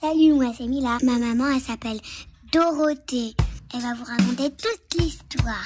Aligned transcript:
Salut, 0.00 0.34
moi 0.34 0.52
c'est 0.56 0.68
Mila. 0.68 0.98
Ma 1.02 1.18
maman, 1.18 1.46
elle 1.52 1.60
s'appelle 1.60 1.98
Dorothée. 2.52 3.34
Elle 3.74 3.80
va 3.80 3.94
vous 3.94 4.04
raconter 4.04 4.48
toute 4.50 5.00
l'histoire. 5.00 5.64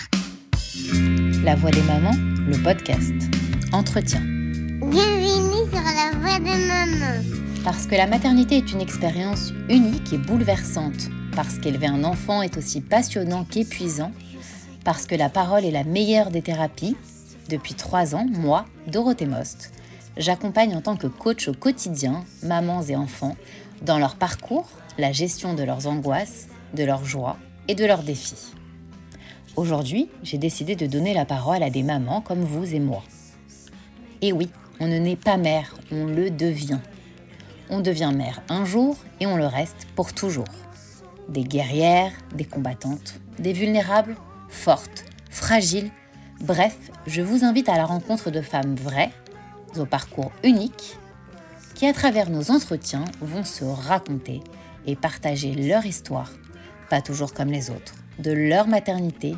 La 1.44 1.54
voix 1.54 1.70
des 1.70 1.82
mamans, 1.82 2.14
le 2.16 2.56
podcast. 2.62 3.12
Entretien. 3.74 4.20
Bienvenue 4.20 5.70
sur 5.70 5.82
la 5.82 6.18
voix 6.18 6.38
des 6.38 6.66
mamans. 6.66 7.22
Parce 7.62 7.86
que 7.86 7.94
la 7.94 8.06
maternité 8.06 8.56
est 8.56 8.72
une 8.72 8.80
expérience 8.80 9.52
unique 9.68 10.14
et 10.14 10.18
bouleversante. 10.18 11.10
Parce 11.36 11.58
qu'élever 11.58 11.88
un 11.88 12.02
enfant 12.02 12.40
est 12.40 12.56
aussi 12.56 12.80
passionnant 12.80 13.44
qu'épuisant. 13.44 14.12
Parce 14.82 15.04
que 15.04 15.14
la 15.14 15.28
parole 15.28 15.66
est 15.66 15.70
la 15.70 15.84
meilleure 15.84 16.30
des 16.30 16.40
thérapies. 16.40 16.96
Depuis 17.50 17.74
trois 17.74 18.14
ans, 18.14 18.26
moi, 18.30 18.64
Dorothée 18.86 19.26
Most, 19.26 19.72
j'accompagne 20.16 20.74
en 20.74 20.80
tant 20.80 20.96
que 20.96 21.06
coach 21.06 21.48
au 21.48 21.52
quotidien 21.52 22.24
mamans 22.42 22.82
et 22.82 22.96
enfants 22.96 23.36
dans 23.82 23.98
leur 23.98 24.16
parcours, 24.16 24.68
la 24.98 25.12
gestion 25.12 25.54
de 25.54 25.62
leurs 25.62 25.86
angoisses, 25.86 26.48
de 26.74 26.84
leurs 26.84 27.04
joies 27.04 27.36
et 27.68 27.74
de 27.74 27.84
leurs 27.84 28.02
défis. 28.02 28.52
Aujourd'hui, 29.56 30.08
j'ai 30.22 30.38
décidé 30.38 30.76
de 30.76 30.86
donner 30.86 31.14
la 31.14 31.24
parole 31.24 31.62
à 31.62 31.70
des 31.70 31.82
mamans 31.82 32.20
comme 32.20 32.42
vous 32.42 32.74
et 32.74 32.80
moi. 32.80 33.02
Et 34.22 34.32
oui, 34.32 34.48
on 34.80 34.86
ne 34.86 34.98
naît 34.98 35.16
pas 35.16 35.36
mère, 35.36 35.74
on 35.90 36.06
le 36.06 36.30
devient. 36.30 36.78
On 37.70 37.80
devient 37.80 38.12
mère 38.14 38.42
un 38.48 38.64
jour 38.64 38.96
et 39.20 39.26
on 39.26 39.36
le 39.36 39.46
reste 39.46 39.86
pour 39.94 40.12
toujours. 40.12 40.44
Des 41.28 41.44
guerrières, 41.44 42.12
des 42.34 42.44
combattantes, 42.44 43.20
des 43.38 43.52
vulnérables, 43.52 44.16
fortes, 44.48 45.04
fragiles, 45.30 45.90
bref, 46.40 46.76
je 47.06 47.22
vous 47.22 47.44
invite 47.44 47.68
à 47.68 47.76
la 47.76 47.84
rencontre 47.84 48.30
de 48.30 48.40
femmes 48.40 48.74
vraies, 48.74 49.10
au 49.76 49.86
parcours 49.86 50.32
unique 50.44 50.98
qui, 51.82 51.88
à 51.88 51.92
travers 51.92 52.30
nos 52.30 52.52
entretiens, 52.52 53.06
vont 53.20 53.42
se 53.42 53.64
raconter 53.64 54.40
et 54.86 54.94
partager 54.94 55.52
leur 55.52 55.84
histoire, 55.84 56.30
pas 56.88 57.02
toujours 57.02 57.34
comme 57.34 57.48
les 57.48 57.70
autres, 57.70 57.94
de 58.20 58.30
leur 58.30 58.68
maternité, 58.68 59.34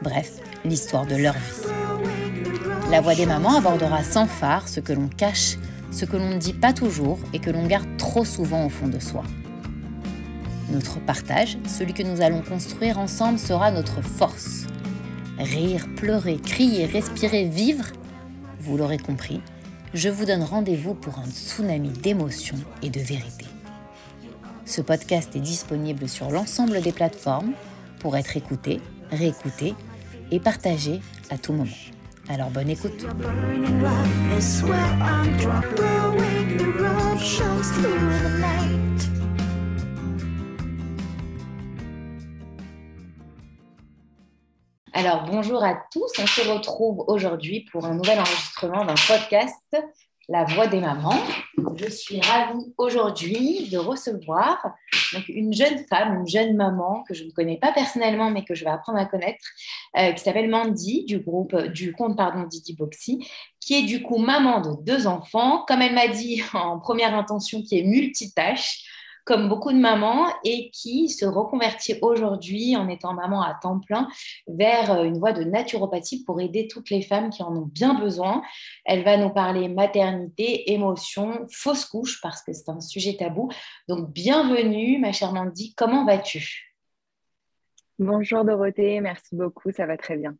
bref, 0.00 0.34
l'histoire 0.64 1.06
de 1.06 1.16
leur 1.16 1.34
vie. 1.34 1.72
La 2.88 3.00
voix 3.00 3.16
des 3.16 3.26
mamans 3.26 3.56
abordera 3.56 4.04
sans 4.04 4.28
phare 4.28 4.68
ce 4.68 4.78
que 4.78 4.92
l'on 4.92 5.08
cache, 5.08 5.56
ce 5.90 6.04
que 6.04 6.16
l'on 6.16 6.30
ne 6.30 6.38
dit 6.38 6.52
pas 6.52 6.72
toujours 6.72 7.18
et 7.32 7.40
que 7.40 7.50
l'on 7.50 7.66
garde 7.66 7.96
trop 7.96 8.24
souvent 8.24 8.64
au 8.66 8.68
fond 8.68 8.86
de 8.86 9.00
soi. 9.00 9.24
Notre 10.70 11.00
partage, 11.00 11.58
celui 11.66 11.94
que 11.94 12.04
nous 12.04 12.20
allons 12.20 12.42
construire 12.42 12.96
ensemble, 12.96 13.40
sera 13.40 13.72
notre 13.72 14.02
force. 14.02 14.68
Rire, 15.40 15.88
pleurer, 15.96 16.36
crier, 16.36 16.86
respirer, 16.86 17.46
vivre, 17.46 17.86
vous 18.60 18.76
l'aurez 18.76 18.98
compris, 18.98 19.42
je 19.94 20.08
vous 20.08 20.24
donne 20.24 20.42
rendez-vous 20.42 20.94
pour 20.94 21.20
un 21.20 21.26
tsunami 21.26 21.90
d'émotions 21.90 22.58
et 22.82 22.90
de 22.90 23.00
vérité. 23.00 23.46
Ce 24.66 24.80
podcast 24.80 25.34
est 25.36 25.40
disponible 25.40 26.08
sur 26.08 26.30
l'ensemble 26.30 26.80
des 26.80 26.92
plateformes 26.92 27.52
pour 28.00 28.16
être 28.16 28.36
écouté, 28.36 28.80
réécouté 29.12 29.74
et 30.32 30.40
partagé 30.40 31.00
à 31.30 31.38
tout 31.38 31.52
moment. 31.52 31.70
Alors 32.28 32.50
bonne 32.50 32.70
écoute. 32.70 33.06
Alors 44.96 45.24
bonjour 45.28 45.64
à 45.64 45.74
tous, 45.90 46.12
on 46.20 46.26
se 46.28 46.48
retrouve 46.48 47.02
aujourd'hui 47.08 47.66
pour 47.72 47.84
un 47.84 47.94
nouvel 47.94 48.16
enregistrement 48.16 48.84
d'un 48.84 48.94
podcast 48.94 49.76
La 50.28 50.44
Voix 50.44 50.68
des 50.68 50.78
mamans. 50.78 51.20
Je 51.74 51.90
suis 51.90 52.20
ravie 52.20 52.72
aujourd'hui 52.78 53.68
de 53.72 53.76
recevoir 53.76 54.64
une 55.28 55.52
jeune 55.52 55.84
femme, 55.90 56.20
une 56.20 56.28
jeune 56.28 56.54
maman 56.54 57.02
que 57.08 57.12
je 57.12 57.24
ne 57.24 57.32
connais 57.32 57.56
pas 57.56 57.72
personnellement 57.72 58.30
mais 58.30 58.44
que 58.44 58.54
je 58.54 58.62
vais 58.64 58.70
apprendre 58.70 59.00
à 59.00 59.06
connaître, 59.06 59.44
euh, 59.98 60.12
qui 60.12 60.22
s'appelle 60.22 60.48
Mandy 60.48 61.04
du 61.06 61.18
groupe 61.18 61.56
du 61.56 61.92
compte 61.92 62.16
pardon 62.16 62.44
Didi 62.44 62.76
Boxy, 62.76 63.28
qui 63.58 63.74
est 63.74 63.82
du 63.82 64.00
coup 64.00 64.18
maman 64.18 64.60
de 64.60 64.80
deux 64.80 65.08
enfants, 65.08 65.64
comme 65.66 65.82
elle 65.82 65.94
m'a 65.94 66.06
dit 66.06 66.40
en 66.54 66.78
première 66.78 67.16
intention, 67.16 67.62
qui 67.62 67.80
est 67.80 67.82
multitâche 67.82 68.93
comme 69.24 69.48
beaucoup 69.48 69.72
de 69.72 69.78
mamans, 69.78 70.26
et 70.44 70.70
qui 70.70 71.08
se 71.08 71.24
reconvertit 71.24 71.98
aujourd'hui 72.02 72.76
en 72.76 72.88
étant 72.88 73.14
maman 73.14 73.42
à 73.42 73.54
temps 73.54 73.80
plein 73.80 74.08
vers 74.46 74.92
euh, 74.92 75.04
une 75.04 75.18
voie 75.18 75.32
de 75.32 75.44
naturopathie 75.44 76.24
pour 76.24 76.40
aider 76.40 76.68
toutes 76.68 76.90
les 76.90 77.02
femmes 77.02 77.30
qui 77.30 77.42
en 77.42 77.54
ont 77.56 77.66
bien 77.66 77.94
besoin. 77.94 78.42
Elle 78.84 79.04
va 79.04 79.16
nous 79.16 79.30
parler 79.30 79.68
maternité, 79.68 80.72
émotion, 80.72 81.46
fausse 81.50 81.86
couche, 81.86 82.20
parce 82.20 82.42
que 82.42 82.52
c'est 82.52 82.68
un 82.68 82.80
sujet 82.80 83.16
tabou. 83.16 83.50
Donc, 83.88 84.12
bienvenue, 84.12 84.98
ma 84.98 85.12
chère 85.12 85.32
Mandy, 85.32 85.74
comment 85.74 86.04
vas-tu? 86.04 86.74
Bonjour 87.98 88.44
Dorothée, 88.44 89.00
merci 89.00 89.36
beaucoup, 89.36 89.70
ça 89.70 89.86
va 89.86 89.96
très 89.96 90.16
bien. 90.16 90.36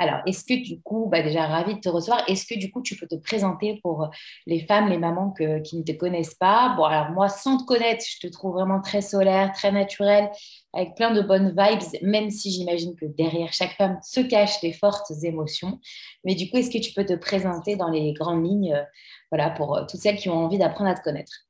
Alors, 0.00 0.20
est-ce 0.26 0.44
que 0.44 0.54
du 0.54 0.80
coup, 0.80 1.08
bah 1.10 1.22
déjà 1.22 1.46
ravie 1.46 1.74
de 1.74 1.80
te 1.80 1.88
recevoir, 1.88 2.22
est-ce 2.28 2.46
que 2.46 2.56
du 2.56 2.70
coup 2.70 2.82
tu 2.82 2.96
peux 2.96 3.08
te 3.08 3.16
présenter 3.16 3.80
pour 3.82 4.08
les 4.46 4.60
femmes, 4.60 4.88
les 4.88 4.98
mamans 4.98 5.32
qui 5.32 5.76
ne 5.76 5.82
te 5.82 5.92
connaissent 5.92 6.36
pas? 6.36 6.74
Bon, 6.76 6.84
alors 6.84 7.10
moi, 7.10 7.28
sans 7.28 7.58
te 7.58 7.64
connaître, 7.64 8.04
je 8.08 8.26
te 8.26 8.32
trouve 8.32 8.52
vraiment 8.52 8.80
très 8.80 9.00
solaire, 9.02 9.50
très 9.52 9.72
naturelle, 9.72 10.30
avec 10.72 10.94
plein 10.94 11.12
de 11.12 11.20
bonnes 11.20 11.48
vibes, 11.50 11.82
même 12.02 12.30
si 12.30 12.52
j'imagine 12.52 12.94
que 12.94 13.06
derrière 13.06 13.52
chaque 13.52 13.72
femme 13.76 13.98
se 14.04 14.20
cachent 14.20 14.60
des 14.60 14.72
fortes 14.72 15.10
émotions. 15.24 15.80
Mais 16.24 16.36
du 16.36 16.48
coup, 16.48 16.58
est-ce 16.58 16.70
que 16.70 16.78
tu 16.78 16.92
peux 16.92 17.04
te 17.04 17.14
présenter 17.14 17.74
dans 17.74 17.90
les 17.90 18.12
grandes 18.12 18.44
lignes, 18.46 18.74
euh, 18.74 18.84
voilà, 19.32 19.50
pour 19.50 19.76
euh, 19.76 19.84
toutes 19.90 20.00
celles 20.00 20.16
qui 20.16 20.28
ont 20.28 20.44
envie 20.44 20.58
d'apprendre 20.58 20.90
à 20.90 20.94
te 20.94 21.02
connaître? 21.02 21.47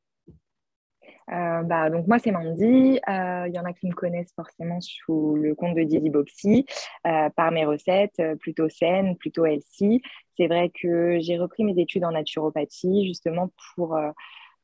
Euh, 1.33 1.63
bah, 1.63 1.91
donc 1.91 2.07
moi 2.07 2.19
c'est 2.19 2.31
Mandy, 2.31 3.01
euh, 3.09 3.45
il 3.49 3.55
y 3.55 3.59
en 3.59 3.65
a 3.65 3.73
qui 3.73 3.87
me 3.87 3.95
connaissent 3.95 4.33
forcément 4.35 4.81
sous 4.81 5.37
le 5.37 5.55
compte 5.55 5.75
de 5.75 5.83
Didi 5.83 6.09
Boxy 6.09 6.65
euh, 7.07 7.29
par 7.31 7.51
mes 7.51 7.65
recettes 7.65 8.23
plutôt 8.41 8.69
saines, 8.69 9.17
plutôt 9.17 9.45
healthy. 9.45 10.01
C'est 10.37 10.47
vrai 10.47 10.71
que 10.71 11.19
j'ai 11.21 11.37
repris 11.37 11.65
mes 11.65 11.79
études 11.81 12.05
en 12.05 12.13
naturopathie 12.13 13.07
justement 13.07 13.51
pour, 13.75 13.99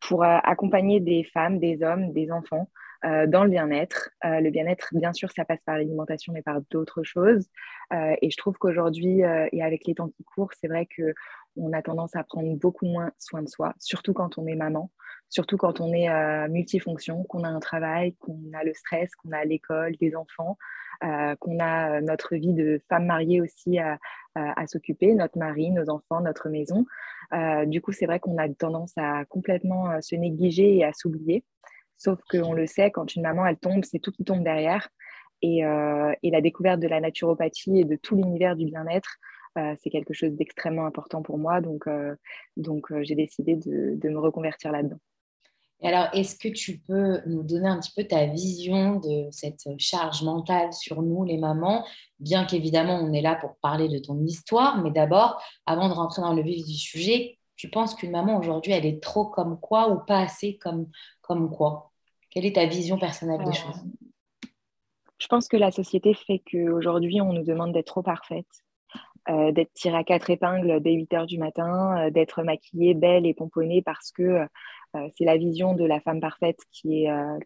pour 0.01 0.25
accompagner 0.25 1.01
des 1.01 1.25
femmes, 1.25 1.59
des 1.59 1.83
hommes, 1.83 2.13
des 2.13 2.31
enfants 2.31 2.71
dans 3.03 3.45
le 3.45 3.51
bien-être. 3.51 4.11
le 4.23 4.49
bien-être, 4.51 4.89
bien 4.93 5.13
sûr, 5.13 5.31
ça 5.33 5.45
passe 5.45 5.61
par 5.67 5.77
l'alimentation, 5.77 6.33
mais 6.33 6.43
par 6.43 6.61
d'autres 6.71 7.03
choses. 7.03 7.49
et 7.93 8.31
je 8.31 8.37
trouve 8.37 8.57
qu'aujourd'hui, 8.57 9.23
et 9.53 9.63
avec 9.63 9.85
les 9.87 9.95
temps 9.97 10.09
qui 10.09 10.23
courent, 10.23 10.53
c'est 10.61 10.69
vrai 10.69 10.87
que 10.87 11.13
on 11.57 11.73
a 11.73 11.83
tendance 11.83 12.15
à 12.15 12.23
prendre 12.23 12.57
beaucoup 12.57 12.87
moins 12.87 13.11
soin 13.19 13.43
de 13.43 13.49
soi, 13.49 13.75
surtout 13.81 14.13
quand 14.13 14.39
on 14.39 14.47
est 14.47 14.57
maman 14.57 14.91
surtout 15.35 15.57
quand 15.57 15.81
on 15.81 15.93
est 15.93 16.09
euh, 16.09 16.49
multifonction, 16.49 17.25
qu'on 17.25 17.43
a 17.43 17.49
un 17.49 17.59
travail, 17.59 18.15
qu'on 18.21 18.39
a 18.53 18.63
le 18.63 18.73
stress, 18.73 19.11
qu'on 19.17 19.33
a 19.33 19.45
l'école, 19.45 19.97
des 19.97 20.15
enfants, 20.15 20.57
euh, 21.03 21.35
qu'on 21.41 21.59
a 21.59 21.97
euh, 21.97 22.01
notre 22.01 22.37
vie 22.37 22.55
de 22.55 22.81
femme 22.89 23.07
mariée 23.07 23.41
aussi 23.41 23.79
à, 23.79 23.99
s'occuper, 24.67 25.15
notre 25.15 25.39
mari, 25.39 25.71
nos 25.71 25.91
enfants, 25.91 26.21
notre 26.21 26.49
maison. 26.49 26.87
du 27.67 27.81
coup, 27.81 27.93
c'est 27.93 28.07
vrai 28.07 28.19
qu'on 28.19 28.37
a 28.37 28.49
tendance 28.49 28.93
à 28.97 29.25
complètement 29.27 30.01
se 30.01 30.17
négliger 30.17 30.77
et 30.77 30.85
à 30.85 30.93
s'oublier. 30.93 31.45
Sauf 31.99 32.19
qu'on 32.29 32.53
le 32.53 32.67
sait, 32.67 32.91
quand 32.91 33.15
une 33.15 33.23
maman, 33.23 33.47
elle 33.47 33.59
tombe, 33.59 33.85
c'est 33.85 34.01
tout 34.01 34.11
qui 34.11 34.25
tombe 34.25 34.43
derrière. 34.43 34.89
Et, 35.41 35.63
la 35.63 36.41
découverte 36.41 36.81
de 36.81 36.89
la 36.89 37.01
naturopathie 37.01 37.79
et 37.79 37.85
de 37.85 37.95
tout 37.95 38.17
l'univers 38.17 38.57
du 38.57 38.65
bien-être, 38.65 39.19
c'est 39.55 39.91
quelque 39.91 40.15
chose 40.15 40.33
d'extrêmement 40.33 40.87
important 40.87 41.23
pour 41.23 41.39
moi. 41.39 41.61
Donc, 41.61 41.85
donc 42.57 42.93
j'ai 43.03 43.15
décidé 43.15 43.55
de 43.55 44.09
me 44.09 44.19
reconvertir 44.19 44.73
là-dedans 44.73 44.99
alors, 45.89 46.09
est-ce 46.15 46.37
que 46.37 46.49
tu 46.49 46.79
peux 46.79 47.21
nous 47.27 47.43
donner 47.43 47.69
un 47.69 47.79
petit 47.79 47.93
peu 47.95 48.05
ta 48.05 48.27
vision 48.27 48.97
de 48.97 49.29
cette 49.31 49.69
charge 49.79 50.23
mentale 50.23 50.73
sur 50.73 51.03
nous, 51.03 51.25
les 51.25 51.37
mamans? 51.37 51.85
Bien 52.21 52.45
qu'évidemment, 52.45 52.99
on 53.03 53.13
est 53.13 53.21
là 53.21 53.35
pour 53.35 53.57
parler 53.57 53.89
de 53.89 53.99
ton 53.99 54.19
histoire, 54.25 54.83
mais 54.83 54.91
d'abord, 54.91 55.43
avant 55.67 55.89
de 55.89 55.95
rentrer 55.95 56.23
dans 56.23 56.33
le 56.33 56.43
vif 56.43 56.65
du 56.65 56.75
sujet, 56.75 57.39
tu 57.57 57.69
penses 57.69 57.95
qu'une 57.95 58.13
maman 58.13 58.39
aujourd'hui, 58.39 58.73
elle 58.73 58.87
est 58.87 59.03
trop 59.03 59.27
comme 59.27 59.61
quoi 59.61 59.91
ou 59.91 59.99
pas 59.99 60.21
assez 60.21 60.57
comme, 60.57 60.89
comme 61.21 61.51
quoi? 61.51 61.93
Quelle 62.31 62.47
est 62.47 62.55
ta 62.55 62.67
vision 62.67 62.99
personnelle 62.99 63.45
des 63.45 63.51
euh, 63.51 63.53
choses? 63.53 63.85
Je 65.19 65.27
pense 65.29 65.49
que 65.49 65.57
la 65.57 65.71
société 65.71 66.15
fait 66.15 66.43
qu'aujourd'hui, 66.51 67.21
on 67.21 67.33
nous 67.33 67.45
demande 67.45 67.73
d'être 67.73 67.87
trop 67.87 68.03
parfaite. 68.03 68.47
Euh, 69.31 69.53
d'être 69.53 69.73
tirée 69.73 69.97
à 69.97 70.05
quatre 70.05 70.29
épingles 70.29 70.83
dès 70.83 70.93
8 70.93 71.15
heures 71.15 71.27
du 71.27 71.39
matin, 71.39 71.97
euh, 71.97 72.11
d'être 72.11 72.43
maquillée, 72.43 72.93
belle 72.93 73.25
et 73.25 73.33
pomponnée 73.33 73.81
parce 73.81 74.13
que 74.13 74.47
c'est 75.17 75.25
la 75.25 75.37
vision 75.37 75.75
de 75.75 75.85
la 75.85 76.01
femme 76.01 76.21
parfaite 76.21 76.59
qui 76.73 77.03
est, 77.05 77.11
euh, 77.11 77.39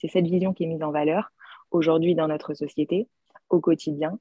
c'est 0.00 0.08
cette 0.08 0.26
vision 0.26 0.52
qui 0.52 0.64
est 0.64 0.66
mise 0.66 0.82
en 0.82 0.90
valeur 0.90 1.30
aujourd'hui 1.70 2.14
dans 2.14 2.28
notre 2.28 2.54
société, 2.54 3.08
au 3.50 3.60
quotidien, 3.60 4.18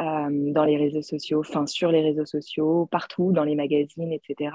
euh, 0.00 0.52
dans 0.52 0.64
les 0.64 0.76
réseaux 0.76 1.02
sociaux, 1.02 1.40
enfin 1.40 1.66
sur 1.66 1.90
les 1.90 2.02
réseaux 2.02 2.26
sociaux, 2.26 2.86
partout, 2.90 3.32
dans 3.32 3.44
les 3.44 3.54
magazines, 3.54 4.12
etc. 4.12 4.50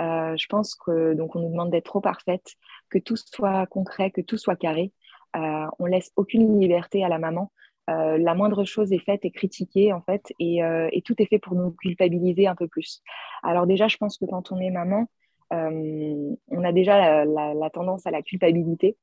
je 0.00 0.46
pense 0.46 0.74
que 0.74 1.14
donc 1.14 1.36
on 1.36 1.40
nous 1.40 1.50
demande 1.50 1.70
d'être 1.70 1.86
trop 1.86 2.00
parfaite, 2.00 2.54
que 2.90 2.98
tout 2.98 3.16
soit 3.16 3.66
concret, 3.66 4.10
que 4.10 4.20
tout 4.20 4.38
soit 4.38 4.56
carré. 4.56 4.92
on 5.34 5.86
laisse 5.86 6.12
aucune 6.16 6.60
liberté 6.60 7.04
à 7.04 7.08
la 7.08 7.18
maman. 7.18 7.50
la 7.88 8.34
moindre 8.34 8.64
chose 8.64 8.92
est 8.92 9.04
faite 9.04 9.24
et 9.24 9.30
critiquée 9.30 9.92
en 9.92 10.00
fait, 10.02 10.32
et, 10.38 10.62
tout 11.04 11.14
est 11.18 11.26
fait 11.26 11.40
pour 11.40 11.54
nous 11.54 11.72
culpabiliser 11.72 12.46
un 12.46 12.54
peu 12.54 12.68
plus. 12.68 13.02
Alors 13.42 13.66
déjà, 13.66 13.88
je 13.88 13.96
pense 13.96 14.16
que 14.16 14.26
quand 14.26 14.52
on 14.52 14.58
est 14.58 14.70
maman, 14.70 15.08
on 15.50 16.64
a 16.64 16.72
déjà 16.72 17.24
la, 17.24 17.70
tendance 17.70 18.06
à 18.06 18.10
la 18.10 18.22
culpabilité. 18.22 18.96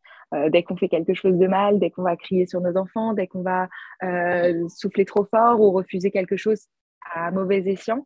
dès 0.50 0.64
qu'on 0.64 0.78
fait 0.78 0.90
quelque 0.90 1.14
chose 1.14 1.38
de 1.38 1.48
mal, 1.48 1.80
dès 1.80 1.90
qu'on 1.90 2.04
va 2.04 2.16
crier 2.16 2.46
sur 2.46 2.62
nos 2.62 2.78
enfants, 2.78 3.14
dès 3.14 3.28
qu'on 3.28 3.42
va 3.42 3.68
souffler 4.70 5.06
trop 5.06 5.26
fort 5.26 5.60
ou 5.60 5.72
refuser 5.72 6.12
quelque 6.12 6.38
chose 6.38 6.68
à 7.14 7.32
mauvais 7.32 7.64
escient, 7.66 8.06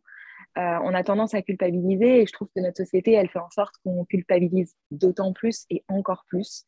euh, 0.58 0.78
on 0.82 0.94
a 0.94 1.04
tendance 1.04 1.34
à 1.34 1.42
culpabiliser 1.42 2.22
et 2.22 2.26
je 2.26 2.32
trouve 2.32 2.48
que 2.54 2.60
notre 2.60 2.78
société, 2.78 3.12
elle 3.12 3.28
fait 3.28 3.38
en 3.38 3.50
sorte 3.50 3.76
qu'on 3.84 4.04
culpabilise 4.04 4.74
d'autant 4.90 5.32
plus 5.32 5.64
et 5.70 5.84
encore 5.88 6.24
plus. 6.28 6.64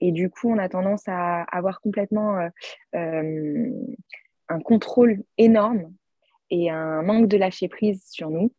Et 0.00 0.12
du 0.12 0.30
coup, 0.30 0.50
on 0.50 0.58
a 0.58 0.68
tendance 0.68 1.02
à 1.08 1.42
avoir 1.42 1.80
complètement 1.80 2.38
euh, 2.38 2.48
euh, 2.94 3.70
un 4.48 4.60
contrôle 4.60 5.24
énorme 5.36 5.92
et 6.50 6.70
un 6.70 7.02
manque 7.02 7.26
de 7.26 7.36
lâcher 7.36 7.68
prise 7.68 8.04
sur 8.08 8.30
nous, 8.30 8.52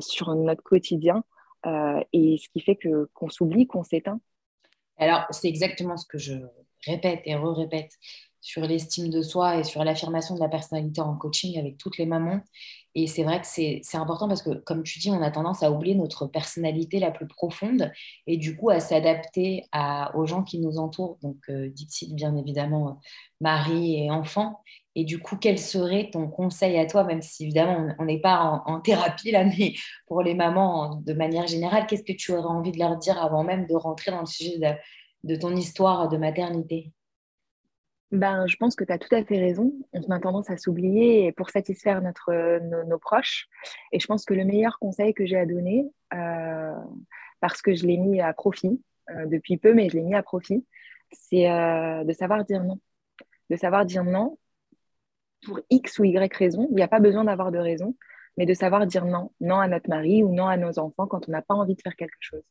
sur 0.00 0.34
notre 0.34 0.62
quotidien, 0.62 1.22
et 1.64 2.38
ce 2.38 2.48
qui 2.48 2.60
fait 2.60 2.76
que 2.76 3.08
qu'on 3.14 3.28
s'oublie, 3.28 3.66
qu'on 3.66 3.84
s'éteint. 3.84 4.20
Alors, 4.98 5.26
c'est 5.30 5.48
exactement 5.48 5.96
ce 5.96 6.06
que 6.06 6.18
je 6.18 6.34
répète 6.86 7.22
et 7.24 7.34
re-répète 7.34 7.92
sur 8.42 8.62
l'estime 8.62 9.08
de 9.08 9.22
soi 9.22 9.56
et 9.56 9.64
sur 9.64 9.84
l'affirmation 9.84 10.34
de 10.34 10.40
la 10.40 10.48
personnalité 10.48 11.00
en 11.00 11.16
coaching 11.16 11.58
avec 11.58 11.78
toutes 11.78 11.96
les 11.96 12.06
mamans. 12.06 12.40
Et 12.94 13.06
c'est 13.06 13.22
vrai 13.22 13.40
que 13.40 13.46
c'est 13.46 13.80
important 13.94 14.28
parce 14.28 14.42
que, 14.42 14.50
comme 14.50 14.82
tu 14.82 14.98
dis, 14.98 15.10
on 15.10 15.22
a 15.22 15.30
tendance 15.30 15.62
à 15.62 15.70
oublier 15.70 15.94
notre 15.94 16.26
personnalité 16.26 16.98
la 16.98 17.10
plus 17.10 17.26
profonde 17.26 17.90
et 18.26 18.36
du 18.36 18.54
coup 18.56 18.68
à 18.68 18.80
s'adapter 18.80 19.64
aux 20.14 20.26
gens 20.26 20.42
qui 20.42 20.58
nous 20.58 20.76
entourent. 20.76 21.18
Donc, 21.22 21.38
euh, 21.48 21.70
Dixit, 21.70 22.14
bien 22.14 22.36
évidemment, 22.36 23.00
mari 23.40 24.04
et 24.04 24.10
enfant. 24.10 24.60
Et 24.94 25.04
du 25.04 25.20
coup, 25.20 25.36
quel 25.36 25.58
serait 25.58 26.10
ton 26.10 26.28
conseil 26.28 26.76
à 26.78 26.84
toi, 26.84 27.04
même 27.04 27.22
si 27.22 27.44
évidemment 27.44 27.94
on 27.98 28.04
n'est 28.04 28.20
pas 28.20 28.62
en, 28.66 28.80
thérapie 28.80 29.30
là, 29.30 29.44
mais 29.58 29.72
pour 30.06 30.22
les 30.22 30.34
mamans 30.34 30.96
de 30.96 31.12
manière 31.14 31.46
générale, 31.46 31.86
qu'est-ce 31.86 32.02
que 32.02 32.12
tu 32.12 32.32
aurais 32.32 32.48
envie 32.48 32.72
de 32.72 32.78
leur 32.78 32.98
dire 32.98 33.22
avant 33.22 33.44
même 33.44 33.66
de 33.66 33.74
rentrer 33.74 34.10
dans 34.10 34.20
le 34.20 34.26
sujet 34.26 34.58
de 35.22 35.36
ton 35.36 35.54
histoire 35.56 36.08
de 36.08 36.18
maternité? 36.18 36.92
Ben, 38.12 38.46
je 38.46 38.56
pense 38.56 38.76
que 38.76 38.84
tu 38.84 38.92
as 38.92 38.98
tout 38.98 39.12
à 39.14 39.24
fait 39.24 39.38
raison. 39.38 39.72
On 39.94 40.10
a 40.10 40.20
tendance 40.20 40.50
à 40.50 40.58
s'oublier 40.58 41.32
pour 41.32 41.48
satisfaire 41.48 42.02
notre, 42.02 42.58
nos, 42.84 42.98
proches. 42.98 43.48
Et 43.90 44.00
je 44.00 44.06
pense 44.06 44.26
que 44.26 44.34
le 44.34 44.44
meilleur 44.44 44.78
conseil 44.78 45.14
que 45.14 45.24
j'ai 45.24 45.38
à 45.38 45.46
donner, 45.46 45.90
euh, 46.12 46.74
parce 47.40 47.62
que 47.62 47.74
je 47.74 47.86
l'ai 47.86 47.96
mis 47.96 48.20
à 48.20 48.32
profit 48.34 48.82
euh, 49.10 49.26
depuis 49.26 49.56
peu, 49.56 49.72
mais 49.72 49.88
je 49.88 49.96
l'ai 49.96 50.02
mis 50.02 50.14
à 50.14 50.22
profit, 50.22 50.66
c'est 51.10 51.50
euh, 51.50 52.04
de 52.04 52.12
savoir 52.12 52.44
dire 52.44 52.62
non. 52.62 52.78
De 53.48 53.56
savoir 53.56 53.86
dire 53.86 54.04
non 54.04 54.38
pour 55.46 55.60
X 55.70 55.98
ou 55.98 56.04
Y 56.04 56.36
raison. 56.36 56.68
Il 56.70 56.76
n'y 56.76 56.82
a 56.82 56.88
pas 56.88 57.00
besoin 57.00 57.24
d'avoir 57.24 57.50
de 57.50 57.58
raison, 57.58 57.96
mais 58.36 58.46
de 58.46 58.54
savoir 58.54 58.86
dire 58.86 59.04
non. 59.04 59.32
Non 59.40 59.58
à 59.58 59.68
notre 59.68 59.88
mari 59.88 60.22
ou 60.22 60.32
non 60.32 60.46
à 60.46 60.56
nos 60.56 60.78
enfants 60.78 61.06
quand 61.06 61.28
on 61.28 61.32
n'a 61.32 61.42
pas 61.42 61.54
envie 61.54 61.74
de 61.74 61.82
faire 61.82 61.96
quelque 61.96 62.16
chose. 62.20 62.42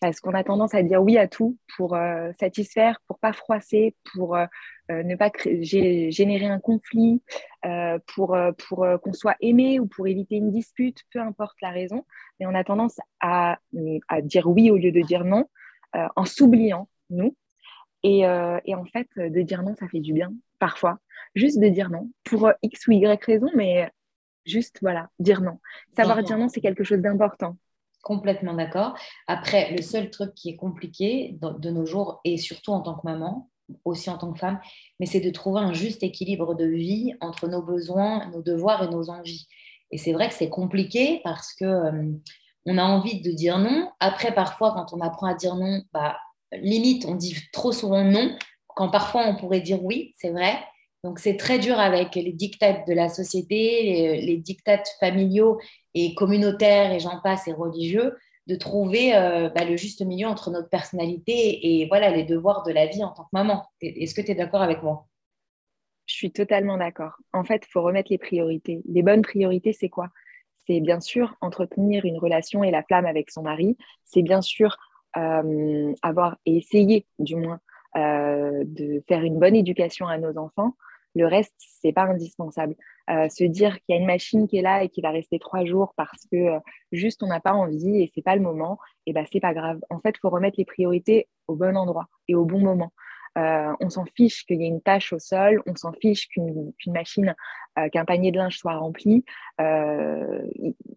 Parce 0.00 0.20
qu'on 0.20 0.34
a 0.34 0.44
tendance 0.44 0.74
à 0.74 0.82
dire 0.82 1.02
oui 1.02 1.18
à 1.18 1.28
tout 1.28 1.56
pour 1.76 1.94
euh, 1.94 2.30
satisfaire, 2.38 3.00
pour 3.06 3.18
pas 3.18 3.32
froisser, 3.32 3.96
pour 4.12 4.36
euh, 4.36 4.46
euh, 4.90 5.02
ne 5.02 5.16
pas 5.16 5.30
générer 5.60 6.46
un 6.46 6.60
conflit, 6.60 7.22
pour, 8.14 8.36
pour 8.68 8.86
qu'on 9.02 9.12
soit 9.12 9.36
aimé 9.40 9.80
ou 9.80 9.86
pour 9.86 10.06
éviter 10.06 10.36
une 10.36 10.50
dispute, 10.50 11.02
peu 11.12 11.20
importe 11.20 11.56
la 11.60 11.70
raison. 11.70 12.04
Mais 12.38 12.46
on 12.46 12.54
a 12.54 12.64
tendance 12.64 12.98
à, 13.20 13.58
à 14.08 14.22
dire 14.22 14.46
oui 14.48 14.70
au 14.70 14.76
lieu 14.76 14.92
de 14.92 15.00
dire 15.00 15.24
non, 15.24 15.46
en 15.92 16.24
s'oubliant, 16.24 16.88
nous. 17.10 17.36
Et, 18.04 18.20
et, 18.20 18.74
en 18.74 18.84
fait, 18.84 19.08
de 19.16 19.42
dire 19.42 19.62
non, 19.62 19.74
ça 19.74 19.88
fait 19.88 20.00
du 20.00 20.12
bien, 20.12 20.32
parfois. 20.60 20.98
Juste 21.34 21.58
de 21.58 21.68
dire 21.68 21.90
non, 21.90 22.10
pour 22.24 22.50
X 22.62 22.86
ou 22.86 22.92
Y 22.92 23.24
raison, 23.24 23.48
mais 23.56 23.90
juste, 24.48 24.78
voilà, 24.82 25.08
dire 25.18 25.40
non. 25.40 25.58
Savoir 25.96 26.22
dire 26.22 26.38
non, 26.38 26.48
c'est 26.48 26.60
quelque 26.60 26.84
chose 26.84 26.98
d'important. 26.98 27.56
Complètement 28.02 28.54
d'accord. 28.54 28.94
Après, 29.26 29.72
le 29.74 29.82
seul 29.82 30.10
truc 30.10 30.34
qui 30.34 30.50
est 30.50 30.56
compliqué 30.56 31.36
de, 31.40 31.70
nos 31.70 31.84
jours, 31.84 32.20
et 32.24 32.36
surtout 32.36 32.72
en 32.72 32.80
tant 32.80 32.94
que 32.94 33.04
maman, 33.04 33.50
aussi 33.84 34.08
en 34.08 34.16
tant 34.16 34.32
que 34.32 34.38
femme, 34.38 34.60
mais 34.98 35.06
c'est 35.06 35.20
de 35.20 35.30
trouver 35.30 35.60
un 35.60 35.72
juste 35.72 36.02
équilibre 36.02 36.54
de 36.54 36.64
vie 36.64 37.14
entre 37.20 37.48
nos 37.48 37.62
besoins, 37.62 38.30
nos 38.30 38.42
devoirs 38.42 38.82
et 38.84 38.88
nos 38.88 39.10
envies. 39.10 39.46
Et 39.90 39.98
c'est 39.98 40.12
vrai 40.12 40.28
que 40.28 40.34
c'est 40.34 40.48
compliqué 40.48 41.20
parce 41.24 41.54
que 41.54 41.64
euh, 41.64 42.12
on 42.66 42.78
a 42.78 42.82
envie 42.82 43.20
de 43.20 43.30
dire 43.30 43.58
non. 43.58 43.90
Après, 44.00 44.34
parfois, 44.34 44.72
quand 44.72 44.92
on 44.92 45.00
apprend 45.00 45.26
à 45.26 45.34
dire 45.34 45.56
non, 45.56 45.82
bah, 45.92 46.16
limite, 46.52 47.04
on 47.06 47.14
dit 47.14 47.36
trop 47.52 47.72
souvent 47.72 48.04
non, 48.04 48.36
quand 48.68 48.90
parfois 48.90 49.26
on 49.26 49.36
pourrait 49.36 49.60
dire 49.60 49.82
oui, 49.82 50.14
c'est 50.18 50.30
vrai. 50.30 50.56
Donc 51.04 51.20
c'est 51.20 51.36
très 51.36 51.58
dur 51.58 51.78
avec 51.78 52.14
les 52.16 52.32
dictats 52.32 52.84
de 52.86 52.92
la 52.92 53.08
société, 53.08 53.82
les, 53.82 54.20
les 54.20 54.36
dictats 54.36 54.82
familiaux 54.98 55.58
et 55.94 56.14
communautaires 56.14 56.92
et 56.92 56.98
j'en 56.98 57.20
passe 57.20 57.46
et 57.46 57.52
religieux, 57.52 58.16
de 58.48 58.56
trouver 58.56 59.14
euh, 59.14 59.50
bah, 59.50 59.64
le 59.64 59.76
juste 59.76 60.02
milieu 60.02 60.26
entre 60.26 60.50
notre 60.50 60.70
personnalité 60.70 61.80
et 61.80 61.86
voilà 61.86 62.10
les 62.10 62.24
devoirs 62.24 62.62
de 62.64 62.72
la 62.72 62.86
vie 62.86 63.04
en 63.04 63.10
tant 63.10 63.24
que 63.24 63.28
maman. 63.32 63.64
Est-ce 63.80 64.14
que 64.14 64.22
tu 64.22 64.32
es 64.32 64.34
d'accord 64.34 64.62
avec 64.62 64.82
moi? 64.82 65.06
Je 66.06 66.14
suis 66.14 66.32
totalement 66.32 66.78
d'accord. 66.78 67.12
En 67.34 67.44
fait, 67.44 67.64
il 67.66 67.70
faut 67.70 67.82
remettre 67.82 68.10
les 68.10 68.18
priorités. 68.18 68.80
Les 68.88 69.02
bonnes 69.02 69.20
priorités, 69.20 69.74
c'est 69.74 69.90
quoi? 69.90 70.08
C'est 70.66 70.80
bien 70.80 71.00
sûr 71.00 71.36
entretenir 71.42 72.06
une 72.06 72.18
relation 72.18 72.64
et 72.64 72.70
la 72.70 72.82
flamme 72.82 73.04
avec 73.04 73.30
son 73.30 73.42
mari. 73.42 73.76
C'est 74.04 74.22
bien 74.22 74.40
sûr 74.40 74.78
euh, 75.18 75.92
avoir 76.00 76.38
et 76.46 76.56
essayer 76.56 77.06
du 77.18 77.36
moins 77.36 77.60
euh, 77.96 78.64
de 78.64 79.02
faire 79.06 79.22
une 79.22 79.38
bonne 79.38 79.56
éducation 79.56 80.06
à 80.06 80.16
nos 80.16 80.38
enfants. 80.38 80.74
Le 81.14 81.26
reste, 81.26 81.54
c'est 81.58 81.92
pas 81.92 82.04
indispensable. 82.04 82.74
Euh, 83.10 83.28
se 83.30 83.44
dire 83.44 83.74
qu'il 83.80 83.94
y 83.94 83.98
a 83.98 84.00
une 84.00 84.06
machine 84.06 84.46
qui 84.46 84.58
est 84.58 84.62
là 84.62 84.82
et 84.82 84.90
qui 84.90 85.00
va 85.00 85.10
rester 85.10 85.38
trois 85.38 85.64
jours 85.64 85.94
parce 85.96 86.26
que 86.30 86.36
euh, 86.36 86.58
juste 86.92 87.22
on 87.22 87.26
n'a 87.26 87.40
pas 87.40 87.52
envie 87.52 88.02
et 88.02 88.12
c'est 88.14 88.22
pas 88.22 88.36
le 88.36 88.42
moment, 88.42 88.78
et 89.06 89.14
ben 89.14 89.24
c'est 89.32 89.40
pas 89.40 89.54
grave. 89.54 89.80
En 89.88 89.98
fait, 90.00 90.10
il 90.10 90.20
faut 90.20 90.28
remettre 90.28 90.56
les 90.58 90.66
priorités 90.66 91.28
au 91.46 91.56
bon 91.56 91.76
endroit 91.76 92.08
et 92.28 92.34
au 92.34 92.44
bon 92.44 92.60
moment. 92.60 92.92
Euh, 93.38 93.72
on 93.80 93.88
s'en 93.88 94.04
fiche 94.04 94.44
qu'il 94.44 94.60
y 94.60 94.64
ait 94.64 94.68
une 94.68 94.82
tâche 94.82 95.12
au 95.12 95.18
sol, 95.18 95.62
on 95.66 95.74
s'en 95.76 95.92
fiche 95.92 96.28
qu'une 96.28 96.72
machine, 96.88 97.34
qu'un 97.92 98.04
panier 98.04 98.32
de 98.32 98.38
linge 98.38 98.58
soit 98.58 98.76
rempli, 98.76 99.24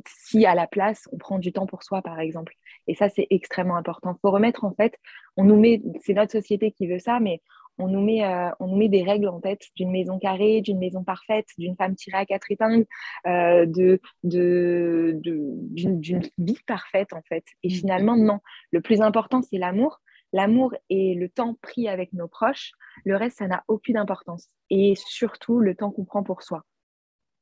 si 0.08 0.46
à 0.48 0.56
la 0.56 0.66
place 0.66 1.08
on 1.12 1.18
prend 1.18 1.38
du 1.38 1.54
temps 1.54 1.68
pour 1.68 1.84
soi 1.84 2.02
par 2.02 2.20
exemple. 2.20 2.56
Et 2.88 2.96
ça 2.96 3.10
c'est 3.10 3.28
extrêmement 3.30 3.76
important. 3.76 4.16
Il 4.18 4.20
faut 4.22 4.32
remettre 4.32 4.64
en 4.66 4.74
fait, 4.74 4.98
on 5.38 5.44
nous 5.44 5.60
met, 5.60 5.82
c'est 6.02 6.14
notre 6.14 6.32
société 6.32 6.72
qui 6.72 6.88
veut 6.88 7.00
ça, 7.00 7.20
mais 7.20 7.42
on 7.82 7.88
nous 7.88 8.02
met, 8.02 8.24
euh, 8.24 8.50
on 8.60 8.68
nous 8.68 8.78
met 8.78 8.90
des 8.90 9.04
règles 9.04 9.28
en 9.28 9.40
tête 9.40 9.64
d'une 9.76 9.92
maison 9.92 10.20
carrée, 10.20 10.62
d'une 10.62 10.80
maison 10.80 11.04
parfaite, 11.04 11.48
d'une 11.58 11.76
femme 11.76 11.96
tirée 11.96 12.18
à 12.18 12.26
quatre 12.26 12.52
épingles, 12.52 12.86
euh, 13.26 13.66
de, 13.66 14.00
d'une, 14.24 16.22
vie 16.38 16.60
parfaite 16.68 17.14
en 17.14 17.22
fait. 17.28 17.44
Et 17.64 17.70
mm. 17.70 17.72
finalement, 17.72 18.16
non. 18.16 18.40
Le 18.72 18.82
plus 18.82 19.02
important, 19.02 19.42
c'est 19.42 19.58
l'amour. 19.58 20.00
L'amour 20.34 20.74
et 20.90 21.16
le 21.16 21.28
temps 21.28 21.58
pris 21.62 21.90
avec 21.90 22.14
nos 22.14 22.28
proches. 22.28 22.72
Le 23.04 23.18
reste, 23.18 23.40
ça 23.40 23.48
n'a 23.48 23.64
aucune 23.68 23.98
importance. 23.98 24.48
Et 24.70 24.94
surtout, 24.96 25.60
le 25.60 25.76
temps 25.76 25.92
qu'on 25.92 26.06
prend 26.06 26.24
pour 26.24 26.44
soi. 26.44 26.64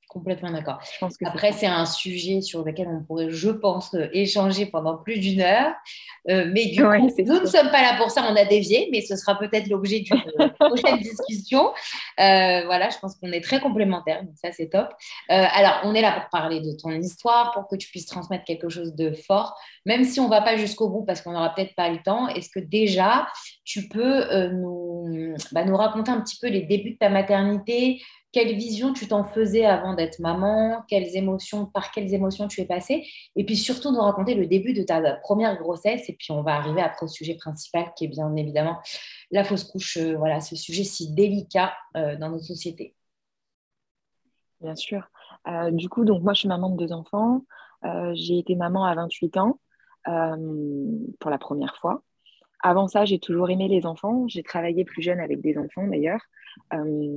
Complètement 0.09 0.49
d'accord. 0.49 0.79
Après, 1.23 1.51
c'est 1.51 1.67
un 1.67 1.85
sujet 1.85 2.41
sur 2.41 2.65
lequel 2.65 2.87
on 2.87 3.03
pourrait, 3.03 3.29
je 3.29 3.51
pense, 3.51 3.93
euh, 3.93 4.07
échanger 4.11 4.65
pendant 4.65 4.97
plus 4.97 5.19
d'une 5.19 5.41
heure. 5.41 5.71
Euh, 6.29 6.49
mais 6.51 6.65
du 6.65 6.83
coup, 6.83 7.23
nous 7.25 7.39
ne 7.41 7.45
sommes 7.45 7.69
pas 7.69 7.83
là 7.83 7.95
pour 7.95 8.09
ça, 8.09 8.25
on 8.27 8.35
a 8.35 8.43
dévié, 8.43 8.89
mais 8.91 9.01
ce 9.01 9.15
sera 9.15 9.37
peut-être 9.37 9.67
l'objet 9.67 9.99
d'une 9.99 10.19
prochaine 10.59 10.97
discussion. 10.97 11.67
Euh, 12.19 12.65
voilà, 12.65 12.89
je 12.89 12.97
pense 12.97 13.17
qu'on 13.17 13.31
est 13.31 13.41
très 13.41 13.59
complémentaires, 13.59 14.23
donc 14.23 14.33
ça, 14.43 14.51
c'est 14.51 14.69
top. 14.69 14.89
alors, 15.29 15.81
on 15.83 15.93
est 15.93 16.01
là 16.01 16.19
pour 16.19 16.29
parler 16.31 16.59
de 16.59 16.71
ton 16.71 16.89
histoire, 16.89 17.51
pour 17.51 17.67
que 17.67 17.75
tu 17.75 17.87
puisses 17.87 18.07
transmettre 18.07 18.45
quelque 18.45 18.67
chose 18.67 18.95
de 18.95 19.11
fort, 19.13 19.55
même 19.85 20.05
si 20.05 20.19
on 20.19 20.25
ne 20.25 20.31
va 20.31 20.41
pas 20.41 20.57
jusqu'au 20.57 20.89
bout 20.89 21.03
parce 21.03 21.21
qu'on 21.21 21.33
n'aura 21.33 21.53
peut-être 21.53 21.75
pas 21.75 21.89
le 21.89 22.01
temps. 22.01 22.27
Est-ce 22.29 22.49
que 22.49 22.59
déjà, 22.59 23.27
tu 23.63 23.87
peux 23.87 24.47
nous, 24.47 25.35
bah, 25.51 25.65
nous 25.65 25.77
raconter 25.77 26.09
un 26.09 26.21
petit 26.21 26.39
peu 26.41 26.47
les 26.47 26.63
débuts 26.63 26.93
de 26.93 26.97
ta 26.97 27.09
maternité 27.09 28.01
quelle 28.31 28.55
vision 28.55 28.93
tu 28.93 29.07
t'en 29.07 29.23
faisais 29.23 29.65
avant 29.65 29.95
d'être 29.95 30.19
maman, 30.19 30.83
quelles 30.87 31.15
émotions, 31.15 31.65
par 31.65 31.91
quelles 31.91 32.13
émotions 32.13 32.47
tu 32.47 32.61
es 32.61 32.65
passée, 32.65 33.07
et 33.35 33.45
puis 33.45 33.57
surtout 33.57 33.91
nous 33.91 34.01
raconter 34.01 34.35
le 34.35 34.45
début 34.45 34.73
de 34.73 34.83
ta 34.83 35.15
première 35.17 35.57
grossesse, 35.57 36.09
et 36.09 36.13
puis 36.13 36.31
on 36.31 36.43
va 36.43 36.55
arriver 36.55 36.81
après 36.81 37.05
au 37.05 37.09
sujet 37.09 37.35
principal 37.35 37.91
qui 37.95 38.05
est 38.05 38.07
bien 38.07 38.35
évidemment 38.35 38.77
la 39.31 39.43
fausse 39.43 39.63
couche, 39.63 39.97
euh, 39.97 40.15
voilà, 40.17 40.39
ce 40.41 40.55
sujet 40.55 40.83
si 40.83 41.13
délicat 41.13 41.73
euh, 41.97 42.15
dans 42.17 42.29
notre 42.29 42.45
société. 42.45 42.95
Bien 44.61 44.75
sûr. 44.75 45.07
Euh, 45.47 45.71
du 45.71 45.89
coup, 45.89 46.05
donc 46.05 46.21
moi 46.23 46.33
je 46.33 46.39
suis 46.39 46.49
maman 46.49 46.69
de 46.69 46.77
deux 46.77 46.91
enfants. 46.91 47.45
j'ai 48.13 48.39
été 48.39 48.55
maman 48.55 48.83
à 48.85 48.93
28 48.95 49.37
ans 49.37 49.59
pour 51.19 51.29
la 51.29 51.37
première 51.37 51.77
fois. 51.77 52.03
Avant 52.61 52.87
ça, 52.87 53.05
j'ai 53.05 53.19
toujours 53.19 53.49
aimé 53.49 53.67
les 53.67 53.85
enfants. 53.85 54.27
J'ai 54.27 54.43
travaillé 54.43 54.83
plus 54.83 55.01
jeune 55.01 55.19
avec 55.19 55.39
des 55.41 55.57
enfants 55.57 55.87
d'ailleurs. 55.87 56.21
Euh, 56.73 57.11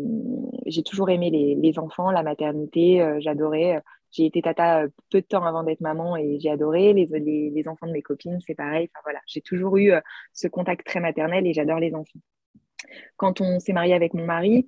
j'ai 0.66 0.82
toujours 0.82 1.10
aimé 1.10 1.30
les, 1.30 1.78
enfants, 1.78 2.10
la 2.10 2.22
maternité. 2.22 3.02
Euh, 3.02 3.18
j'adorais. 3.20 3.82
J'ai 4.12 4.26
été 4.26 4.42
tata 4.42 4.82
euh, 4.82 4.88
peu 5.10 5.20
de 5.20 5.26
temps 5.26 5.44
avant 5.44 5.64
d'être 5.64 5.80
maman 5.80 6.16
et 6.16 6.38
j'ai 6.38 6.50
adoré. 6.50 6.92
Les, 6.92 7.06
les, 7.06 7.68
enfants 7.68 7.86
de 7.86 7.92
mes 7.92 8.02
copines, 8.02 8.38
c'est 8.46 8.54
pareil. 8.54 8.88
Enfin, 8.92 9.00
voilà, 9.04 9.20
j'ai 9.26 9.40
toujours 9.40 9.76
eu 9.78 9.92
ce 10.32 10.46
contact 10.46 10.86
très 10.86 11.00
maternel 11.00 11.46
et 11.46 11.52
j'adore 11.52 11.78
les 11.78 11.94
enfants. 11.94 12.20
Quand 13.16 13.40
on 13.40 13.58
s'est 13.58 13.72
marié 13.72 13.94
avec 13.94 14.12
mon 14.14 14.26
mari, 14.26 14.66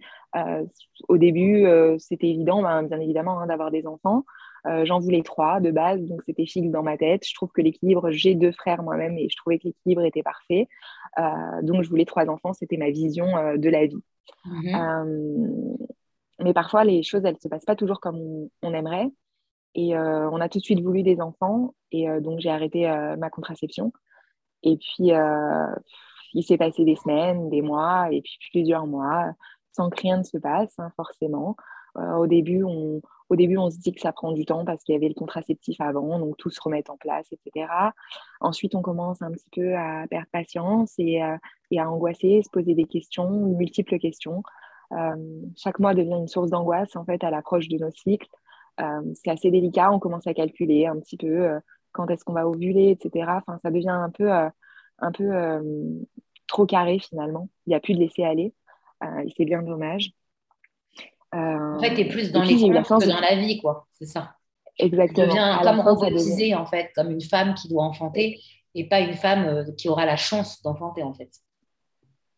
au 1.08 1.18
début, 1.18 1.66
c'était 1.98 2.28
évident, 2.28 2.62
ben, 2.62 2.84
bien 2.84 3.00
évidemment, 3.00 3.40
hein, 3.40 3.46
d'avoir 3.46 3.70
des 3.70 3.86
enfants. 3.86 4.24
J'en 4.84 4.98
voulais 4.98 5.22
trois 5.22 5.60
de 5.60 5.70
base, 5.70 6.00
donc 6.04 6.22
c'était 6.24 6.46
fixe 6.46 6.70
dans 6.70 6.82
ma 6.82 6.96
tête. 6.96 7.26
Je 7.26 7.34
trouve 7.34 7.50
que 7.50 7.60
l'équilibre, 7.60 8.10
j'ai 8.10 8.34
deux 8.34 8.52
frères 8.52 8.82
moi-même 8.82 9.18
et 9.18 9.28
je 9.28 9.36
trouvais 9.36 9.58
que 9.58 9.64
l'équilibre 9.64 10.04
était 10.04 10.22
parfait. 10.22 10.68
donc 11.62 11.82
je 11.82 11.88
voulais 11.88 12.06
trois 12.06 12.28
enfants, 12.30 12.52
c'était 12.54 12.78
ma 12.78 12.90
vision 12.90 13.26
de 13.56 13.68
la 13.68 13.86
vie. 13.86 14.02
Mmh 14.46 15.76
mais 16.40 16.52
parfois, 16.52 16.84
les 16.84 17.02
choses, 17.02 17.24
elles 17.24 17.34
ne 17.34 17.38
se 17.38 17.48
passent 17.48 17.64
pas 17.64 17.76
toujours 17.76 18.00
comme 18.00 18.48
on, 18.62 18.74
aimerait. 18.74 19.08
Et 19.74 19.96
on 19.96 20.40
a 20.40 20.48
tout 20.48 20.58
de 20.58 20.64
suite 20.64 20.80
voulu 20.80 21.02
des 21.02 21.20
enfants. 21.20 21.74
Et 21.92 22.08
donc, 22.20 22.40
j'ai 22.40 22.50
arrêté 22.50 22.86
ma 23.18 23.30
contraception. 23.30 23.92
Et 24.62 24.76
puis, 24.76 25.12
il 26.34 26.42
s'est 26.42 26.58
passé 26.58 26.84
des 26.84 26.96
semaines, 26.96 27.48
des 27.48 27.62
mois, 27.62 28.08
et 28.10 28.20
puis 28.20 28.36
plusieurs 28.50 28.86
mois, 28.86 29.32
sans 29.72 29.88
que 29.90 30.00
rien 30.00 30.18
ne 30.18 30.22
se 30.22 30.36
passe, 30.36 30.78
hein, 30.78 30.90
forcément. 30.96 31.56
Euh, 31.96 32.14
au, 32.16 32.26
début, 32.26 32.64
on, 32.64 33.00
au 33.28 33.36
début, 33.36 33.56
on 33.56 33.70
se 33.70 33.78
dit 33.78 33.92
que 33.92 34.00
ça 34.00 34.12
prend 34.12 34.32
du 34.32 34.44
temps 34.44 34.64
parce 34.64 34.82
qu'il 34.82 34.94
y 34.94 34.96
avait 34.96 35.08
le 35.08 35.14
contraceptif 35.14 35.80
avant, 35.80 36.18
donc 36.18 36.36
tout 36.36 36.50
se 36.50 36.60
remet 36.60 36.88
en 36.90 36.96
place, 36.96 37.26
etc. 37.32 37.66
Ensuite, 38.40 38.74
on 38.74 38.82
commence 38.82 39.22
un 39.22 39.30
petit 39.30 39.50
peu 39.52 39.74
à 39.76 40.06
perdre 40.08 40.26
patience 40.32 40.94
et, 40.98 41.22
euh, 41.22 41.36
et 41.70 41.80
à 41.80 41.90
angoisser, 41.90 42.42
se 42.42 42.50
poser 42.50 42.74
des 42.74 42.84
questions, 42.84 43.30
multiples 43.30 43.98
questions. 43.98 44.42
Euh, 44.92 45.40
chaque 45.56 45.78
mois 45.78 45.94
devient 45.94 46.16
une 46.16 46.28
source 46.28 46.50
d'angoisse 46.50 46.94
en 46.96 47.04
fait 47.04 47.22
à 47.24 47.30
l'approche 47.30 47.68
de 47.68 47.78
nos 47.78 47.90
cycles. 47.90 48.28
c'est 49.14 49.30
assez 49.30 49.50
délicat, 49.50 49.90
on 49.92 49.98
commence 49.98 50.26
à 50.26 50.34
calculer 50.34 50.86
un 50.86 50.98
petit 50.98 51.16
peu 51.16 51.48
quand 51.92 52.10
est-ce 52.10 52.24
qu'on 52.24 52.32
va 52.32 52.48
ovuler, 52.48 52.90
etc. 52.90 53.26
Enfin, 53.36 53.58
ça 53.62 53.70
devient 53.70 53.88
un 53.88 54.10
peu, 54.10 54.30
un 54.30 55.12
peu 55.12 55.30
trop 56.48 56.66
carré 56.66 56.98
finalement. 56.98 57.48
Il 57.66 57.70
n'y 57.70 57.76
a 57.76 57.80
plus 57.80 57.94
de 57.94 58.00
laisser 58.00 58.24
aller. 58.24 58.52
c'est 59.36 59.44
bien 59.44 59.62
dommage. 59.62 60.12
En 61.34 61.78
fait, 61.80 61.94
tu 61.94 62.00
es 62.02 62.04
plus 62.08 62.32
dans 62.32 62.42
les 62.42 62.54
que 62.54 63.08
dans 63.08 63.20
la 63.20 63.36
vie, 63.36 63.58
quoi. 63.58 63.86
C'est 63.92 64.06
ça. 64.06 64.34
Exactement. 64.78 65.26
Tu 65.26 65.30
deviens 65.32 65.58
comme 65.62 65.80
robotisée, 65.80 66.54
en 66.54 66.66
fait, 66.66 66.90
comme 66.94 67.10
une 67.10 67.20
femme 67.20 67.54
qui 67.54 67.68
doit 67.68 67.84
enfanter 67.84 68.40
et 68.74 68.88
pas 68.88 69.00
une 69.00 69.14
femme 69.14 69.44
euh, 69.44 69.72
qui 69.76 69.88
aura 69.88 70.04
la 70.04 70.16
chance 70.16 70.62
d'enfanter, 70.62 71.02
en 71.02 71.14
fait. 71.14 71.30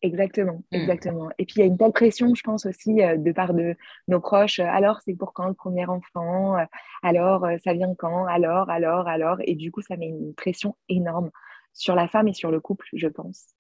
Exactement, 0.03 0.63
hmm. 0.71 0.77
exactement. 0.77 1.29
Et 1.39 1.47
puis 1.47 1.55
il 1.57 1.61
y 1.61 1.63
a 1.63 1.67
une 1.67 1.79
telle 1.79 1.93
pression, 1.93 2.35
je 2.35 2.43
pense 2.43 2.67
aussi, 2.67 3.03
euh, 3.03 3.17
de 3.17 3.33
part 3.33 3.55
de 3.55 3.75
nos 4.09 4.21
proches. 4.21 4.61
alors, 4.61 5.01
c'est 5.05 5.15
pour 5.15 5.33
quand 5.33 5.47
le 5.47 5.55
premier 5.55 5.87
enfant? 5.87 6.57
Alors, 7.03 7.45
euh, 7.45 7.57
ça 7.65 7.73
vient 7.73 7.95
quand? 7.95 8.27
Alors, 8.27 8.69
alors, 8.69 9.09
alors. 9.09 9.39
Et 9.45 9.55
du 9.55 9.73
coup, 9.73 9.81
ça 9.81 9.97
met 9.97 10.09
une 10.09 10.35
pression 10.35 10.77
énorme 10.89 11.31
sur 11.73 11.95
la 11.95 12.09
femme 12.09 12.29
et 12.29 12.35
sur 12.35 12.51
le 12.51 12.61
couple, 12.61 12.87
je 12.93 13.09
pense. 13.09 13.56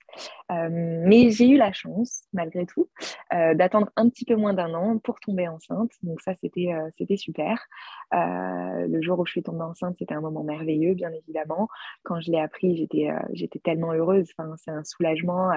Euh, 0.53 0.69
mais 0.71 1.31
j'ai 1.31 1.49
eu 1.49 1.57
la 1.57 1.73
chance, 1.73 2.25
malgré 2.33 2.67
tout, 2.67 2.89
euh, 3.33 3.55
d'attendre 3.55 3.91
un 3.97 4.09
petit 4.09 4.25
peu 4.25 4.37
moins 4.37 4.55
d'un 4.55 4.73
an 4.75 4.99
pour 4.99 5.19
tomber 5.21 5.49
enceinte. 5.49 5.91
Donc 6.03 6.21
ça, 6.21 6.35
c'était 6.37 6.73
euh, 6.73 6.89
c'était 6.97 7.17
super. 7.17 7.59
le 8.13 9.01
jour 9.03 9.19
où 9.19 9.27
je 9.27 9.33
suis 9.33 9.43
tombée 9.43 9.65
enceinte, 9.65 9.97
c'était 9.99 10.15
un 10.15 10.21
moment 10.21 10.45
merveilleux, 10.45 10.95
bien 10.95 11.11
évidemment. 11.13 11.69
Quand 12.05 12.21
je 12.21 12.31
l'ai 12.31 12.41
appris, 12.41 12.77
j'étais 12.77 13.09
j'étais 13.33 13.59
tellement 13.59 13.93
heureuse. 13.93 14.29
Enfin, 14.37 14.55
c'est 14.57 14.71
un 14.71 14.85
soulagement, 14.85 15.51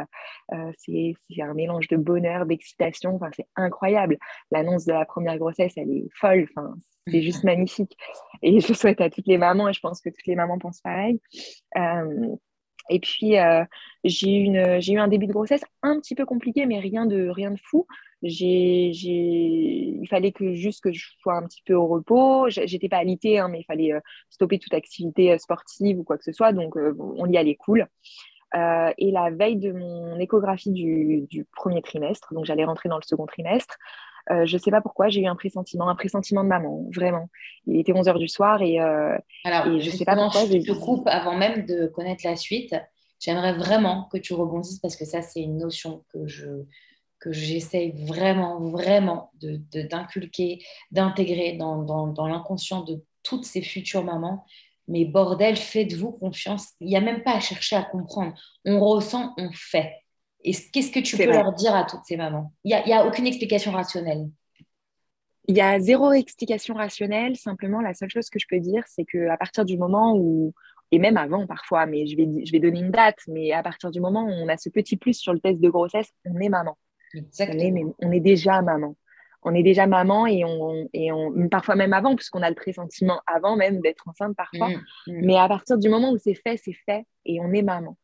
c'est 0.77 1.15
un 1.41 1.53
mélange 1.53 1.87
de 1.87 1.97
bonheur, 1.97 2.45
d'excitation. 2.45 3.15
Enfin, 3.15 3.29
c'est 3.35 3.47
incroyable. 3.55 4.17
L'annonce 4.51 4.85
de 4.85 4.93
la 4.93 5.05
première 5.05 5.37
grossesse, 5.37 5.73
elle 5.77 5.91
est 5.91 6.07
folle. 6.15 6.47
Enfin, 6.55 6.73
c'est 7.07 7.21
juste 7.21 7.43
magnifique. 7.43 7.95
Et 8.41 8.59
je 8.59 8.73
souhaite 8.73 9.01
à 9.01 9.09
toutes 9.09 9.27
les 9.27 9.37
mamans, 9.37 9.69
et 9.69 9.73
je 9.73 9.79
pense 9.79 10.01
que 10.01 10.09
toutes 10.09 10.25
les 10.25 10.35
mamans 10.35 10.57
pensent 10.59 10.81
pareil. 10.81 11.19
Et 12.89 12.99
puis, 12.99 13.37
euh, 13.37 13.63
j'ai 14.03 14.37
eu, 14.37 14.97
un 14.97 15.07
début 15.07 15.27
de 15.27 15.33
grossesse 15.33 15.63
un 15.83 15.99
petit 15.99 16.15
peu 16.15 16.25
compliqué, 16.25 16.65
mais 16.65 16.79
rien 16.79 17.05
de, 17.05 17.29
rien 17.29 17.51
de 17.51 17.59
fou. 17.59 17.87
Il 18.21 20.07
fallait 20.09 20.31
que 20.31 20.53
juste 20.53 20.83
que 20.83 20.91
je 20.91 21.07
sois 21.21 21.35
un 21.35 21.43
petit 21.43 21.61
peu 21.65 21.73
au 21.73 21.87
repos. 21.87 22.49
J'étais 22.49 22.89
pas 22.89 22.97
alitée, 22.97 23.39
hein, 23.39 23.47
mais 23.47 23.61
il 23.61 23.65
fallait 23.65 23.93
euh, 23.93 23.99
stopper 24.29 24.59
toute 24.59 24.73
activité 24.73 25.31
euh, 25.31 25.37
sportive 25.37 25.99
ou 25.99 26.03
quoi 26.03 26.17
que 26.17 26.23
ce 26.23 26.31
soit. 26.31 26.51
Donc, 26.51 26.75
on 26.75 27.25
y 27.27 27.37
allait 27.37 27.55
cool. 27.55 27.87
et 28.53 29.11
la 29.11 29.29
veille 29.31 29.57
de 29.57 29.71
mon 29.71 30.19
échographie 30.19 30.71
du 30.71 31.45
premier 31.55 31.81
trimestre, 31.81 32.33
donc 32.33 32.45
j'allais 32.45 32.65
rentrer 32.65 32.89
dans 32.89 32.97
le 32.97 33.03
second 33.03 33.25
trimestre, 33.25 33.77
euh, 34.31 34.45
je 34.45 34.55
ne 34.55 34.61
sais 34.61 34.71
pas 34.71 34.81
pourquoi, 34.81 35.09
j'ai 35.09 35.21
eu 35.21 35.25
un 35.25 35.35
pressentiment, 35.35 35.89
un 35.89 35.95
pressentiment 35.95 36.43
de 36.43 36.49
maman, 36.49 36.85
vraiment. 36.93 37.29
Il 37.65 37.79
était 37.79 37.91
11h 37.91 38.17
du 38.19 38.27
soir 38.27 38.61
et, 38.61 38.79
euh, 38.79 39.17
Alors, 39.43 39.79
je 39.79 39.89
ne 39.89 39.95
sais 39.95 40.05
pas 40.05 40.15
pourquoi. 40.15 40.45
Je 40.45 40.57
te 40.57 40.71
coupe 40.71 41.07
avant 41.07 41.35
même 41.35 41.65
de 41.65 41.87
connaître 41.87 42.25
la 42.25 42.35
suite. 42.35 42.75
J'aimerais 43.19 43.53
vraiment 43.53 44.07
que 44.11 44.17
tu 44.17 44.33
rebondisses 44.33 44.79
parce 44.79 44.95
que 44.95 45.05
ça, 45.05 45.21
c'est 45.21 45.41
une 45.41 45.57
notion 45.57 46.03
que 46.13 46.27
je 46.27 46.65
que 47.19 47.33
j'essaye 47.33 47.91
vraiment, 48.05 48.61
vraiment 48.61 49.33
d'inculquer, 49.41 50.63
de, 50.91 50.95
d'intégrer 50.95 51.51
dans, 51.51 51.83
dans, 51.83 52.07
dans 52.07 52.27
l'inconscient 52.27 52.81
de 52.81 53.03
toutes 53.23 53.43
ces 53.43 53.61
futures 53.61 54.05
mamans. 54.05 54.45
Mais 54.87 55.03
bordel, 55.03 55.57
faites-vous 55.57 56.13
confiance. 56.13 56.69
Il 56.79 56.87
n'y 56.87 56.95
a 56.95 57.01
même 57.01 57.21
pas 57.23 57.33
à 57.33 57.39
chercher 57.41 57.75
à 57.75 57.83
comprendre. 57.83 58.33
On 58.65 58.79
ressent, 58.79 59.33
on 59.37 59.49
fait. 59.51 59.93
Et 60.43 60.53
qu'est-ce 60.53 60.91
que 60.91 60.99
tu 60.99 61.17
peux 61.17 61.25
leur 61.25 61.53
dire 61.53 61.75
à 61.75 61.83
toutes 61.83 62.05
ces 62.05 62.17
mamans? 62.17 62.53
Il 62.63 62.69
n'y 62.85 62.93
a, 62.93 63.01
a, 63.01 63.05
aucune 63.05 63.27
explication 63.27 63.71
rationnelle. 63.71 64.29
Il 65.47 65.57
y 65.57 65.61
a 65.61 65.79
zéro 65.79 66.13
explication 66.13 66.75
rationnelle. 66.75 67.35
Simplement, 67.35 67.81
la 67.81 67.93
seule 67.93 68.09
chose 68.09 68.29
que 68.29 68.39
je 68.39 68.45
peux 68.49 68.59
dire, 68.59 68.83
c'est 68.87 69.03
qu'à 69.03 69.35
partir 69.37 69.65
du 69.65 69.77
moment 69.77 70.15
où, 70.15 70.53
et 70.91 70.99
même 70.99 71.17
avant 71.17 71.45
parfois, 71.45 71.85
mais 71.85 72.07
je 72.07 72.15
vais, 72.15 72.45
je 72.45 72.51
vais 72.51 72.59
donner 72.59 72.79
une 72.79 72.91
date, 72.91 73.19
mais 73.27 73.51
à 73.51 73.63
partir 73.63 73.91
du 73.91 73.99
moment 73.99 74.23
où 74.23 74.31
on 74.31 74.47
a 74.47 74.57
ce 74.57 74.69
petit 74.69 74.95
plus 74.95 75.15
sur 75.15 75.33
le 75.33 75.39
test 75.39 75.59
de 75.59 75.69
grossesse, 75.69 76.09
on 76.25 76.39
est 76.39 76.49
maman. 76.49 76.77
Exactement. 77.13 77.93
On 77.99 78.11
est, 78.11 78.19
déjà 78.19 78.61
maman. 78.61 78.95
On 79.43 79.53
est 79.53 79.63
déjà 79.63 79.87
maman 79.87 80.27
et 80.27 80.45
on, 80.45 80.87
et 80.93 81.11
on 81.11 81.49
parfois 81.49 81.75
même 81.75 81.93
avant, 81.93 82.15
puisqu'on 82.15 82.41
a 82.41 82.49
le 82.49 82.55
pressentiment 82.55 83.21
avant 83.25 83.55
même 83.55 83.81
d'être 83.81 84.07
enceinte 84.07 84.35
parfois. 84.35 84.69
Mmh, 84.69 84.73
mmh. 85.07 85.25
Mais 85.25 85.37
à 85.37 85.47
partir 85.47 85.77
du 85.77 85.89
moment 85.89 86.11
où 86.11 86.17
c'est 86.17 86.35
fait, 86.35 86.57
c'est 86.57 86.77
fait 86.85 87.05
et 87.25 87.39
on 87.41 87.51
est 87.53 87.63
maman. 87.63 87.97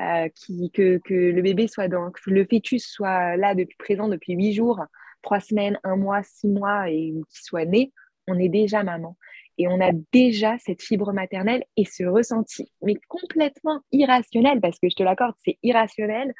Euh, 0.00 0.28
que, 0.72 1.00
le 1.08 1.42
bébé 1.42 1.68
soit 1.68 1.88
dans, 1.88 2.10
que 2.10 2.30
le 2.30 2.46
fœtus 2.46 2.86
soit 2.86 3.36
là 3.36 3.54
depuis 3.54 3.76
présent 3.76 4.08
depuis 4.08 4.32
huit 4.32 4.54
jours, 4.54 4.80
trois 5.22 5.40
semaines, 5.40 5.78
un 5.84 5.96
mois, 5.96 6.22
six 6.22 6.48
mois 6.48 6.88
et 6.88 7.12
qu'il 7.12 7.42
soit 7.44 7.66
né, 7.66 7.92
on 8.26 8.38
est 8.38 8.48
déjà 8.48 8.82
maman. 8.82 9.16
Et 9.58 9.68
on 9.68 9.80
a 9.80 9.92
déjà 10.12 10.56
cette 10.58 10.82
fibre 10.82 11.12
maternelle 11.12 11.64
et 11.76 11.84
ce 11.84 12.04
ressenti, 12.04 12.72
mais 12.80 12.94
complètement 13.08 13.80
irrationnel, 13.92 14.60
parce 14.60 14.78
que 14.78 14.88
je 14.88 14.96
te 14.96 15.02
l'accorde, 15.02 15.34
c'est 15.44 15.58
irrationnel, 15.62 16.32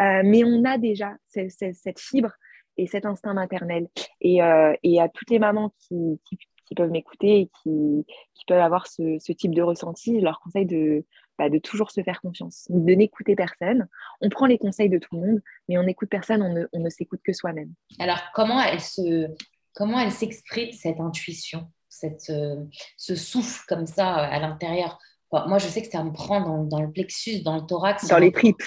euh, 0.00 0.22
mais 0.24 0.44
on 0.44 0.64
a 0.64 0.78
déjà 0.78 1.14
cette, 1.28 2.00
fibre 2.00 2.32
et 2.78 2.86
cet 2.86 3.04
instinct 3.04 3.34
maternel. 3.34 3.88
Et, 4.22 4.42
euh, 4.42 4.72
à 4.98 5.08
toutes 5.10 5.30
les 5.30 5.38
mamans 5.38 5.74
qui, 5.78 6.18
peuvent 6.74 6.90
m'écouter 6.90 7.40
et 7.40 7.50
qui, 7.62 8.06
peuvent 8.48 8.58
avoir 8.58 8.86
ce, 8.86 9.32
type 9.32 9.54
de 9.54 9.62
ressenti, 9.62 10.18
je 10.18 10.24
leur 10.24 10.40
conseille 10.40 10.66
de, 10.66 11.04
bah, 11.38 11.48
de 11.48 11.58
toujours 11.58 11.90
se 11.90 12.02
faire 12.02 12.20
confiance, 12.20 12.66
de 12.68 12.92
n'écouter 12.94 13.34
personne. 13.34 13.88
On 14.20 14.28
prend 14.28 14.46
les 14.46 14.58
conseils 14.58 14.88
de 14.88 14.98
tout 14.98 15.14
le 15.16 15.26
monde, 15.26 15.42
mais 15.68 15.78
on 15.78 15.82
n'écoute 15.82 16.08
personne, 16.08 16.42
on 16.42 16.52
ne, 16.52 16.66
on 16.72 16.80
ne 16.80 16.90
s'écoute 16.90 17.20
que 17.24 17.32
soi-même. 17.32 17.72
Alors, 17.98 18.20
comment 18.34 18.60
elle 18.62 18.80
se, 18.80 19.28
comment 19.74 19.98
elle 19.98 20.12
s'exprime 20.12 20.72
cette 20.72 21.00
intuition, 21.00 21.68
cette, 21.88 22.30
euh, 22.30 22.56
ce 22.96 23.14
souffle 23.14 23.64
comme 23.68 23.86
ça 23.86 24.18
euh, 24.18 24.28
à 24.30 24.38
l'intérieur? 24.38 24.98
Moi, 25.32 25.58
je 25.58 25.66
sais 25.66 25.82
que 25.82 25.88
ça 25.88 26.04
me 26.04 26.12
prend 26.12 26.40
dans, 26.40 26.62
dans, 26.62 26.80
le 26.80 26.92
plexus, 26.92 27.42
dans 27.42 27.56
le 27.56 27.66
thorax. 27.66 28.06
Dans 28.06 28.18
les 28.18 28.30
tripes. 28.30 28.62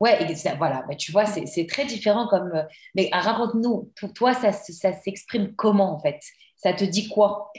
Ouais, 0.00 0.34
ça, 0.34 0.54
voilà, 0.54 0.84
mais 0.88 0.96
tu 0.96 1.12
vois, 1.12 1.26
c'est 1.26 1.66
très 1.66 1.84
différent 1.84 2.26
comme. 2.26 2.50
Euh, 2.54 2.62
mais 2.94 3.10
raconte-nous, 3.12 3.92
pour 4.00 4.12
toi, 4.12 4.32
ça, 4.32 4.50
ça 4.50 4.92
s'exprime 4.92 5.54
comment 5.54 5.94
en 5.94 6.00
fait? 6.00 6.18
Ça 6.56 6.72
te 6.72 6.84
dit 6.84 7.08
quoi? 7.08 7.52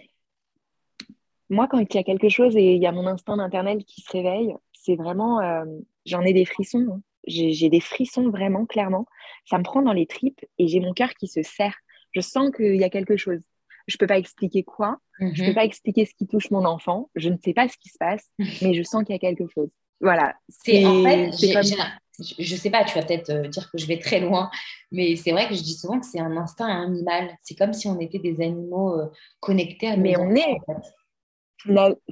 Moi, 1.51 1.67
quand 1.67 1.79
il 1.79 1.93
y 1.93 1.97
a 1.97 2.03
quelque 2.03 2.29
chose 2.29 2.55
et 2.55 2.75
il 2.75 2.81
y 2.81 2.87
a 2.87 2.93
mon 2.93 3.05
instinct 3.05 3.35
maternel 3.35 3.83
qui 3.83 4.01
se 4.01 4.09
réveille, 4.09 4.55
c'est 4.71 4.95
vraiment, 4.95 5.41
euh, 5.41 5.65
j'en 6.05 6.21
ai 6.21 6.31
des 6.31 6.45
frissons. 6.45 6.87
Hein. 6.89 7.01
J'ai 7.27 7.69
des 7.69 7.81
frissons 7.81 8.29
vraiment, 8.29 8.65
clairement. 8.65 9.05
Ça 9.45 9.57
me 9.57 9.63
prend 9.63 9.81
dans 9.81 9.91
les 9.91 10.07
tripes 10.07 10.39
et 10.57 10.67
j'ai 10.67 10.79
mon 10.79 10.93
cœur 10.93 11.13
qui 11.13 11.27
se 11.27 11.43
serre. 11.43 11.75
Je 12.13 12.21
sens 12.21 12.51
qu'il 12.55 12.77
y 12.77 12.83
a 12.85 12.89
quelque 12.89 13.17
chose. 13.17 13.41
Je 13.87 13.95
ne 13.95 13.97
peux 13.97 14.07
pas 14.07 14.17
expliquer 14.17 14.63
quoi. 14.63 14.97
Je 15.19 15.25
ne 15.25 15.31
peux 15.35 15.47
mhm. 15.49 15.53
pas 15.53 15.65
expliquer 15.65 16.05
ce 16.05 16.13
qui 16.15 16.25
touche 16.25 16.49
mon 16.51 16.63
enfant. 16.63 17.09
Je 17.15 17.29
ne 17.29 17.37
sais 17.43 17.53
pas 17.53 17.67
ce 17.67 17.77
qui 17.77 17.89
se 17.89 17.97
passe, 17.99 18.31
mais 18.61 18.73
je 18.73 18.81
sens 18.81 19.03
qu'il 19.03 19.13
y 19.13 19.17
a 19.17 19.19
quelque 19.19 19.47
chose. 19.53 19.69
Voilà. 19.99 20.33
C'est 20.47 20.85
en 20.85 21.03
fait, 21.03 21.31
je 21.37 22.53
ne 22.53 22.59
sais 22.59 22.69
pas, 22.69 22.85
tu 22.85 22.95
vas 22.95 23.03
peut-être 23.05 23.29
euh, 23.29 23.47
dire 23.47 23.69
que 23.69 23.77
je 23.77 23.85
vais 23.87 23.99
très 23.99 24.19
loin, 24.19 24.49
mais 24.91 25.15
c'est 25.15 25.31
vrai 25.31 25.47
que 25.47 25.55
je 25.55 25.61
dis 25.61 25.73
souvent 25.73 25.99
que 25.99 26.05
c'est 26.05 26.19
un 26.19 26.37
instinct 26.37 26.67
animal. 26.67 27.29
C'est 27.43 27.55
comme 27.55 27.73
si 27.73 27.87
on 27.87 27.99
était 27.99 28.19
des 28.19 28.41
animaux 28.41 28.99
euh, 28.99 29.11
connectés 29.39 29.87
à 29.87 29.97
nos 29.97 30.03
Mais 30.03 30.17
on 30.17 30.33
est 30.33 30.57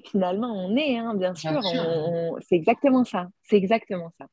finalement, 0.06 0.53
on 0.53 0.75
est, 0.75 0.98
hein, 0.98 1.13
bien, 1.15 1.34
sûr. 1.36 1.62
c'est 2.48 2.56
exactement 2.56 3.03
ça. 3.03 3.27
C'est 3.44 3.58
exactement 3.58 4.12
ça. 4.18 4.25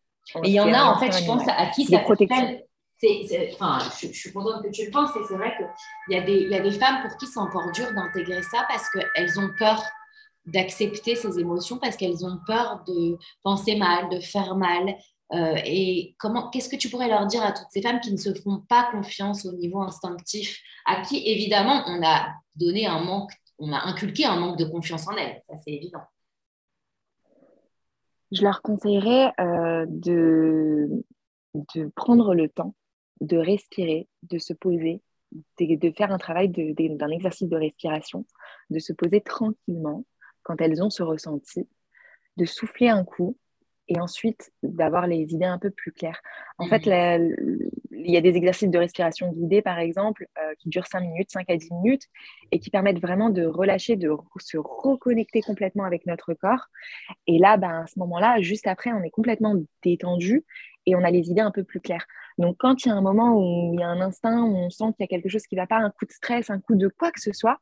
Et 0.45 0.49
il 0.49 0.53
y 0.53 0.61
en 0.61 0.73
a, 0.73 0.85
en 0.85 0.99
fait, 0.99 1.13
je 1.13 1.25
pense, 1.25 1.47
à 1.49 1.67
qui 1.67 1.85
ça 1.85 2.01
fait 2.99 3.51
enfin, 3.53 3.79
je, 4.01 4.07
suis 4.09 4.33
contente 4.33 4.63
que 4.65 4.71
tu 4.71 4.87
le 4.87 4.91
penses, 4.91 5.11
et 5.17 5.21
c'est 5.29 5.37
vrai 5.37 5.55
qu'il 5.57 6.17
y, 6.17 6.19
a 6.19 6.23
des, 6.23 6.49
y 6.49 6.55
a 6.55 6.61
des 6.61 6.71
femmes 6.71 7.03
pour 7.03 7.17
qui 7.19 7.27
c'est 7.27 7.39
encore 7.39 7.71
dur 7.73 7.87
d'intégrer 7.95 8.43
ça 8.43 8.65
parce 8.69 8.89
qu'elles 8.91 9.39
ont 9.39 9.51
peur 9.59 9.83
d'accepter 10.47 11.17
ces 11.17 11.39
émotions, 11.39 11.79
parce 11.79 11.97
qu'elles 11.97 12.25
ont 12.25 12.39
peur 12.47 12.83
de 12.87 13.19
penser 13.43 13.77
mal, 13.77 14.09
de 14.09 14.21
faire 14.21 14.57
mal. 14.57 14.97
Euh, 15.33 15.57
et 15.65 16.15
comment, 16.19 16.51
qu'est-ce 16.51 16.69
que 16.69 16.77
tu 16.77 16.89
pourrais 16.89 17.09
leur 17.09 17.27
dire 17.27 17.43
à 17.43 17.53
toutes 17.53 17.67
ces 17.71 17.83
femmes 17.83 18.01
qui 18.01 18.13
ne 18.13 18.17
se 18.17 18.33
font 18.33 18.63
pas 18.69 18.89
confiance 18.93 19.45
au 19.45 19.53
niveau 19.53 19.83
instinctif, 19.83 20.59
à 20.87 21.03
qui 21.03 21.29
évidemment 21.29 21.83
on 21.87 22.03
a 22.07 22.29
donné 22.55 22.87
un 22.87 23.01
manque 23.01 23.33
on 23.59 23.73
a 23.73 23.87
inculqué 23.87 24.25
un 24.25 24.37
manque 24.37 24.59
de 24.59 24.65
confiance 24.65 25.09
en 25.09 25.17
elles, 25.17 25.43
ça 25.49 25.57
c'est 25.57 25.73
évident. 25.73 26.03
Je 28.33 28.43
leur 28.43 28.61
conseillerais 28.61 29.33
euh, 29.39 29.87
de, 29.89 31.05
de 31.55 31.91
prendre 31.95 32.35
le 32.35 32.49
temps 32.49 32.75
de 33.21 33.37
respirer, 33.37 34.09
de 34.23 34.39
se 34.39 34.53
poser, 34.53 35.03
de, 35.59 35.91
faire 35.97 36.13
un 36.13 36.19
travail 36.19 36.49
d'un 36.49 37.09
exercice 37.09 37.49
de 37.49 37.57
respiration, 37.57 38.27
de 38.71 38.79
se 38.79 38.93
poser 38.93 39.21
tranquillement 39.21 40.05
quand 40.43 40.61
elles 40.61 40.83
ont 40.83 40.91
ce 40.91 41.03
ressenti, 41.03 41.69
de 42.37 42.45
souffler 42.45 42.89
un 42.89 43.05
coup 43.05 43.37
et 43.89 44.01
ensuite 44.01 44.53
d'avoir 44.63 45.07
les 45.07 45.33
idées 45.33 45.45
un 45.45 45.59
peu 45.59 45.71
plus 45.71 45.93
claires. 45.93 46.21
En 46.59 46.67
fait, 46.67 46.87
mhm. 46.87 47.71
il 47.93 48.11
y 48.11 48.17
a 48.17 48.21
des 48.21 48.37
exercices 48.37 48.69
de 48.69 48.79
respiration 48.79 49.33
guidée, 49.33 49.63
par 49.63 49.79
exemple, 49.79 50.27
euh, 50.39 50.55
qui 50.59 50.69
durent 50.69 50.87
5 50.87 51.01
minutes, 51.01 51.31
5 51.31 51.49
à 51.49 51.57
10 51.57 51.71
minutes, 51.73 52.05
et 52.51 52.59
qui 52.59 52.71
permettent 52.71 53.01
vraiment 53.01 53.31
de 53.31 53.45
relâcher, 53.45 53.97
de 53.97 54.11
se 54.39 54.57
reconnecter 54.59 55.41
complètement 55.41 55.85
avec 55.85 56.07
notre 56.07 56.35
corps. 56.35 56.67
Et 57.27 57.39
là, 57.39 57.57
ben, 57.57 57.83
à 57.83 57.87
ce 57.87 57.99
moment-là, 58.01 58.41
juste 58.41 58.67
après, 58.67 58.93
on 58.93 59.03
est 59.03 59.11
complètement 59.11 59.55
détendu 59.85 60.45
et 60.87 60.95
on 60.95 61.03
a 61.03 61.11
les 61.11 61.31
idées 61.31 61.41
un 61.41 61.51
peu 61.51 61.65
plus 61.65 61.81
claires. 61.81 62.07
Donc, 62.39 62.57
quand 62.59 62.85
il 62.85 62.89
y 62.89 62.93
a 62.93 62.95
un 62.95 63.01
moment 63.01 63.37
où 63.37 63.75
il 63.75 63.81
y 63.81 63.83
a 63.83 63.89
un 63.89 64.01
instinct, 64.01 64.43
où 64.43 64.57
on 64.57 64.71
sent 64.71 64.85
qu'il 64.97 65.01
y 65.01 65.05
a 65.05 65.09
quelque 65.09 65.29
chose 65.29 65.47
qui 65.47 65.57
ne 65.57 65.61
va 65.61 65.67
pas, 65.67 65.79
un 65.79 65.91
coup 65.91 66.07
de 66.07 66.13
stress, 66.13 66.51
un 66.51 66.61
coup 66.61 66.75
de 66.75 66.89
quoi 66.89 67.11
que 67.11 67.21
ce 67.21 67.33
soit, 67.33 67.59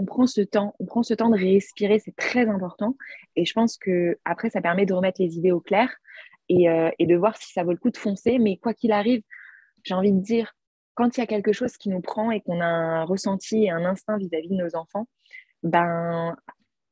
on 0.00 0.06
prend 0.06 0.26
ce 0.26 0.40
temps, 0.40 0.74
on 0.80 0.86
prend 0.86 1.02
ce 1.02 1.12
temps 1.12 1.28
de 1.28 1.38
respirer, 1.38 1.98
c'est 1.98 2.16
très 2.16 2.48
important. 2.48 2.96
Et 3.36 3.44
je 3.44 3.52
pense 3.52 3.76
que 3.76 4.18
après, 4.24 4.48
ça 4.48 4.62
permet 4.62 4.86
de 4.86 4.94
remettre 4.94 5.20
les 5.20 5.36
idées 5.36 5.52
au 5.52 5.60
clair 5.60 5.94
et, 6.48 6.70
euh, 6.70 6.90
de 6.98 7.16
voir 7.16 7.36
si 7.36 7.52
ça 7.52 7.64
vaut 7.64 7.72
le 7.72 7.76
coup 7.76 7.90
de 7.90 7.98
foncer. 7.98 8.38
Mais 8.38 8.56
quoi 8.56 8.72
qu'il 8.72 8.92
arrive, 8.92 9.22
j'ai 9.84 9.92
envie 9.92 10.12
de 10.12 10.20
dire, 10.20 10.54
quand 10.94 11.18
il 11.18 11.20
y 11.20 11.22
a 11.22 11.26
quelque 11.26 11.52
chose 11.52 11.76
qui 11.76 11.90
nous 11.90 12.00
prend 12.00 12.30
et 12.30 12.40
qu'on 12.40 12.60
a 12.60 12.64
un 12.64 13.04
ressenti 13.04 13.64
et 13.64 13.70
un 13.70 13.84
instinct 13.84 14.16
vis-à-vis 14.16 14.48
de 14.48 14.54
nos 14.54 14.74
enfants, 14.74 15.06
ben, 15.62 16.34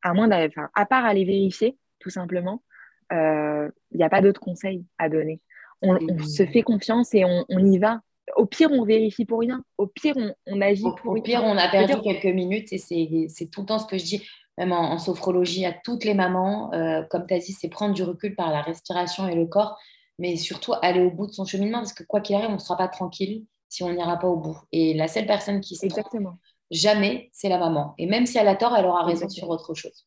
à 0.03 0.13
moins 0.13 0.31
à 0.31 0.87
part 0.87 1.07
aller 1.07 1.25
vérifier, 1.25 1.79
tout 2.01 2.11
simplement, 2.11 2.63
euh, 3.15 3.71
il 3.91 3.97
n'y 3.97 4.05
a 4.05 4.11
pas 4.11 4.21
d'autres 4.21 4.41
conseils 4.41 4.85
à 4.99 5.09
donner. 5.09 5.41
On, 5.81 5.97
se 6.19 6.45
fait 6.45 6.63
confiance 6.63 7.15
et 7.15 7.25
on 7.25 7.65
y 7.65 7.79
va 7.79 8.03
au 8.39 8.47
pire, 8.47 8.71
on 8.71 8.85
vérifie 8.85 9.25
pour 9.25 9.41
rien. 9.41 9.63
Au 9.77 9.87
pire, 9.87 10.15
on, 10.47 10.61
agit 10.61 10.83
pour 10.83 11.13
rien. 11.13 11.21
Au 11.21 11.23
pire, 11.23 11.43
on 11.45 11.57
a 11.57 11.69
perdu 11.69 11.95
quelques 12.03 12.33
minutes 12.35 12.73
et 12.73 12.79
c'est 12.79 13.47
tout 13.51 13.63
le 13.63 13.67
temps 13.67 13.79
ce 13.79 13.87
que 13.87 13.99
je 13.99 14.05
dis, 14.05 14.29
même 14.57 14.73
en, 14.73 14.97
sophrologie, 14.99 15.67
à 15.67 15.73
toutes 15.73 16.05
les 16.05 16.15
mamans. 16.15 16.73
Euh, 16.73 17.03
comme 17.11 17.27
tu 17.27 17.35
as 17.35 17.39
dit, 17.39 17.53
c'est 17.53 17.69
prendre 17.69 17.95
du 17.95 18.05
recul 18.05 18.37
par 18.37 18.51
la 18.51 18.63
respiration 18.63 19.29
et 19.29 19.35
le 19.35 19.47
corps, 19.47 19.77
mais 20.19 20.37
surtout 20.37 20.73
aller 20.83 21.01
au 21.01 21.11
bout 21.11 21.27
de 21.27 21.33
son 21.33 21.45
cheminement 21.45 21.79
parce 21.79 21.93
que 21.93 22.05
quoi 22.05 22.21
qu'il 22.21 22.37
arrive, 22.37 22.51
on 22.51 22.55
ne 22.55 22.59
sera 22.59 22.77
pas 22.77 22.89
tranquille 22.89 23.45
si 23.69 23.83
on 23.83 23.93
n'ira 23.93 24.19
pas 24.19 24.29
au 24.29 24.37
bout. 24.37 24.59
Et 24.73 24.95
la 24.95 25.09
seule 25.09 25.27
personne 25.27 25.61
qui 25.61 25.77
se 25.77 25.85
Exactement. 25.85 26.39
Jamais, 26.71 27.31
c'est 27.33 27.49
la 27.49 27.59
maman. 27.59 27.95
Et 27.99 28.07
même 28.07 28.27
si 28.27 28.39
elle 28.39 28.49
a 28.49 28.57
tort, 28.57 28.77
elle 28.77 28.87
aura 28.87 29.05
raison 29.05 29.29
sur 29.29 29.49
autre 29.49 29.75
chose 29.75 30.05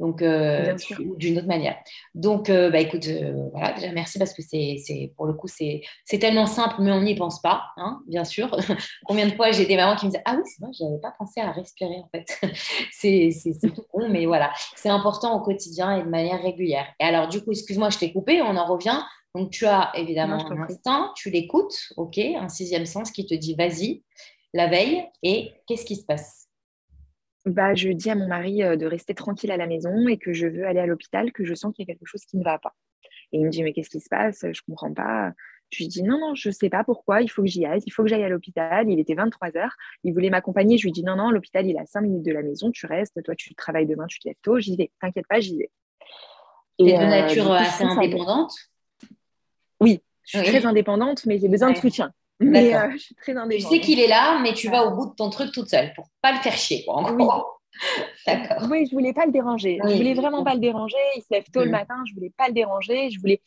donc 0.00 0.22
euh, 0.22 0.74
d'une 1.16 1.38
autre 1.38 1.46
manière. 1.46 1.76
Donc, 2.14 2.50
euh, 2.50 2.70
bah, 2.70 2.80
écoute, 2.80 3.06
euh, 3.06 3.48
voilà, 3.52 3.72
déjà 3.72 3.92
merci 3.92 4.18
parce 4.18 4.32
que 4.32 4.42
c'est, 4.42 5.12
pour 5.16 5.26
le 5.26 5.34
coup, 5.34 5.46
c'est, 5.46 5.82
tellement 6.18 6.46
simple, 6.46 6.76
mais 6.80 6.92
on 6.92 7.02
n'y 7.02 7.14
pense 7.14 7.40
pas, 7.40 7.64
hein, 7.76 8.00
bien 8.06 8.24
sûr. 8.24 8.56
Combien 9.06 9.28
de 9.28 9.34
fois 9.34 9.50
j'ai 9.52 9.66
des 9.66 9.76
mamans 9.76 9.96
qui 9.96 10.06
me 10.06 10.10
disaient 10.10 10.22
Ah 10.24 10.36
oui, 10.36 10.42
c'est 10.44 10.64
vrai, 10.64 10.72
je 10.78 10.84
n'avais 10.84 11.00
pas 11.00 11.12
pensé 11.16 11.40
à 11.40 11.52
respirer 11.52 11.96
en 11.96 12.08
fait. 12.08 12.26
c'est, 12.92 13.30
tout 13.62 13.82
con, 13.90 14.08
mais 14.08 14.26
voilà, 14.26 14.52
c'est 14.74 14.88
important 14.90 15.36
au 15.36 15.40
quotidien 15.40 15.96
et 15.96 16.02
de 16.02 16.08
manière 16.08 16.42
régulière. 16.42 16.86
Et 17.00 17.04
alors, 17.04 17.28
du 17.28 17.42
coup, 17.42 17.52
excuse-moi, 17.52 17.90
je 17.90 17.98
t'ai 17.98 18.12
coupé, 18.12 18.42
on 18.42 18.56
en 18.56 18.66
revient. 18.66 19.00
Donc, 19.34 19.50
tu 19.50 19.66
as 19.66 19.90
évidemment 19.96 20.38
un 20.48 20.62
instinct, 20.62 21.12
tu 21.16 21.28
l'écoutes, 21.28 21.76
ok, 21.96 22.18
un 22.18 22.48
sixième 22.48 22.86
sens 22.86 23.10
qui 23.10 23.26
te 23.26 23.34
dit 23.34 23.56
Vas-y, 23.56 24.02
la 24.54 24.68
veille, 24.68 25.04
et 25.22 25.52
qu'est-ce 25.66 25.84
qui 25.84 25.96
se 25.96 26.04
passe? 26.04 26.48
Bah, 27.44 27.74
je 27.74 27.90
dis 27.90 28.08
à 28.08 28.14
mon 28.14 28.28
mari 28.28 28.62
euh, 28.62 28.76
de 28.76 28.86
rester 28.86 29.12
tranquille 29.12 29.50
à 29.50 29.58
la 29.58 29.66
maison 29.66 30.08
et 30.08 30.16
que 30.16 30.32
je 30.32 30.46
veux 30.46 30.64
aller 30.66 30.80
à 30.80 30.86
l'hôpital, 30.86 31.32
que 31.32 31.44
je 31.44 31.54
sens 31.54 31.74
qu'il 31.74 31.86
y 31.86 31.90
a 31.90 31.92
quelque 31.92 32.06
chose 32.06 32.24
qui 32.24 32.38
ne 32.38 32.44
va 32.44 32.58
pas. 32.58 32.74
Et 33.32 33.38
il 33.38 33.44
me 33.44 33.50
dit, 33.50 33.62
mais 33.62 33.72
qu'est-ce 33.72 33.90
qui 33.90 34.00
se 34.00 34.08
passe? 34.08 34.40
Je 34.42 34.46
ne 34.46 34.66
comprends 34.66 34.94
pas. 34.94 35.32
Je 35.70 35.78
lui 35.78 35.88
dis, 35.88 36.02
non, 36.04 36.18
non, 36.20 36.34
je 36.36 36.48
ne 36.48 36.54
sais 36.54 36.70
pas 36.70 36.84
pourquoi, 36.84 37.20
il 37.20 37.28
faut 37.28 37.42
que 37.42 37.48
j'y 37.48 37.66
aille, 37.66 37.82
il 37.84 37.90
faut 37.90 38.04
que 38.04 38.08
j'aille 38.08 38.22
à 38.22 38.28
l'hôpital. 38.28 38.88
Il 38.88 39.00
était 39.00 39.14
23 39.14 39.56
heures, 39.56 39.74
il 40.04 40.14
voulait 40.14 40.30
m'accompagner. 40.30 40.78
Je 40.78 40.84
lui 40.84 40.92
dis, 40.92 41.02
non, 41.02 41.16
non, 41.16 41.30
l'hôpital, 41.30 41.66
il 41.66 41.74
est 41.74 41.80
à 41.80 41.86
5 41.86 42.02
minutes 42.02 42.22
de 42.22 42.32
la 42.32 42.42
maison, 42.42 42.70
tu 42.70 42.86
restes, 42.86 43.20
toi, 43.24 43.34
tu 43.34 43.54
travailles 43.56 43.86
demain, 43.86 44.06
tu 44.06 44.20
te 44.20 44.28
lèves 44.28 44.36
tôt, 44.40 44.60
j'y 44.60 44.76
vais. 44.76 44.92
T'inquiète 45.00 45.26
pas, 45.28 45.40
j'y 45.40 45.58
vais. 45.58 45.70
Tu 46.78 46.86
es 46.86 46.92
de 46.96 47.02
euh, 47.02 47.08
nature 47.08 47.50
assez 47.52 47.82
indépendante? 47.82 48.54
Oui, 49.80 50.00
je 50.22 50.38
suis 50.38 50.46
très 50.46 50.64
indépendante, 50.64 51.26
mais 51.26 51.38
j'ai 51.38 51.48
besoin 51.48 51.72
de 51.72 51.76
soutien. 51.76 52.12
Mais 52.40 52.74
euh, 52.74 52.90
je 52.92 52.98
suis 52.98 53.14
très 53.14 53.36
indépendante. 53.36 53.70
Tu 53.70 53.76
sais 53.76 53.80
qu'il 53.80 54.00
est 54.00 54.08
là, 54.08 54.40
mais 54.42 54.52
tu 54.52 54.68
vas 54.68 54.84
au 54.84 54.94
bout 54.94 55.06
de 55.06 55.14
ton 55.14 55.30
truc 55.30 55.52
toute 55.52 55.68
seule 55.68 55.92
pour 55.94 56.08
pas 56.20 56.32
le 56.32 56.38
faire 56.38 56.56
chier, 56.56 56.84
quoi, 56.84 56.96
en 56.96 57.44
D'accord. 58.26 58.68
Oui, 58.70 58.86
je 58.86 58.94
voulais 58.94 59.12
pas 59.12 59.26
le 59.26 59.32
déranger. 59.32 59.80
Je 59.82 59.96
voulais 59.96 60.14
vraiment 60.14 60.44
pas 60.44 60.54
le 60.54 60.60
déranger. 60.60 60.96
Il 61.16 61.22
se 61.22 61.26
lève 61.30 61.44
tôt 61.52 61.60
le 61.60 61.68
mm. 61.68 61.72
matin. 61.72 61.94
Je 62.08 62.14
voulais 62.14 62.32
pas 62.36 62.46
le 62.48 62.54
déranger. 62.54 63.10
Je 63.10 63.18
voulais. 63.20 63.40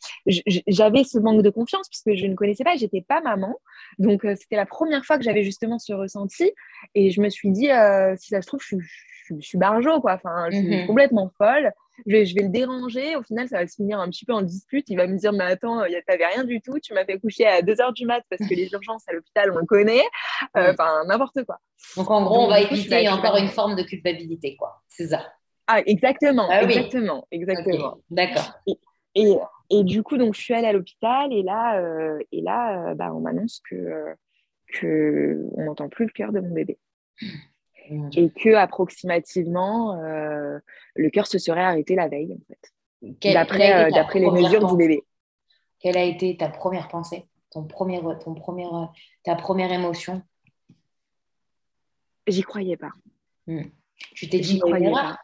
J'avais 0.66 1.04
ce 1.04 1.18
manque 1.18 1.42
de 1.42 1.50
confiance 1.50 1.88
puisque 1.88 2.18
je 2.18 2.26
ne 2.26 2.34
connaissais 2.34 2.64
pas. 2.64 2.76
J'étais 2.76 3.00
pas 3.00 3.20
maman, 3.20 3.56
donc 3.98 4.24
euh, 4.24 4.34
c'était 4.38 4.56
la 4.56 4.66
première 4.66 5.04
fois 5.04 5.16
que 5.16 5.24
j'avais 5.24 5.44
justement 5.44 5.78
ce 5.78 5.92
ressenti. 5.92 6.52
Et 6.94 7.10
je 7.10 7.20
me 7.20 7.30
suis 7.30 7.50
dit, 7.50 7.70
euh, 7.70 8.14
si 8.18 8.28
ça 8.28 8.42
se 8.42 8.46
trouve, 8.46 8.60
je 8.60 8.66
suis, 8.66 8.78
je, 9.30 9.46
suis 9.46 9.58
barjo, 9.58 10.00
quoi. 10.00 10.14
Enfin, 10.14 10.50
je 10.50 10.56
suis 10.56 10.68
mm-hmm. 10.68 10.86
complètement 10.86 11.30
folle 11.38 11.72
je 12.06 12.12
vais, 12.12 12.42
le 12.42 12.48
déranger. 12.48 13.16
Au 13.16 13.22
final, 13.22 13.48
ça 13.48 13.58
va 13.58 13.66
se 13.66 13.76
finir 13.76 14.00
un 14.00 14.08
petit 14.08 14.24
peu 14.24 14.32
en 14.32 14.42
dispute. 14.42 14.88
Il 14.88 14.96
va 14.96 15.06
me 15.06 15.16
dire, 15.16 15.32
mais 15.32 15.44
attends, 15.44 15.82
tu 15.84 15.92
n'avais 16.08 16.26
rien 16.26 16.44
du 16.44 16.60
tout. 16.60 16.78
Tu 16.80 16.94
m'as 16.94 17.04
fait 17.04 17.18
coucher 17.18 17.46
à 17.46 17.62
2 17.62 17.72
h 17.72 17.92
du 17.94 18.06
mat 18.06 18.22
parce 18.30 18.48
que 18.48 18.54
les 18.54 18.68
urgences 18.72 19.04
à 19.08 19.12
l'hôpital, 19.12 19.52
on 19.52 19.58
le 19.58 19.66
connaît. 19.66 20.04
Euh, 20.56 20.72
enfin, 20.72 21.04
n'importe 21.06 21.44
quoi. 21.44 21.58
Donc, 21.96 22.10
en 22.10 22.22
gros, 22.24 22.44
on 22.44 22.48
va 22.48 22.60
éviter 22.60 23.08
encore 23.08 23.36
une 23.36 23.48
forme 23.48 23.76
de 23.76 23.82
culpabilité, 23.82 24.56
quoi. 24.56 24.82
C'est 24.88 25.08
ça. 25.08 25.32
Ah, 25.66 25.82
exactement. 25.84 26.48
Ah 26.50 26.62
exactement. 26.62 27.26
Exactement. 27.30 27.98
D'accord. 28.10 28.52
Et, 29.14 29.36
et, 29.70 29.84
du 29.84 30.02
coup, 30.02 30.16
donc, 30.16 30.34
je 30.34 30.40
suis 30.40 30.54
allée 30.54 30.68
à 30.68 30.72
l'hôpital 30.72 31.32
et 31.32 31.42
là, 31.42 31.78
euh, 31.80 32.18
et 32.32 32.40
là 32.40 32.90
euh, 32.90 32.94
bah, 32.94 33.12
on 33.14 33.20
m'annonce 33.20 33.60
que, 33.68 34.14
que 34.72 35.44
on 35.54 35.64
n'entend 35.64 35.88
plus 35.88 36.06
le 36.06 36.12
cœur 36.12 36.32
de 36.32 36.40
mon 36.40 36.54
bébé. 36.54 36.78
Mmh. 37.90 38.10
et 38.16 38.30
que 38.30 38.54
approximativement 38.54 39.94
euh, 40.02 40.58
le 40.94 41.10
cœur 41.10 41.26
se 41.26 41.38
serait 41.38 41.62
arrêté 41.62 41.94
la 41.94 42.08
veille 42.08 42.34
en 42.34 42.44
fait. 42.46 43.32
D'après 43.32 43.86
euh, 43.86 43.90
d'après 43.90 44.18
les 44.18 44.30
mesures 44.30 44.66
du 44.66 44.76
bébé. 44.76 45.04
quelle 45.78 45.96
a 45.96 46.02
été 46.02 46.36
ta 46.36 46.48
première 46.48 46.88
pensée? 46.88 47.26
Ton 47.50 47.64
premier 47.64 48.00
ton 48.22 48.34
premier 48.34 48.66
ta 49.24 49.36
première 49.36 49.72
émotion? 49.72 50.22
J'y 52.26 52.42
croyais 52.42 52.76
pas. 52.76 52.92
Mmh. 53.46 53.62
tu 54.14 54.28
t'es 54.28 54.40
dit 54.40 54.58
croyais 54.58 54.90
pas 54.90 55.18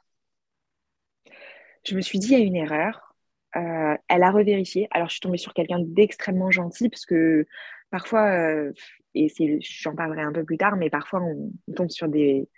je 1.87 1.95
me 1.95 2.01
suis 2.01 2.19
dit 2.19 2.29
il 2.29 2.33
y 2.33 2.37
a 2.37 2.45
une 2.45 2.57
erreur. 2.57 3.15
Euh, 3.57 3.95
elle 4.09 4.23
a 4.23 4.31
revérifié. 4.31 4.89
Alors 4.91 5.09
je 5.09 5.15
suis 5.15 5.21
tombée 5.21 5.37
sur 5.37 5.53
quelqu'un 5.53 5.81
d'extrêmement 5.81 6.51
gentil 6.51 6.89
parce 6.89 7.05
que 7.05 7.47
parfois 7.91 8.73
et 9.15 9.61
j'en 9.61 9.95
parlerai 9.95 10.23
un 10.23 10.33
peu 10.33 10.45
plus 10.45 10.57
tard, 10.57 10.77
mais 10.77 10.91
parfois 10.91 11.23
on, 11.23 11.53
tombe 11.75 11.91
sur 11.91 12.09
des, 12.09 12.49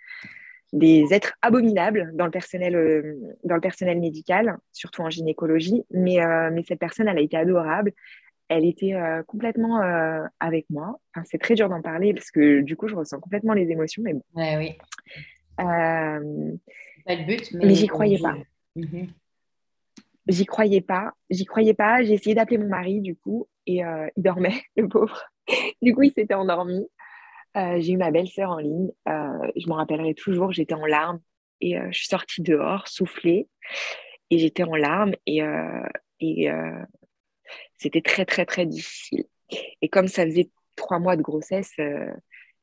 des 0.73 1.13
êtres 1.13 1.33
abominables 1.41 2.11
dans 2.13 2.25
le 2.25 2.31
personnel, 2.31 2.75
euh, 2.75 3.35
dans 3.43 3.55
le 3.55 3.61
personnel 3.61 3.99
médical, 3.99 4.57
surtout 4.73 5.01
en 5.01 5.09
gynécologie. 5.09 5.83
Mais, 5.91 6.21
euh, 6.21 6.49
mais 6.51 6.63
cette 6.63 6.79
personne, 6.79 7.07
elle 7.07 7.17
a 7.17 7.21
été 7.21 7.37
adorable. 7.37 7.93
Elle 8.49 8.65
était 8.65 8.93
euh, 8.93 9.23
complètement 9.23 9.81
avec 10.39 10.69
moi. 10.69 10.99
Enfin, 11.13 11.25
c'est 11.29 11.37
très 11.37 11.55
dur 11.55 11.67
d'en 11.67 11.81
parler 11.81 12.13
parce 12.13 12.31
que 12.31 12.61
du 12.61 12.77
coup, 12.77 12.87
je 12.87 12.95
ressens 12.95 13.19
complètement 13.19 13.53
les 13.53 13.69
émotions. 13.69 14.01
Mais 14.03 14.13
bon. 14.13 14.23
Ouais, 14.35 14.57
oui. 14.57 14.77
pas 15.57 16.19
le 16.19 17.25
but, 17.25 17.51
mais, 17.53 17.65
mais 17.65 17.75
j'y 17.75 17.87
croyais 17.87 18.19
pas. 18.19 18.37
Mhm. 18.75 19.07
J'y 20.29 20.45
croyais 20.45 20.81
pas. 20.81 21.13
J'y 21.29 21.45
croyais 21.45 21.73
pas. 21.73 22.03
J'ai 22.03 22.13
essayé 22.13 22.35
d'appeler 22.35 22.57
mon 22.57 22.69
mari 22.69 23.01
du 23.01 23.15
coup 23.17 23.47
et 23.65 23.81
il 23.81 24.23
dormait, 24.23 24.61
le 24.77 24.87
pauvre. 24.87 25.21
du 25.81 25.93
coup, 25.93 26.03
il 26.03 26.11
s'était 26.13 26.33
endormi. 26.33 26.87
Euh, 27.55 27.79
j'ai 27.79 27.93
eu 27.93 27.97
ma 27.97 28.11
belle-sœur 28.11 28.51
en 28.51 28.57
ligne. 28.57 28.91
Euh, 29.07 29.51
je 29.55 29.67
m'en 29.67 29.75
rappellerai 29.75 30.13
toujours. 30.13 30.51
J'étais 30.51 30.75
en 30.75 30.85
larmes 30.85 31.19
et 31.61 31.77
euh, 31.77 31.87
je 31.91 31.97
suis 31.97 32.07
sortie 32.07 32.41
dehors, 32.41 32.87
soufflée. 32.87 33.47
Et 34.29 34.37
j'étais 34.39 34.63
en 34.63 34.75
larmes 34.75 35.13
et, 35.25 35.41
et 36.19 36.49
c'était 37.77 38.01
très, 38.01 38.25
très, 38.25 38.45
très 38.45 38.65
difficile. 38.65 39.23
Et 39.81 39.87
comme 39.87 40.09
ça 40.09 40.25
faisait 40.25 40.49
trois 40.75 40.99
mois 40.99 41.15
de 41.15 41.21
grossesse, 41.21 41.71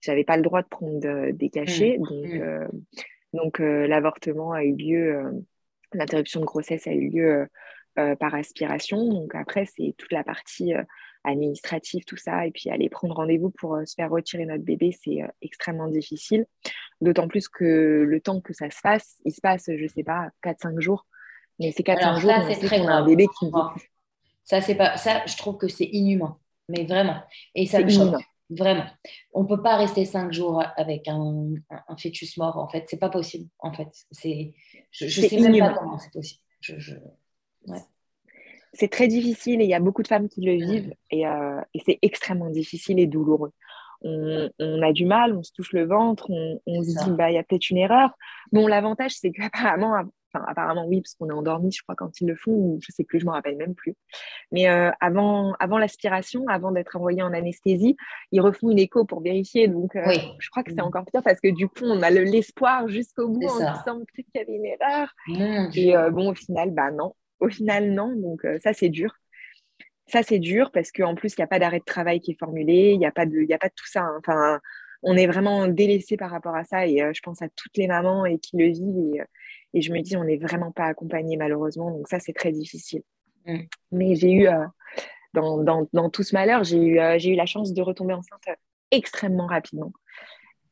j'avais 0.02 0.24
pas 0.24 0.36
le 0.36 0.42
droit 0.42 0.60
de 0.60 0.68
prendre 0.68 1.30
des 1.30 1.48
cachets. 1.48 1.96
Mmh. 1.96 2.02
Donc, 2.02 2.34
mmh. 2.34 2.68
donc 3.32 3.58
l'avortement 3.60 4.52
a 4.52 4.62
eu 4.62 4.76
lieu, 4.76 5.42
l'interruption 5.94 6.40
de 6.40 6.44
grossesse 6.44 6.86
a 6.86 6.92
eu 6.92 7.08
lieu 7.08 7.48
par 7.94 8.34
aspiration. 8.34 9.02
Donc 9.08 9.34
après, 9.34 9.64
c'est 9.64 9.94
toute 9.96 10.12
la 10.12 10.22
partie 10.22 10.74
administratif, 11.24 12.04
tout 12.04 12.16
ça, 12.16 12.46
et 12.46 12.50
puis 12.50 12.70
aller 12.70 12.88
prendre 12.88 13.14
rendez-vous 13.14 13.50
pour 13.50 13.74
euh, 13.74 13.84
se 13.84 13.94
faire 13.94 14.10
retirer 14.10 14.46
notre 14.46 14.62
bébé, 14.62 14.96
c'est 15.02 15.22
euh, 15.22 15.28
extrêmement 15.42 15.88
difficile. 15.88 16.46
D'autant 17.00 17.28
plus 17.28 17.48
que 17.48 18.04
le 18.06 18.20
temps 18.20 18.40
que 18.40 18.52
ça 18.52 18.70
se 18.70 18.78
fasse, 18.78 19.16
il 19.24 19.32
se 19.32 19.40
passe, 19.40 19.64
je 19.68 19.86
sais 19.86 20.04
pas, 20.04 20.28
4-5 20.44 20.80
jours. 20.80 21.06
Mais 21.58 21.72
c'est 21.72 21.84
4-5 21.84 22.20
jours, 22.20 22.32
c'est 22.48 22.66
très 22.66 22.80
grave. 22.80 23.02
un 23.02 23.06
bébé 23.06 23.26
qui 23.38 23.50
Ça, 24.44 24.60
c'est 24.60 24.74
pas, 24.74 24.96
ça, 24.96 25.24
je 25.26 25.36
trouve 25.36 25.56
que 25.56 25.68
c'est 25.68 25.88
inhumain, 25.92 26.38
mais 26.68 26.84
vraiment. 26.84 27.22
Et 27.54 27.66
ça 27.66 27.80
me 27.80 27.88
choque. 27.88 28.22
Vraiment. 28.50 28.84
On 29.32 29.44
ne 29.44 29.48
peut 29.48 29.62
pas 29.62 29.76
rester 29.76 30.04
cinq 30.04 30.32
jours 30.32 30.62
avec 30.76 31.08
un, 31.08 31.54
fœtus 31.96 32.36
mort, 32.36 32.58
en 32.58 32.68
fait. 32.68 32.84
C'est 32.88 32.98
pas 32.98 33.08
possible, 33.08 33.48
en 33.58 33.72
fait. 33.72 33.88
Je 34.90 35.04
ne 35.04 35.28
sais 35.28 35.40
même 35.40 35.58
pas 35.58 35.74
comment 35.74 35.98
c'est 35.98 36.12
possible. 36.12 36.42
C'est 38.74 38.90
très 38.90 39.08
difficile 39.08 39.60
et 39.60 39.64
il 39.64 39.70
y 39.70 39.74
a 39.74 39.80
beaucoup 39.80 40.02
de 40.02 40.08
femmes 40.08 40.28
qui 40.28 40.40
le 40.42 40.52
vivent 40.52 40.94
et, 41.10 41.26
euh, 41.26 41.60
et 41.74 41.80
c'est 41.84 41.98
extrêmement 42.02 42.50
difficile 42.50 42.98
et 42.98 43.06
douloureux. 43.06 43.52
On, 44.02 44.50
on, 44.58 44.82
a 44.82 44.92
du 44.92 45.06
mal, 45.06 45.34
on 45.34 45.42
se 45.42 45.52
touche 45.52 45.72
le 45.72 45.86
ventre, 45.86 46.28
on, 46.28 46.60
on 46.66 46.82
se 46.82 47.04
dit 47.04 47.10
bah 47.12 47.30
il 47.30 47.34
y 47.34 47.38
a 47.38 47.42
peut-être 47.42 47.70
une 47.70 47.78
erreur. 47.78 48.10
Bon, 48.52 48.66
l'avantage 48.66 49.12
c'est 49.12 49.30
qu'apparemment 49.30 50.04
apparemment, 50.46 50.86
oui, 50.86 51.00
parce 51.00 51.14
qu'on 51.14 51.28
est 51.28 51.32
endormi, 51.32 51.72
je 51.72 51.82
crois, 51.82 51.94
quand 51.94 52.20
ils 52.20 52.26
le 52.26 52.36
font, 52.36 52.52
ou 52.52 52.78
je 52.80 52.92
sais 52.92 53.04
plus, 53.04 53.20
je 53.20 53.26
m'en 53.26 53.32
rappelle 53.32 53.56
même 53.56 53.74
plus. 53.74 53.94
Mais 54.52 54.68
euh, 54.68 54.90
avant, 55.00 55.54
avant 55.58 55.78
l'aspiration, 55.78 56.46
avant 56.48 56.72
d'être 56.72 56.96
envoyé 56.96 57.22
en 57.22 57.32
anesthésie, 57.32 57.96
ils 58.32 58.40
refont 58.40 58.70
une 58.70 58.78
écho 58.78 59.04
pour 59.04 59.20
vérifier. 59.22 59.68
Donc, 59.68 59.96
euh, 59.96 60.04
je 60.38 60.50
crois 60.50 60.62
que 60.62 60.72
c'est 60.72 60.80
encore 60.80 61.04
pire 61.06 61.22
parce 61.22 61.40
que 61.40 61.48
du 61.48 61.68
coup, 61.68 61.84
on 61.84 62.02
a 62.02 62.10
l'espoir 62.10 62.88
jusqu'au 62.88 63.28
bout 63.28 63.46
en 63.46 63.58
disant 63.58 64.00
qu'il 64.14 64.24
y 64.34 64.38
avait 64.38 64.52
une 64.52 64.64
erreur. 64.64 65.08
Et 65.74 65.96
euh, 65.96 66.10
bon, 66.10 66.30
au 66.30 66.34
final, 66.34 66.70
bah 66.70 66.90
non. 66.90 67.14
Au 67.40 67.48
final, 67.48 67.92
non. 67.92 68.14
Donc, 68.16 68.46
ça, 68.62 68.72
c'est 68.72 68.88
dur. 68.88 69.14
Ça, 70.06 70.22
c'est 70.22 70.38
dur 70.38 70.70
parce 70.72 70.92
qu'en 70.92 71.14
plus, 71.14 71.32
il 71.32 71.40
n'y 71.40 71.44
a 71.44 71.48
pas 71.48 71.58
d'arrêt 71.58 71.78
de 71.78 71.84
travail 71.84 72.20
qui 72.20 72.32
est 72.32 72.38
formulé, 72.38 72.92
il 72.92 72.98
n'y 72.98 73.06
a, 73.06 73.12
pas 73.12 73.26
de, 73.26 73.52
a 73.52 73.58
pas 73.58 73.68
de 73.68 73.74
tout 73.74 73.88
ça. 73.88 74.02
Hein. 74.02 74.16
Enfin, 74.18 74.60
on 75.02 75.16
est 75.16 75.26
vraiment 75.26 75.66
délaissé 75.66 76.16
par 76.16 76.30
rapport 76.30 76.54
à 76.54 76.64
ça 76.64 76.86
et 76.86 76.98
je 76.98 77.20
pense 77.22 77.42
à 77.42 77.48
toutes 77.48 77.76
les 77.76 77.86
mamans 77.86 78.26
et 78.26 78.38
qui 78.38 78.56
le 78.56 78.66
vivent 78.66 78.98
et, 78.98 79.22
et 79.74 79.82
je 79.82 79.92
me 79.92 80.00
dis, 80.00 80.16
on 80.16 80.24
n'est 80.24 80.36
vraiment 80.36 80.70
pas 80.70 80.84
accompagné 80.84 81.36
malheureusement. 81.36 81.90
Donc 81.90 82.08
ça, 82.08 82.20
c'est 82.20 82.32
très 82.32 82.52
difficile. 82.52 83.02
Mm. 83.44 83.58
Mais 83.92 84.14
j'ai 84.14 84.30
eu, 84.30 84.48
euh, 84.48 84.64
dans, 85.34 85.58
dans, 85.58 85.86
dans, 85.92 86.08
tout 86.08 86.22
ce 86.22 86.34
malheur, 86.34 86.64
j'ai 86.64 86.78
eu, 86.78 86.98
euh, 87.00 87.18
j'ai 87.18 87.30
eu 87.30 87.36
la 87.36 87.46
chance 87.46 87.74
de 87.74 87.82
retomber 87.82 88.14
enceinte 88.14 88.48
extrêmement 88.90 89.46
rapidement. 89.46 89.92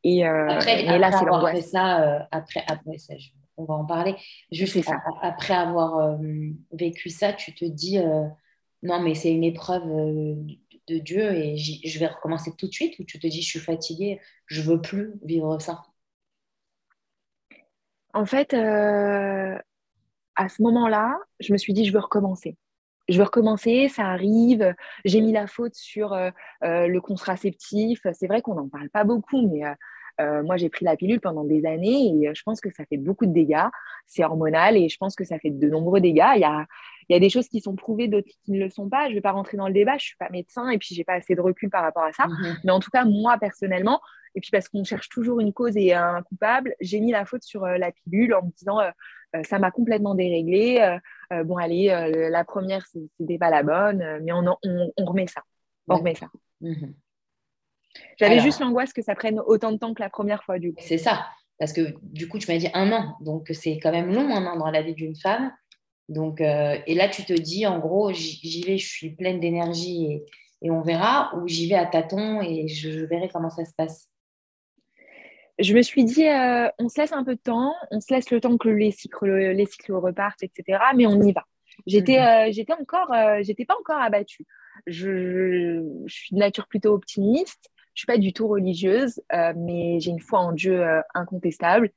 Et, 0.05 0.27
euh, 0.27 0.49
après, 0.49 0.99
là, 0.99 1.13
c'est 1.13 1.25
l'angoisse. 1.25 1.71
Ça, 1.71 2.27
après, 2.31 2.65
après 2.67 2.99
ça, 2.99 3.15
on 3.57 3.65
va 3.65 3.75
en 3.75 3.85
parler. 3.85 4.17
Juste 4.51 4.79
après 5.23 5.55
avoir 5.55 6.19
vécu 6.73 7.11
ça, 7.11 7.33
tu 7.33 7.55
te 7.55 7.65
dis, 7.65 7.99
non, 8.83 9.01
mais 9.03 9.15
c'est 9.15 9.33
une 9.33 9.45
épreuve 9.45 9.85
de 10.89 10.99
Dieu 10.99 11.33
et 11.35 11.57
je 11.57 11.99
vais 11.99 12.07
recommencer 12.07 12.53
tout 12.57 12.67
de 12.67 12.73
suite 12.73 12.99
ou 12.99 13.05
tu 13.05 13.19
te 13.19 13.27
dis, 13.27 13.43
je 13.43 13.49
suis 13.49 13.61
fatiguée, 13.61 14.21
je 14.47 14.63
veux 14.63 14.81
plus 14.81 15.15
vivre 15.23 15.61
ça? 15.61 15.83
En 18.15 18.27
fait, 18.27 18.53
euh, 18.55 19.59
à 20.37 20.49
ce 20.49 20.63
moment-là, 20.63 21.19
je 21.41 21.53
me 21.53 21.59
suis 21.59 21.73
dit, 21.73 21.85
je 21.85 21.93
veux 21.93 22.01
recommencer. 22.01 22.57
Je 23.09 23.19
veux 23.19 23.25
recommencer, 23.25 23.89
ça 23.89 24.07
arrive. 24.07 24.75
J'ai 25.05 25.21
mis 25.21 25.33
la 25.33 25.47
faute 25.47 25.75
sur 25.75 26.13
euh, 26.13 26.31
euh, 26.63 26.87
le 26.87 27.01
contraceptif. 27.01 28.01
C'est 28.13 28.27
vrai 28.27 28.43
qu'on 28.43 28.55
n'en 28.55 28.69
parle 28.69 28.91
pas 28.91 29.05
beaucoup, 29.05 29.49
mais 29.49 29.63
moi, 30.19 30.57
j'ai 30.57 30.69
pris 30.69 30.85
la 30.85 30.97
pilule 30.97 31.21
pendant 31.21 31.45
des 31.45 31.67
années 31.67 32.15
et 32.15 32.35
je 32.35 32.43
pense 32.43 32.61
que 32.61 32.71
ça 32.71 32.85
fait 32.85 32.97
beaucoup 32.97 33.27
de 33.27 33.33
dégâts. 33.33 33.69
C'est 34.07 34.25
hormonal 34.25 34.77
et 34.77 34.89
je 34.89 34.97
pense 34.97 35.15
que 35.15 35.25
ça 35.25 35.39
fait 35.39 35.51
de 35.51 35.69
nombreux 35.69 36.01
dégâts. 36.01 36.33
Il 36.37 36.41
y 36.41 36.45
a, 36.45 36.67
il 37.09 37.15
y 37.15 37.17
a 37.17 37.21
des 37.21 37.31
choses 37.31 37.49
qui 37.49 37.61
sont 37.61 37.75
prouvées, 37.75 38.09
d'autres 38.09 38.29
qui 38.45 38.53
ne 38.53 38.59
le 38.59 38.71
sont 38.71 38.89
pas. 38.89 39.05
Je 39.07 39.11
ne 39.11 39.15
vais 39.15 39.21
pas 39.21 39.33
rentrer 39.33 39.57
dans 39.57 39.67
le 39.67 39.75
débat, 39.75 39.93
je 39.93 39.97
ne 39.97 40.01
suis 40.01 40.17
pas 40.17 40.29
médecin 40.31 40.69
et 40.71 40.79
puis 40.79 40.95
je 40.95 41.01
n'ai 41.01 41.05
pas 41.05 41.15
assez 41.15 41.35
de 41.35 41.41
recul 41.41 41.71
par 41.71 41.83
rapport 41.83 42.05
à 42.05 42.13
ça. 42.13 42.27
Mhm. 42.27 42.57
Mais 42.65 42.73
en 42.73 42.81
tout 42.81 42.91
cas, 42.91 43.05
moi, 43.05 43.37
personnellement, 43.39 44.01
et 44.35 44.41
puis 44.41 44.51
parce 44.51 44.69
qu'on 44.69 44.85
cherche 44.85 45.09
toujours 45.09 45.41
une 45.41 45.53
cause 45.53 45.77
et 45.77 45.93
un 45.93 46.23
coupable, 46.23 46.75
j'ai 46.81 47.01
mis 47.01 47.13
la 47.13 47.25
faute 47.25 47.43
sur 47.43 47.65
euh, 47.65 47.77
la 47.77 47.93
pilule 47.93 48.35
en 48.35 48.43
me 48.43 48.51
disant 48.53 48.81
euh, 48.81 48.91
euh, 49.37 49.43
ça 49.45 49.59
m'a 49.59 49.71
complètement 49.71 50.15
déréglé. 50.15 50.99
bon, 51.45 51.57
allez, 51.57 51.87
la 52.31 52.45
première, 52.45 52.85
c'était 52.87 53.39
pas 53.39 53.49
la 53.49 53.63
bonne, 53.63 54.21
mais 54.23 54.33
on, 54.33 54.45
on, 54.63 55.05
remet 55.07 55.27
ça. 55.27 55.43
On 55.89 55.97
remet 55.97 56.15
ça. 56.15 56.27
Mhm. 56.61 56.95
J'avais 58.19 58.41
juste 58.41 58.61
l'angoisse 58.61 58.93
que 58.93 59.03
ça 59.03 59.15
prenne 59.15 59.41
autant 59.47 59.73
de 59.73 59.79
temps 59.79 59.95
que 59.95 60.03
la 60.03 60.11
première 60.11 60.45
fois, 60.45 60.59
du 60.59 60.73
coup. 60.73 60.83
C'est 60.83 60.99
ça. 60.99 61.27
Parce 61.59 61.73
que 61.73 61.95
du 62.03 62.29
coup, 62.29 62.39
tu 62.39 62.51
m'as 62.51 62.59
dit 62.59 62.69
un 62.75 62.91
an. 62.93 63.17
Donc, 63.21 63.51
c'est 63.53 63.79
quand 63.79 63.93
même 63.93 64.13
long, 64.13 64.35
un 64.35 64.47
an 64.47 64.57
dans 64.57 64.71
la 64.71 64.83
vie 64.83 64.95
d'une 64.95 65.17
femme. 65.17 65.53
Donc, 66.09 66.41
et 66.41 66.95
là, 66.95 67.09
tu 67.09 67.25
te 67.25 67.33
dis, 67.33 67.67
en 67.67 67.79
gros, 67.79 68.13
j'y 68.13 68.63
vais, 68.67 68.79
je 68.79 68.89
suis 68.89 69.11
pleine 69.11 69.41
d'énergie 69.41 70.07
et, 70.07 70.25
et, 70.63 70.71
on 70.71 70.83
verra, 70.83 71.33
ou 71.37 71.47
j'y 71.47 71.69
vais 71.69 71.77
à 71.77 71.87
tâtons 71.87 72.43
et 72.43 72.69
je 72.69 73.05
verrai 73.05 73.29
comment 73.33 73.51
ça 73.51 73.65
se 73.65 73.73
passe 73.77 74.09
je 75.59 75.75
me 75.75 75.83
suis 75.83 76.05
dit, 76.05 76.27
euh, 76.27 76.69
on 76.79 76.89
se 76.89 77.01
laisse 77.01 77.13
un 77.13 77.25
peu 77.25 77.35
de 77.35 77.41
temps, 77.41 77.75
on 77.91 78.01
se 78.01 78.13
laisse 78.13 78.31
le 78.31 78.41
temps 78.41 78.57
que 78.57 78.69
les 78.69 78.91
cycles, 78.91 79.31
les 79.31 79.67
cycles 79.67 79.93
repartent, 79.93 80.43
etc. 80.43 80.79
Mais 80.97 81.07
on 81.07 81.21
y 81.23 81.33
va. 81.33 81.45
J'étais, 81.87 82.19
mhm. 82.19 82.49
euh, 82.49 82.53
j'étais 82.53 82.73
encore, 82.73 83.13
euh, 83.13 83.39
j'étais 83.43 83.65
pas 83.65 83.77
encore 83.79 84.01
abattue. 84.01 84.47
Je, 84.87 85.83
suis 86.07 86.35
de 86.35 86.41
nature 86.41 86.67
plutôt 86.69 86.93
optimiste. 86.93 87.71
Je 87.95 88.01
suis 88.01 88.07
pas 88.07 88.19
du 88.19 88.33
tout 88.33 88.49
religieuse, 88.49 89.21
mais 89.57 90.01
j'ai 90.01 90.11
une 90.11 90.21
foi 90.21 90.41
en 90.41 90.53
Dieu 90.53 90.85
incontestable. 91.15 91.91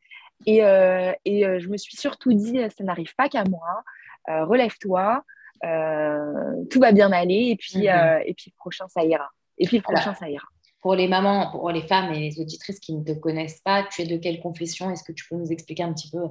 Et, 0.46 0.58
et 0.58 1.60
je 1.60 1.70
me 1.70 1.78
suis 1.78 1.96
surtout 1.96 2.34
dit, 2.34 2.60
ça 2.78 2.84
n'arrive 2.84 3.16
pas 3.16 3.30
qu'à 3.30 3.44
moi. 3.46 3.84
relève-toi, 4.28 5.24
tout 5.62 6.80
va 6.80 6.92
bien 6.92 7.12
aller, 7.12 7.50
et 7.52 7.56
puis, 7.56 7.88
mhm. 7.88 8.22
et 8.26 8.34
puis 8.34 8.52
le 8.54 8.58
prochain 8.58 8.88
ça 8.88 9.04
ira. 9.06 9.30
Et 9.58 9.68
puis 9.68 9.78
le 9.78 9.84
prochain 9.84 10.14
ça 10.14 10.30
ira 10.30 10.48
pour 10.86 10.94
les 10.94 11.08
mamans, 11.08 11.50
pour 11.50 11.72
les 11.72 11.82
femmes 11.82 12.14
et 12.14 12.20
les 12.20 12.40
auditrices 12.40 12.80
qui 12.80 12.94
ne 12.94 13.04
te 13.04 13.14
connaissent 13.14 13.60
pas, 13.62 13.88
tu 13.90 14.04
es 14.04 14.06
de 14.06 14.18
quelle 14.18 14.40
confession? 14.40 14.92
Est-ce 14.92 15.04
que 15.04 15.14
tu 15.14 15.28
peux 15.28 15.36
nous 15.36 15.52
expliquer 15.52 15.82
un 15.82 15.92
petit 15.92 16.12
peu 16.12 16.22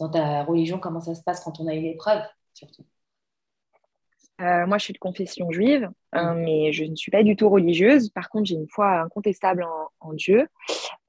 dans 0.00 0.08
ta 0.08 0.42
religion 0.42 0.80
comment 0.80 1.00
ça 1.00 1.14
se 1.14 1.22
passe 1.22 1.44
quand 1.44 1.60
on 1.60 1.68
a 1.68 1.74
une 1.74 1.84
épreuve, 1.84 2.24
surtout? 2.52 2.84
Euh, 4.40 4.66
moi, 4.66 4.78
je 4.78 4.84
suis 4.84 4.92
de 4.92 4.98
confession 4.98 5.50
juive, 5.50 5.90
hein, 6.12 6.34
mm. 6.34 6.42
mais 6.42 6.72
je 6.72 6.84
ne 6.84 6.96
suis 6.96 7.10
pas 7.10 7.22
du 7.22 7.36
tout 7.36 7.48
religieuse. 7.48 8.08
Par 8.10 8.28
contre, 8.28 8.46
j'ai 8.46 8.54
une 8.54 8.68
foi 8.68 9.00
incontestable 9.00 9.66
en, 10.00 10.12
Dieu. 10.14 10.48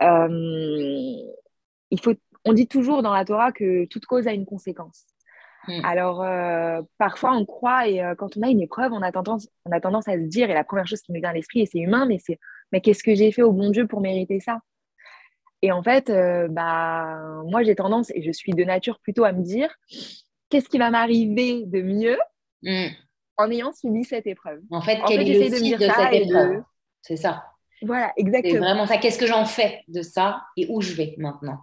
Euh, 0.01 1.15
il 1.91 1.99
faut, 2.01 2.13
on 2.45 2.53
dit 2.53 2.67
toujours 2.67 3.01
dans 3.01 3.13
la 3.13 3.25
Torah 3.25 3.51
que 3.51 3.85
toute 3.85 4.05
cause 4.05 4.27
a 4.27 4.33
une 4.33 4.45
conséquence. 4.45 5.05
Mm. 5.67 5.85
Alors, 5.85 6.23
euh, 6.23 6.81
parfois, 6.97 7.33
on 7.33 7.45
croit, 7.45 7.87
et 7.87 8.01
quand 8.17 8.35
on 8.37 8.41
a 8.41 8.49
une 8.49 8.61
épreuve, 8.61 8.91
on 8.91 9.01
a, 9.01 9.11
tendance, 9.11 9.47
on 9.65 9.71
a 9.71 9.79
tendance 9.79 10.07
à 10.07 10.13
se 10.13 10.25
dire, 10.25 10.49
et 10.49 10.53
la 10.53 10.63
première 10.63 10.87
chose 10.87 11.01
qui 11.01 11.13
me 11.13 11.19
vient 11.19 11.29
à 11.29 11.33
l'esprit, 11.33 11.61
et 11.61 11.65
c'est 11.65 11.79
humain, 11.79 12.05
mais 12.05 12.17
c'est 12.19 12.39
mais 12.73 12.79
qu'est-ce 12.79 13.03
que 13.03 13.13
j'ai 13.13 13.33
fait 13.33 13.41
au 13.41 13.51
bon 13.51 13.69
Dieu 13.69 13.85
pour 13.85 13.99
mériter 13.99 14.39
ça? 14.39 14.59
Et 15.61 15.71
en 15.71 15.83
fait, 15.83 16.11
bah, 16.49 17.19
moi, 17.45 17.63
j'ai 17.63 17.75
tendance, 17.75 18.09
et 18.15 18.23
je 18.23 18.31
suis 18.31 18.53
de 18.53 18.63
nature 18.63 18.99
plutôt 18.99 19.25
à 19.25 19.31
me 19.31 19.43
dire, 19.43 19.75
qu'est-ce 20.49 20.69
qui 20.69 20.77
va 20.77 20.89
m'arriver 20.89 21.65
de 21.65 21.81
mieux? 21.81 22.17
Mm. 22.63 22.87
En 23.41 23.51
ayant 23.51 23.71
subi 23.73 24.03
cette 24.03 24.27
épreuve 24.27 24.61
En 24.71 24.81
fait, 24.81 24.99
quel 25.07 25.21
est 25.21 25.49
le 25.49 25.49
de, 25.49 25.77
de 25.77 25.91
cette 25.91 26.13
épreuve? 26.13 26.63
C'est 27.01 27.17
ça. 27.17 27.45
Voilà, 27.81 28.13
exactement. 28.15 28.53
C'est 28.53 28.59
vraiment 28.59 28.85
ça. 28.85 28.97
Qu'est-ce 28.97 29.17
que 29.17 29.25
j'en 29.25 29.45
fais 29.45 29.83
de 29.87 30.01
ça 30.01 30.43
et 30.55 30.67
où 30.69 30.81
je 30.81 30.93
vais 30.93 31.15
maintenant? 31.17 31.59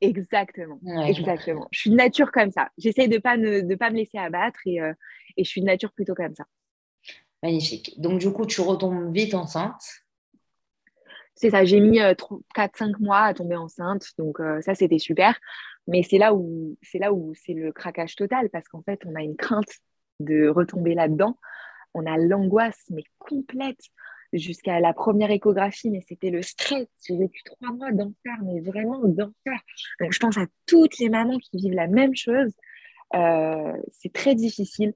Exactement, 0.00 0.78
exactement. 1.06 1.68
Je, 1.70 1.80
suis 1.80 1.90
de 1.90 1.96
nature 1.96 2.30
comme 2.32 2.50
ça. 2.50 2.70
J'essaie 2.78 3.08
de 3.08 3.18
pas 3.18 3.36
de 3.36 3.74
pas 3.74 3.90
me 3.90 3.96
laisser 3.96 4.18
abattre 4.18 4.60
et, 4.66 4.80
euh, 4.80 4.92
et 5.36 5.44
je 5.44 5.48
suis 5.48 5.60
de 5.60 5.66
nature 5.66 5.92
plutôt 5.92 6.14
comme 6.14 6.34
ça. 6.34 6.44
Magnifique. 7.42 8.00
Donc, 8.00 8.20
du 8.20 8.32
coup, 8.32 8.46
tu 8.46 8.60
retombes 8.62 9.12
vite 9.12 9.34
enceinte. 9.34 9.82
C'est 11.34 11.50
ça, 11.50 11.64
j'ai 11.64 11.80
mis 11.80 11.98
4-5 11.98 12.82
euh, 12.82 12.92
mois 13.00 13.22
à 13.22 13.34
tomber 13.34 13.56
enceinte, 13.56 14.06
donc 14.18 14.40
euh, 14.40 14.60
ça 14.60 14.74
c'était 14.74 15.00
super. 15.00 15.38
Mais 15.88 16.02
c'est 16.02 16.18
là 16.18 16.32
où 16.32 16.78
c'est 16.80 16.98
là 16.98 17.12
où 17.12 17.34
c'est 17.34 17.54
le 17.54 17.72
craquage 17.72 18.14
total 18.14 18.48
parce 18.50 18.68
qu'en 18.68 18.82
fait 18.82 19.00
on 19.04 19.14
a 19.16 19.22
une 19.22 19.36
crainte 19.36 19.80
de 20.20 20.48
retomber 20.48 20.94
là-dedans. 20.94 21.38
On 21.94 22.06
a 22.06 22.16
l'angoisse 22.16 22.84
mais 22.90 23.04
complète 23.18 23.80
jusqu'à 24.32 24.80
la 24.80 24.92
première 24.92 25.30
échographie, 25.30 25.90
mais 25.90 26.00
c'était 26.06 26.30
le 26.30 26.42
stress. 26.42 26.86
J'ai 27.06 27.16
vécu 27.16 27.42
trois 27.44 27.72
mois 27.72 27.92
d'enfer, 27.92 28.34
mais 28.44 28.60
vraiment 28.60 29.00
d'enfer. 29.04 29.60
Donc 30.00 30.12
je 30.12 30.18
pense 30.18 30.36
à 30.36 30.46
toutes 30.66 30.98
les 30.98 31.08
mamans 31.08 31.38
qui 31.38 31.56
vivent 31.56 31.74
la 31.74 31.86
même 31.86 32.16
chose. 32.16 32.52
Euh, 33.14 33.72
c'est 33.92 34.12
très 34.12 34.34
difficile. 34.34 34.94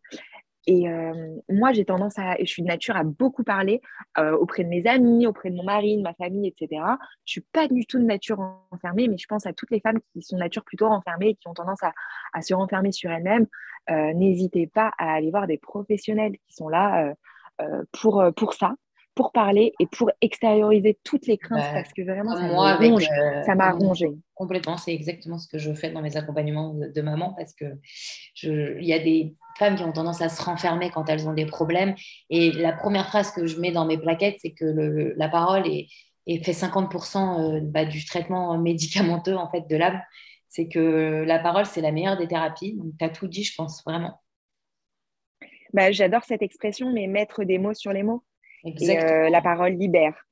Et 0.70 0.87
euh, 0.87 1.35
moi, 1.48 1.72
j'ai 1.72 1.87
tendance 1.87 2.18
à, 2.18 2.37
je 2.38 2.44
suis 2.44 2.61
de 2.61 2.68
nature 2.68 2.94
à 2.94 3.02
beaucoup 3.02 3.42
parler 3.42 3.81
euh, 4.18 4.37
auprès 4.37 4.64
de 4.64 4.68
mes 4.68 4.87
amis, 4.87 5.26
auprès 5.26 5.48
de 5.48 5.57
mon 5.57 5.64
mari, 5.64 5.96
de 5.96 6.02
ma 6.02 6.12
famille, 6.12 6.46
etc. 6.46 6.83
Je 7.24 7.33
suis 7.33 7.40
pas 7.40 7.68
du 7.68 7.87
tout 7.87 7.98
de 7.98 8.04
nature 8.04 8.38
enfermée, 8.70 9.09
mais 9.09 9.16
je 9.16 9.26
pense 9.26 9.46
à 9.46 9.54
toutes 9.54 9.70
les 9.70 9.81
femmes 9.81 9.98
qui 10.12 10.20
sont 10.20 10.37
de 10.37 10.42
nature 10.42 10.62
plutôt 10.64 10.87
renfermées 10.87 11.31
et 11.31 11.35
qui 11.37 11.48
ont 11.48 11.54
tendance 11.54 11.81
à, 11.83 12.42
se 12.42 12.52
renfermer 12.52 12.92
sur 12.92 13.11
elles-mêmes. 13.11 13.46
Euh, 13.88 14.12
n'hésitez 14.12 14.66
pas 14.66 14.92
à 14.98 15.14
aller 15.14 15.31
voir 15.31 15.46
des 15.46 15.57
professionnels 15.57 16.33
qui 16.33 16.54
sont 16.54 16.68
là 16.68 17.14
pour 17.92 18.52
ça 18.52 18.74
pour 19.18 19.33
parler 19.33 19.72
et 19.81 19.87
pour 19.88 20.12
extérioriser 20.20 20.96
toutes 21.02 21.26
les 21.26 21.38
craintes 21.38 21.59
bah, 21.59 21.72
parce 21.72 21.92
que 21.92 22.02
vraiment 22.02 22.37
ça 22.37 23.54
m'a 23.57 23.72
rongé. 23.72 24.12
Complètement, 24.37 24.76
c'est 24.76 24.94
exactement 24.94 25.38
ce 25.38 25.48
que 25.48 25.59
je 25.59 25.72
fais 25.72 25.90
dans 25.90 26.02
mes 26.02 26.16
accompagnements 26.16 26.72
de, 26.72 27.02
maman 27.02 27.35
parce 27.37 27.52
que 27.52 27.64
il 28.44 28.85
y 28.85 28.92
a 28.92 29.00
des 29.00 29.35
femmes 29.59 29.74
qui 29.74 29.83
ont 29.83 29.90
tendance 29.90 30.22
à 30.22 30.28
se 30.28 30.40
renfermer 30.40 30.90
quand 30.90 31.09
elles 31.09 31.28
ont 31.28 31.33
des 31.33 31.46
problèmes 31.46 31.96
et 32.31 32.52
la 32.52 32.72
première 32.72 33.09
phrase 33.09 33.33
que 33.33 33.44
je 33.46 33.59
mets 33.59 33.72
dans 33.72 33.87
mes 33.87 33.98
plaquettes 33.98 34.37
c'est 34.38 34.52
que 34.52 34.64
le, 34.64 35.14
la 35.16 35.28
parole 35.28 35.66
est, 35.66 35.88
fait 36.44 36.52
50% 36.52 37.57
euh, 37.57 37.61
bah, 37.61 37.87
du 37.87 38.04
traitement 38.04 38.57
médicamenteux 38.57 39.35
en 39.35 39.50
fait 39.50 39.66
de 39.68 39.74
l'âme. 39.74 40.00
C'est 40.48 40.68
que 40.68 41.24
la 41.26 41.40
parole 41.40 41.66
c'est 41.66 41.81
la 41.81 41.90
meilleure 41.90 42.18
des 42.18 42.28
thérapies. 42.28 42.76
Donc 42.76 42.92
tu 42.96 43.04
as 43.04 43.09
tout 43.09 43.26
dit, 43.26 43.42
je 43.42 43.57
pense 43.57 43.83
vraiment. 43.85 44.20
Bah, 45.72 45.90
J'adore 45.90 46.22
cette 46.22 46.42
expression, 46.42 46.92
mais 46.92 47.09
mettre 47.09 47.42
des 47.42 47.59
mots 47.59 47.74
sur 47.74 47.92
les 47.92 48.04
mots. 48.04 48.22
Euh, 48.66 49.28
la 49.28 49.40
parole 49.40 49.72
libère. 49.72 50.26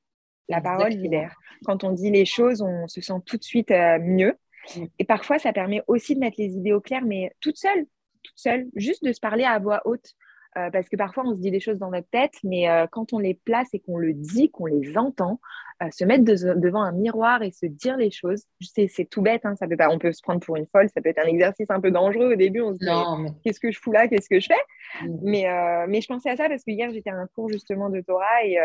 La 0.49 0.61
parole 0.61 0.91
libère. 0.91 1.35
Quand 1.65 1.83
on 1.83 1.91
dit 1.91 2.11
les 2.11 2.25
choses, 2.25 2.61
on 2.61 2.87
se 2.87 3.01
sent 3.01 3.19
tout 3.25 3.37
de 3.37 3.43
suite 3.43 3.71
mieux. 3.71 4.35
Mm. 4.75 4.85
Et 4.99 5.03
parfois, 5.03 5.39
ça 5.39 5.53
permet 5.53 5.81
aussi 5.87 6.15
de 6.15 6.19
mettre 6.19 6.37
les 6.39 6.55
idées 6.55 6.73
au 6.73 6.81
clair, 6.81 7.03
mais 7.05 7.31
toute 7.39 7.57
seule, 7.57 7.85
toute 8.23 8.37
seule, 8.37 8.67
juste 8.75 9.03
de 9.03 9.11
se 9.11 9.19
parler 9.19 9.43
à 9.43 9.59
voix 9.59 9.81
haute. 9.85 10.13
Euh, 10.57 10.71
parce 10.71 10.89
que 10.89 10.95
parfois, 10.95 11.23
on 11.25 11.35
se 11.35 11.39
dit 11.39 11.51
des 11.51 11.59
choses 11.59 11.77
dans 11.77 11.91
notre 11.91 12.09
tête, 12.09 12.33
mais 12.43 12.69
euh, 12.69 12.87
quand 12.89 13.13
on 13.13 13.19
les 13.19 13.35
place 13.35 13.67
et 13.73 13.79
qu'on 13.79 13.97
le 13.97 14.13
dit, 14.13 14.49
qu'on 14.49 14.65
les 14.65 14.97
entend, 14.97 15.39
euh, 15.83 15.87
se 15.91 16.03
mettre 16.03 16.23
devant 16.23 16.81
un 16.81 16.93
miroir 16.93 17.43
et 17.43 17.51
se 17.51 17.67
dire 17.67 17.97
les 17.97 18.09
choses, 18.09 18.43
c'est 18.61 19.09
tout 19.09 19.21
bête, 19.21 19.45
hein, 19.45 19.55
ça 19.55 19.67
peut 19.67 19.77
pas, 19.77 19.89
on 19.89 19.99
peut 19.99 20.11
se 20.11 20.21
prendre 20.23 20.39
pour 20.39 20.55
une 20.55 20.65
folle, 20.65 20.89
ça 20.89 21.01
peut 21.01 21.09
être 21.09 21.23
un 21.23 21.27
exercice 21.27 21.67
un 21.69 21.79
peu 21.79 21.91
dangereux 21.91 22.33
au 22.33 22.35
début, 22.35 22.61
on 22.61 22.73
se 22.73 22.79
dit 22.79 23.31
qu'est-ce 23.43 23.59
que 23.59 23.71
je 23.71 23.79
fous 23.79 23.91
là, 23.91 24.07
qu'est-ce 24.07 24.29
que 24.29 24.39
je 24.39 24.47
fais? 24.47 25.05
Mm. 25.05 25.17
mais, 25.21 25.85
mais 25.87 26.01
je 26.01 26.07
pensais 26.07 26.31
à 26.31 26.37
ça 26.37 26.49
parce 26.49 26.63
que 26.63 26.71
hier, 26.71 26.89
j'étais 26.91 27.11
à 27.11 27.15
un 27.15 27.27
cours 27.27 27.49
justement 27.49 27.91
de 27.91 28.01
Torah 28.01 28.43
et, 28.43 28.57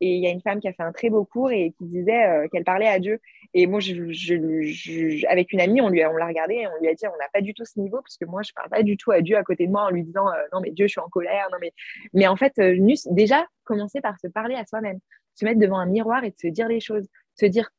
et 0.00 0.16
il 0.16 0.22
y 0.22 0.26
a 0.26 0.30
une 0.30 0.40
femme 0.42 0.60
qui 0.60 0.68
a 0.68 0.72
fait 0.72 0.82
un 0.82 0.92
très 0.92 1.10
beau 1.10 1.24
cours 1.24 1.50
et 1.50 1.72
qui 1.78 1.84
disait 1.84 2.48
qu'elle 2.52 2.64
parlait 2.64 2.88
à 2.88 2.98
Dieu. 2.98 3.20
Et 3.54 3.66
moi, 3.66 3.80
je, 3.80 5.26
avec 5.26 5.52
une 5.52 5.60
amie, 5.60 5.80
on, 5.80 5.88
lui 5.88 6.04
on 6.04 6.16
l'a 6.16 6.26
regardé 6.26 6.54
et 6.54 6.66
on 6.66 6.80
lui 6.80 6.88
a 6.88 6.94
dit 6.94 7.06
on 7.06 7.16
n'a 7.16 7.28
pas 7.32 7.40
du 7.40 7.54
tout 7.54 7.64
ce 7.64 7.80
niveau 7.80 7.98
parce 8.02 8.16
que 8.16 8.24
moi, 8.24 8.42
je 8.42 8.50
ne 8.50 8.54
parle 8.54 8.68
pas 8.68 8.82
du 8.82 8.96
tout 8.96 9.12
à 9.12 9.20
Dieu 9.20 9.36
à 9.36 9.42
côté 9.42 9.66
de 9.66 9.72
moi 9.72 9.84
en 9.84 9.90
lui 9.90 10.02
disant 10.02 10.28
euh, 10.28 10.42
non, 10.52 10.60
mais 10.60 10.70
Dieu, 10.70 10.86
je 10.86 10.92
suis 10.92 11.00
en 11.00 11.08
colère. 11.08 11.48
Non, 11.50 11.58
mais... 11.60 11.72
mais 12.12 12.26
en 12.26 12.36
fait, 12.36 12.52
euh, 12.58 12.76
déjà, 13.10 13.46
commencer 13.64 14.00
par 14.00 14.18
se 14.20 14.26
parler 14.26 14.54
à 14.54 14.64
soi-même, 14.66 14.98
se 15.34 15.44
mettre 15.44 15.60
devant 15.60 15.78
un 15.78 15.86
miroir 15.86 16.24
et 16.24 16.30
de 16.30 16.36
se 16.38 16.48
dire 16.48 16.68
les 16.68 16.80
choses, 16.80 17.06
se 17.34 17.46
dire 17.46 17.70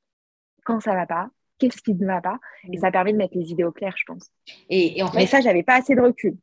quand 0.64 0.80
ça 0.80 0.92
ne 0.92 0.98
va 0.98 1.06
pas, 1.06 1.30
qu'est-ce 1.60 1.82
qui 1.82 1.94
ne 1.94 2.06
va 2.06 2.22
pas. 2.22 2.40
Et 2.72 2.78
mmh. 2.78 2.82
ça 2.82 2.92
permet 2.92 3.14
de 3.14 3.18
mettre 3.18 3.38
les 3.38 3.52
idées 3.52 3.64
au 3.64 3.72
clair, 3.72 3.94
je 3.98 4.04
pense. 4.06 4.32
Et, 4.70 5.02
en 5.02 5.12
fait, 5.12 5.18
mais 5.18 5.26
ça, 5.26 5.42
j'avais 5.42 5.64
pas 5.64 5.76
assez 5.76 5.96
de 5.96 6.02
recul. 6.02 6.36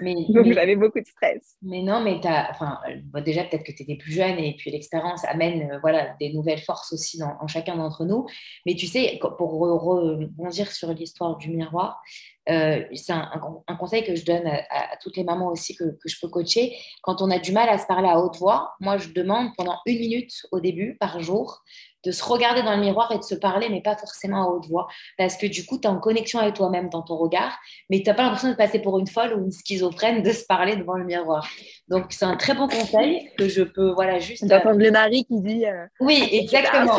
Mais, 0.00 0.14
Donc 0.28 0.52
j'avais 0.52 0.76
beaucoup 0.76 1.00
de 1.00 1.06
stress. 1.06 1.56
Mais 1.62 1.82
non, 1.82 2.00
mais 2.00 2.24
as, 2.26 2.50
enfin, 2.50 2.78
déjà 3.24 3.44
peut-être 3.44 3.64
que 3.64 3.72
tu 3.72 3.82
étais 3.82 3.96
plus 3.96 4.12
jeune 4.12 4.38
et 4.38 4.56
puis 4.56 4.70
l'expérience 4.70 5.24
amène 5.24 5.70
euh, 5.70 5.78
voilà, 5.80 6.14
des 6.20 6.32
nouvelles 6.32 6.60
forces 6.60 6.92
aussi 6.92 7.18
dans, 7.18 7.34
en 7.40 7.46
chacun 7.46 7.76
d'entre 7.76 8.04
nous. 8.04 8.26
Mais 8.66 8.74
tu 8.74 8.86
sais, 8.86 9.18
pour 9.38 9.52
rebondir 9.52 10.70
sur 10.72 10.92
l'histoire 10.92 11.36
du 11.36 11.50
miroir, 11.50 12.00
euh, 12.48 12.82
c'est 12.94 13.12
un, 13.12 13.30
conseil 13.78 14.04
que 14.04 14.16
je 14.16 14.24
donne 14.24 14.46
à, 14.46 14.96
toutes 15.00 15.16
les 15.16 15.24
mamans 15.24 15.48
aussi 15.48 15.76
que, 15.76 15.84
que, 15.84 16.08
je 16.08 16.16
peux 16.20 16.28
coacher. 16.28 16.74
Quand 17.02 17.22
on 17.22 17.30
a 17.30 17.38
du 17.38 17.52
mal 17.52 17.68
à 17.68 17.78
se 17.78 17.86
parler 17.86 18.08
à 18.08 18.18
haute 18.18 18.36
voix, 18.38 18.72
moi 18.80 18.96
je 18.96 19.10
demande 19.10 19.50
pendant 19.56 19.78
une 19.86 19.98
minute 19.98 20.32
au 20.50 20.58
début 20.58 20.96
par 20.98 21.20
jour 21.20 21.62
de 22.04 22.10
se 22.12 22.24
regarder 22.24 22.62
dans 22.62 22.74
le 22.74 22.80
miroir 22.80 23.12
et 23.12 23.18
de 23.18 23.22
se 23.22 23.34
parler, 23.34 23.68
mais 23.68 23.82
pas 23.82 23.96
forcément 23.96 24.44
à 24.44 24.46
haute 24.46 24.66
voix. 24.68 24.88
Parce 25.18 25.36
que 25.36 25.46
du 25.46 25.66
coup, 25.66 25.78
tu 25.78 25.86
es 25.86 25.90
en 25.90 25.98
connexion 25.98 26.38
avec 26.38 26.54
toi-même 26.54 26.88
dans 26.88 27.02
ton 27.02 27.16
regard, 27.16 27.58
mais 27.90 28.02
tu 28.02 28.08
n'as 28.08 28.14
pas 28.14 28.22
l'impression 28.22 28.50
de 28.50 28.54
passer 28.56 28.78
pour 28.78 28.98
une 28.98 29.06
folle 29.06 29.34
ou 29.34 29.44
une 29.44 29.52
schizophrène 29.52 30.22
de 30.22 30.30
se 30.32 30.44
parler 30.44 30.76
devant 30.76 30.94
le 30.94 31.04
miroir. 31.04 31.48
Donc, 31.88 32.06
c'est 32.10 32.24
un 32.24 32.36
très 32.36 32.54
bon 32.54 32.68
conseil 32.68 33.30
que 33.36 33.48
je 33.48 33.62
peux, 33.62 33.90
voilà, 33.92 34.18
juste. 34.18 34.44
D'entendre 34.46 34.78
le 34.78 34.90
mari 34.90 35.24
qui 35.24 35.40
dit. 35.40 35.66
Euh, 35.66 35.86
oui, 36.00 36.28
exactement. 36.32 36.98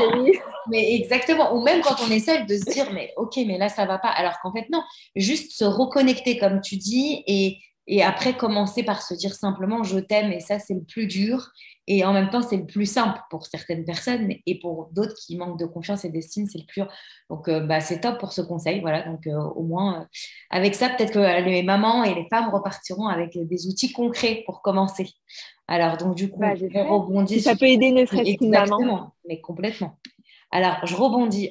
mais 0.70 0.96
exactement. 0.96 1.56
Ou 1.56 1.62
même 1.62 1.82
quand 1.82 1.96
on 2.06 2.12
essaie 2.12 2.44
de 2.44 2.56
se 2.56 2.72
dire, 2.72 2.92
mais 2.94 3.12
ok, 3.18 3.38
mais 3.48 3.58
là, 3.58 3.70
ça 3.70 3.86
va 3.86 3.98
pas. 3.98 4.10
Alors 4.10 4.40
qu'en 4.42 4.52
fait, 4.54 4.68
non. 4.70 4.84
Juste 5.16 5.52
se 5.52 5.64
reconnecter, 5.64 6.38
comme 6.38 6.62
tu 6.62 6.78
dis, 6.78 7.24
et 7.28 7.58
et 7.92 8.02
après 8.02 8.38
commencer 8.38 8.84
par 8.84 9.02
se 9.02 9.14
dire 9.14 9.36
simplement 9.36 9.84
je 9.84 10.00
t'aime 10.00 10.32
et 10.32 10.40
ça 10.40 10.60
c'est 10.60 10.74
le 10.74 10.84
plus 10.84 11.08
dur. 11.08 11.52
Et 11.88 12.06
en 12.06 12.14
même 12.14 12.30
temps 12.30 12.42
c'est 12.42 12.56
le 12.56 12.66
plus 12.66 12.86
simple 12.86 13.20
pour 13.30 13.46
certaines 13.46 13.84
personnes 13.84 14.32
et 14.46 14.60
pour 14.60 14.90
d'autres 14.94 15.16
qui 15.16 15.36
manquent 15.36 15.60
de 15.60 15.66
confiance 15.66 16.06
et 16.06 16.10
d'estime 16.10 16.48
c'est 16.48 16.60
le 16.60 16.66
plus 16.66 16.84
dur. 16.84 16.92
Donc 17.30 17.50
euh, 17.50 17.60
bah, 17.60 17.82
c'est 17.82 18.00
top 18.00 18.18
pour 18.18 18.32
ce 18.32 18.42
conseil 18.42 18.80
voilà. 18.80 19.04
Donc 19.04 19.28
euh, 19.28 19.38
au 19.38 19.64
moins 19.64 20.02
euh, 20.02 20.06
avec 20.50 20.74
ça 20.74 20.88
peut-être 20.88 21.12
que 21.12 21.44
les 21.44 21.64
mamans 21.64 22.06
et 22.06 22.16
les 22.16 22.28
femmes 22.30 22.50
repartiront 22.50 23.08
avec 23.08 23.38
des 23.38 23.68
outils 23.68 23.92
concrets 23.92 24.44
pour 24.46 24.62
commencer. 24.62 25.10
Alors 25.68 25.98
donc 25.98 26.16
du 26.16 26.30
coup 26.30 26.40
bah, 26.40 26.54
on 26.74 27.02
rebondit 27.02 27.42
ça 27.42 27.58
peut 27.58 27.66
aider 27.66 27.92
ne 27.92 28.06
serait-ce 28.06 28.38
qu'une 28.38 28.52
maman. 28.52 29.12
Mais 29.28 29.42
complètement. 29.42 29.98
Alors, 30.54 30.86
je 30.86 30.98
rebondis, 30.98 31.50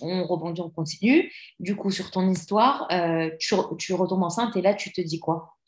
on 0.00 0.24
rebondit, 0.24 0.62
on 0.62 0.70
continue. 0.70 1.30
Du 1.58 1.76
coup, 1.76 1.90
sur 1.90 2.10
ton 2.10 2.26
histoire, 2.30 2.88
tu, 3.38 3.54
tu, 3.78 3.92
retombes 3.92 4.22
enceinte 4.22 4.56
et 4.56 4.62
là, 4.62 4.72
tu 4.72 4.90
te 4.92 5.02
dis 5.02 5.20
quoi? 5.20 5.58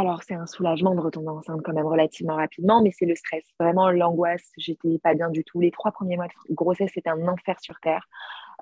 Alors, 0.00 0.22
c'est 0.24 0.34
un 0.34 0.46
soulagement 0.46 0.94
de 0.94 1.00
retomber 1.00 1.28
enceinte 1.28 1.60
quand 1.62 1.72
même 1.72 1.86
relativement 1.86 2.34
rapidement, 2.34 2.82
mais 2.82 2.90
c'est 2.90 3.06
le 3.06 3.14
stress. 3.14 3.44
Vraiment, 3.60 3.90
l'angoisse, 3.90 4.50
j'étais 4.58 4.98
pas 4.98 5.14
bien 5.14 5.30
du 5.30 5.44
tout. 5.44 5.60
Les 5.60 5.70
trois 5.70 5.92
premiers 5.92 6.16
mois 6.16 6.26
de 6.26 6.54
grossesse, 6.54 6.90
c'était 6.94 7.10
un 7.10 7.28
enfer 7.28 7.60
sur 7.60 7.78
Terre. 7.80 8.08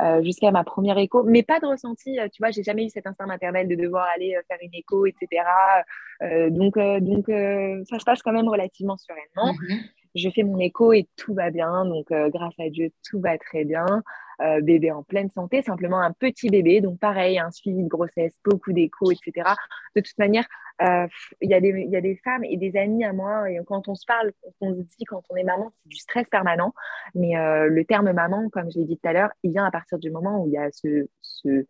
Euh, 0.00 0.22
jusqu'à 0.22 0.50
ma 0.50 0.64
première 0.64 0.98
écho, 0.98 1.22
mais 1.22 1.42
pas 1.42 1.60
de 1.60 1.66
ressenti. 1.66 2.18
Euh, 2.18 2.28
tu 2.28 2.42
vois, 2.42 2.50
j'ai 2.50 2.62
jamais 2.62 2.86
eu 2.86 2.90
cet 2.90 3.06
instinct 3.06 3.26
maternel 3.26 3.68
de 3.68 3.74
devoir 3.74 4.06
aller 4.14 4.34
euh, 4.34 4.42
faire 4.48 4.58
une 4.62 4.74
écho, 4.74 5.06
etc. 5.06 5.42
donc, 6.50 6.78
donc 6.78 7.26
ça 7.26 7.98
se 7.98 8.04
passe 8.04 8.22
quand 8.22 8.32
même 8.32 8.48
relativement 8.48 8.96
sereinement. 8.96 9.54
Mhm. 9.54 9.80
Je 10.14 10.28
fais 10.28 10.42
mon 10.42 10.58
écho 10.58 10.92
et 10.92 11.08
tout 11.16 11.34
va 11.34 11.50
bien. 11.50 11.86
Donc, 11.86 12.06
grâce 12.10 12.54
à 12.58 12.68
Dieu, 12.68 12.90
tout 13.08 13.20
va 13.20 13.38
très 13.38 13.64
bien. 13.64 13.86
Bébé 14.62 14.90
en 14.90 15.02
pleine 15.02 15.30
santé, 15.30 15.62
simplement 15.62 16.00
un 16.00 16.12
petit 16.12 16.48
bébé. 16.48 16.80
Donc, 16.80 16.98
pareil, 16.98 17.38
un 17.38 17.50
suivi 17.50 17.82
de 17.82 17.88
grossesse, 17.88 18.38
beaucoup 18.44 18.72
d'échos, 18.72 19.10
etc. 19.10 19.50
De 19.96 20.00
toute 20.00 20.18
manière, 20.18 20.46
il 20.80 21.50
y, 21.50 21.54
a 21.54 21.60
des, 21.60 21.86
y 21.88 21.96
a 21.96 22.00
des 22.00 22.16
femmes 22.24 22.44
et 22.44 22.56
des 22.56 22.76
amis 22.76 23.04
à 23.04 23.12
moi, 23.12 23.50
et 23.50 23.60
quand 23.66 23.88
on 23.88 23.94
se 23.94 24.04
parle, 24.06 24.32
on 24.60 24.74
se 24.74 24.80
dit 24.80 25.04
quand 25.06 25.22
on 25.30 25.36
est 25.36 25.44
maman, 25.44 25.70
c'est 25.70 25.88
du 25.88 25.96
stress 25.96 26.26
permanent. 26.28 26.74
Mais 27.14 27.34
le 27.34 27.84
terme 27.84 28.12
maman, 28.12 28.48
comme 28.50 28.70
je 28.70 28.80
l'ai 28.80 28.84
dit 28.86 28.98
tout 28.98 29.08
à 29.08 29.12
l'heure, 29.12 29.30
il 29.42 29.52
vient 29.52 29.64
à 29.64 29.70
partir 29.70 29.98
du 29.98 30.10
moment 30.10 30.42
où 30.42 30.48
il 30.48 30.52
y 30.52 30.58
a 30.58 30.70
ce. 30.72 31.06
ce... 31.20 31.66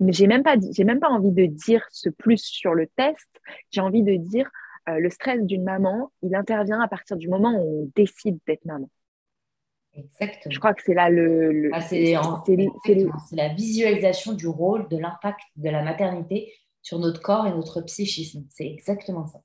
Mais 0.00 0.12
j'ai 0.12 0.26
même 0.26 0.42
pas, 0.42 0.56
même 0.56 1.00
pas 1.00 1.08
envie 1.08 1.32
de 1.32 1.46
dire 1.46 1.86
ce 1.90 2.10
plus 2.10 2.42
sur 2.42 2.74
le 2.74 2.86
test. 2.86 3.28
J'ai 3.70 3.80
envie 3.80 4.02
de 4.02 4.16
dire 4.16 4.50
le 4.86 5.08
stress 5.08 5.42
d'une 5.42 5.64
maman, 5.64 6.12
il 6.22 6.34
intervient 6.34 6.80
à 6.80 6.88
partir 6.88 7.16
du 7.16 7.28
moment 7.28 7.54
où 7.54 7.84
on 7.84 7.90
décide 7.94 8.38
d'être 8.46 8.64
maman. 8.64 8.90
Exactement. 9.96 10.52
Je 10.52 10.58
crois 10.58 10.74
que 10.74 10.82
c'est 10.82 10.94
là 10.94 11.08
le. 11.08 11.70
Ah, 11.72 11.80
c'est 11.80 12.14
la 13.32 13.48
visualisation 13.54 14.32
du 14.32 14.46
rôle, 14.46 14.88
de 14.88 14.98
l'impact 14.98 15.40
de 15.56 15.70
la 15.70 15.82
maternité 15.82 16.52
sur 16.82 16.98
notre 16.98 17.20
corps 17.20 17.46
et 17.46 17.50
notre 17.50 17.80
psychisme. 17.82 18.44
C'est 18.50 18.66
exactement 18.66 19.26
ça. 19.26 19.40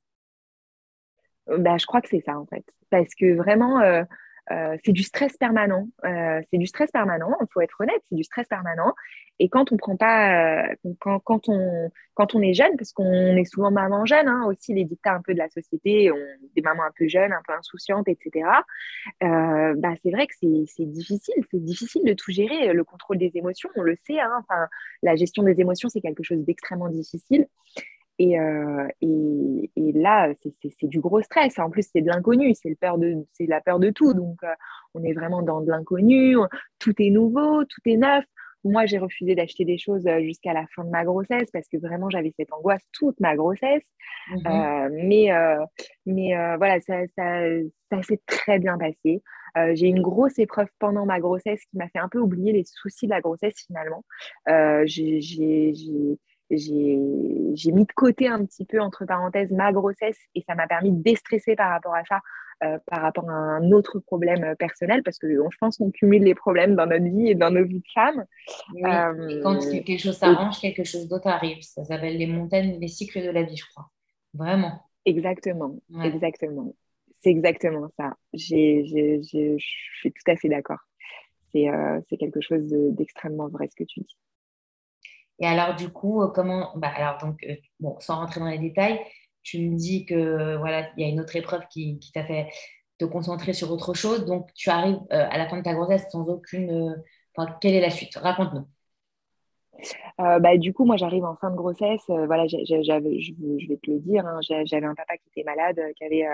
Bah, 1.57 1.77
je 1.77 1.85
crois 1.85 2.01
que 2.01 2.09
c'est 2.09 2.21
ça 2.21 2.37
en 2.37 2.45
fait. 2.45 2.65
Parce 2.89 3.13
que 3.15 3.35
vraiment, 3.35 3.79
euh, 3.81 4.03
euh, 4.51 4.77
c'est 4.83 4.91
du 4.91 5.03
stress 5.03 5.37
permanent. 5.37 5.87
Euh, 6.05 6.41
c'est 6.49 6.57
du 6.57 6.67
stress 6.67 6.91
permanent, 6.91 7.35
il 7.41 7.47
faut 7.53 7.61
être 7.61 7.75
honnête, 7.79 8.01
c'est 8.09 8.15
du 8.15 8.23
stress 8.23 8.47
permanent. 8.47 8.93
Et 9.39 9.47
quand 9.47 9.71
on 9.71 9.77
prend 9.77 9.95
pas, 9.95 10.63
euh, 10.63 10.75
quand, 10.99 11.19
quand, 11.19 11.47
on, 11.47 11.89
quand 12.13 12.35
on 12.35 12.41
est 12.41 12.53
jeune, 12.53 12.75
parce 12.77 12.91
qu'on 12.91 13.37
est 13.37 13.45
souvent 13.45 13.71
maman 13.71 14.05
jeune, 14.05 14.27
hein, 14.27 14.45
aussi 14.47 14.73
les 14.73 14.83
dictats 14.83 15.13
un 15.13 15.21
peu 15.21 15.33
de 15.33 15.37
la 15.37 15.49
société, 15.49 16.11
des 16.55 16.61
mamans 16.61 16.83
un 16.83 16.91
peu 16.97 17.07
jeunes, 17.07 17.31
un 17.31 17.41
peu 17.47 17.53
insouciantes, 17.53 18.07
etc. 18.07 18.45
bah, 19.21 19.93
c'est 20.03 20.11
vrai 20.11 20.27
que 20.27 20.33
c'est 20.39 20.85
difficile, 20.85 21.45
c'est 21.51 21.63
difficile 21.63 22.03
de 22.03 22.13
tout 22.13 22.31
gérer. 22.31 22.73
Le 22.73 22.83
contrôle 22.83 23.17
des 23.17 23.31
émotions, 23.35 23.69
on 23.75 23.81
le 23.81 23.95
sait, 24.05 24.19
hein, 24.19 24.43
la 25.03 25.15
gestion 25.15 25.43
des 25.43 25.61
émotions, 25.61 25.89
c'est 25.89 26.01
quelque 26.01 26.23
chose 26.23 26.43
d'extrêmement 26.43 26.89
difficile. 26.89 27.47
Et, 28.19 28.35
et, 29.01 29.71
et, 29.77 29.91
là, 29.93 30.31
c'est 30.41 30.87
du 30.87 30.99
gros 30.99 31.21
stress. 31.21 31.57
En 31.57 31.69
plus, 31.69 31.87
c'est 31.91 32.01
de 32.01 32.07
l'inconnu, 32.07 32.53
c'est 32.53 32.77
la 33.47 33.61
peur 33.61 33.79
de 33.79 33.89
tout. 33.91 34.13
Donc, 34.13 34.39
on 34.93 35.03
est 35.03 35.13
vraiment 35.13 35.41
dans 35.41 35.61
de 35.61 35.71
l'inconnu. 35.71 36.35
Tout 36.79 36.93
est 37.01 37.11
nouveau, 37.11 37.63
tout 37.63 37.81
est 37.85 37.97
neuf. 37.97 38.25
Moi, 38.65 38.85
j'ai 38.85 38.97
refusé 38.97 39.35
d'acheter 39.35 39.63
des 39.63 39.77
choses 39.77 40.05
jusqu'à 40.19 40.51
la 40.51 40.65
fin 40.75 40.83
de 40.83 40.89
ma 40.89 41.05
grossesse 41.05 41.49
parce 41.53 41.65
que 41.69 41.77
vraiment, 41.77 42.09
j'avais 42.09 42.33
cette 42.35 42.51
angoisse 42.51 42.83
toute 42.91 43.17
ma 43.21 43.37
grossesse. 43.37 43.87
Mmh 44.31 44.89
mais 44.91 45.29
mais 46.05 46.57
voilà, 46.57 46.81
ça, 46.81 47.07
ça, 47.15 47.41
ça 47.89 48.01
s'est 48.03 48.19
très 48.25 48.59
bien 48.59 48.77
passé. 48.77 49.23
j'ai 49.75 49.87
eu 49.87 49.91
une 49.91 50.01
grosse 50.01 50.37
épreuve 50.39 50.67
pendant 50.77 51.05
ma 51.05 51.21
grossesse 51.21 51.63
qui 51.71 51.77
m'a 51.77 51.87
fait 51.87 51.99
un 51.99 52.09
peu 52.09 52.19
oublier 52.19 52.51
les 52.51 52.65
soucis 52.65 53.05
de 53.05 53.11
la 53.11 53.21
grossesse 53.21 53.55
finalement. 53.65 54.03
j'ai 54.85 55.21
j'ai 56.49 57.71
mis 57.71 57.85
de 57.85 57.93
côté 57.95 58.27
un 58.27 58.43
petit 58.45 58.65
peu, 58.65 58.79
entre 58.79 59.05
parenthèses, 59.05 59.51
ma 59.51 59.71
grossesse 59.71 60.19
et 60.35 60.43
ça 60.47 60.55
m'a 60.55 60.67
permis 60.67 60.91
de 60.91 61.01
déstresser 61.01 61.55
par 61.55 61.69
rapport 61.69 61.95
à 61.95 62.03
ça, 62.05 62.21
euh, 62.63 62.77
par 62.87 63.01
rapport 63.01 63.29
à 63.29 63.33
un 63.33 63.71
autre 63.71 63.99
problème 63.99 64.43
euh, 64.43 64.55
personnel, 64.55 65.01
parce 65.03 65.17
que 65.17 65.27
je 65.31 65.57
pense 65.59 65.77
qu'on 65.77 65.91
cumule 65.91 66.23
les 66.23 66.35
problèmes 66.35 66.75
dans 66.75 66.87
notre 66.87 67.05
vie 67.05 67.29
et 67.29 67.35
dans 67.35 67.51
nos 67.51 67.63
vies 67.63 67.79
de 67.79 67.87
femmes. 67.93 68.25
Euh, 68.83 69.41
quand 69.43 69.59
quelque 69.59 69.97
chose 69.97 70.17
s'arrange, 70.17 70.59
quelque 70.59 70.83
chose 70.83 71.07
d'autre 71.07 71.27
arrive. 71.27 71.61
Ça 71.61 71.85
s'appelle 71.85 72.17
les 72.17 72.27
montagnes, 72.27 72.77
les 72.79 72.87
cycles 72.87 73.23
de 73.23 73.29
la 73.29 73.43
vie, 73.43 73.55
je 73.55 73.65
crois. 73.65 73.89
Vraiment. 74.33 74.81
Exactement, 75.05 75.77
exactement. 76.03 76.75
C'est 77.21 77.29
exactement 77.29 77.87
ça. 77.97 78.13
je 78.33 79.57
suis 79.57 80.11
tout 80.11 80.31
à 80.31 80.35
fait 80.35 80.49
d'accord. 80.49 80.79
C'est 81.51 82.17
quelque 82.19 82.41
chose 82.41 82.67
d'extrêmement 82.67 83.47
vrai 83.47 83.67
ce 83.69 83.75
que 83.75 83.85
tu 83.85 84.01
dis. 84.01 84.17
Et 85.39 85.47
alors, 85.47 85.75
du 85.75 85.89
coup, 85.89 86.21
euh, 86.21 86.27
comment. 86.27 86.71
Bah, 86.75 86.91
alors, 86.95 87.17
donc, 87.19 87.43
euh, 87.43 87.55
bon, 87.79 87.95
sans 87.99 88.17
rentrer 88.17 88.39
dans 88.39 88.47
les 88.47 88.59
détails, 88.59 88.99
tu 89.41 89.59
me 89.59 89.75
dis 89.75 90.05
que 90.05 90.57
voilà, 90.57 90.89
il 90.97 91.03
y 91.03 91.09
a 91.09 91.09
une 91.09 91.19
autre 91.19 91.35
épreuve 91.35 91.61
qui, 91.69 91.97
qui 91.99 92.11
t'a 92.11 92.25
fait 92.25 92.49
te 92.97 93.05
concentrer 93.05 93.53
sur 93.53 93.71
autre 93.71 93.93
chose. 93.93 94.25
Donc, 94.25 94.53
tu 94.53 94.69
arrives 94.69 94.99
euh, 95.13 95.27
à 95.29 95.37
la 95.37 95.47
fin 95.47 95.57
de 95.57 95.63
ta 95.63 95.73
grossesse 95.73 96.05
sans 96.11 96.27
aucune. 96.27 97.01
Quelle 97.61 97.73
est 97.73 97.81
la 97.81 97.89
suite? 97.89 98.17
Raconte-nous. 98.17 98.67
bah, 100.17 100.57
du 100.57 100.73
coup, 100.73 100.83
moi, 100.83 100.97
j'arrive 100.97 101.23
en 101.23 101.37
fin 101.37 101.51
de 101.51 101.55
grossesse. 101.55 102.03
voilà, 102.07 102.47
je, 102.47 102.57
vais 103.67 103.77
te 103.77 103.91
le 103.91 103.99
dire, 103.99 104.25
hein, 104.27 104.39
j'avais 104.41 104.85
un 104.85 104.95
papa 104.95 105.15
qui 105.15 105.29
était 105.29 105.49
malade, 105.49 105.79
qui 105.95 106.03
avait, 106.03 106.27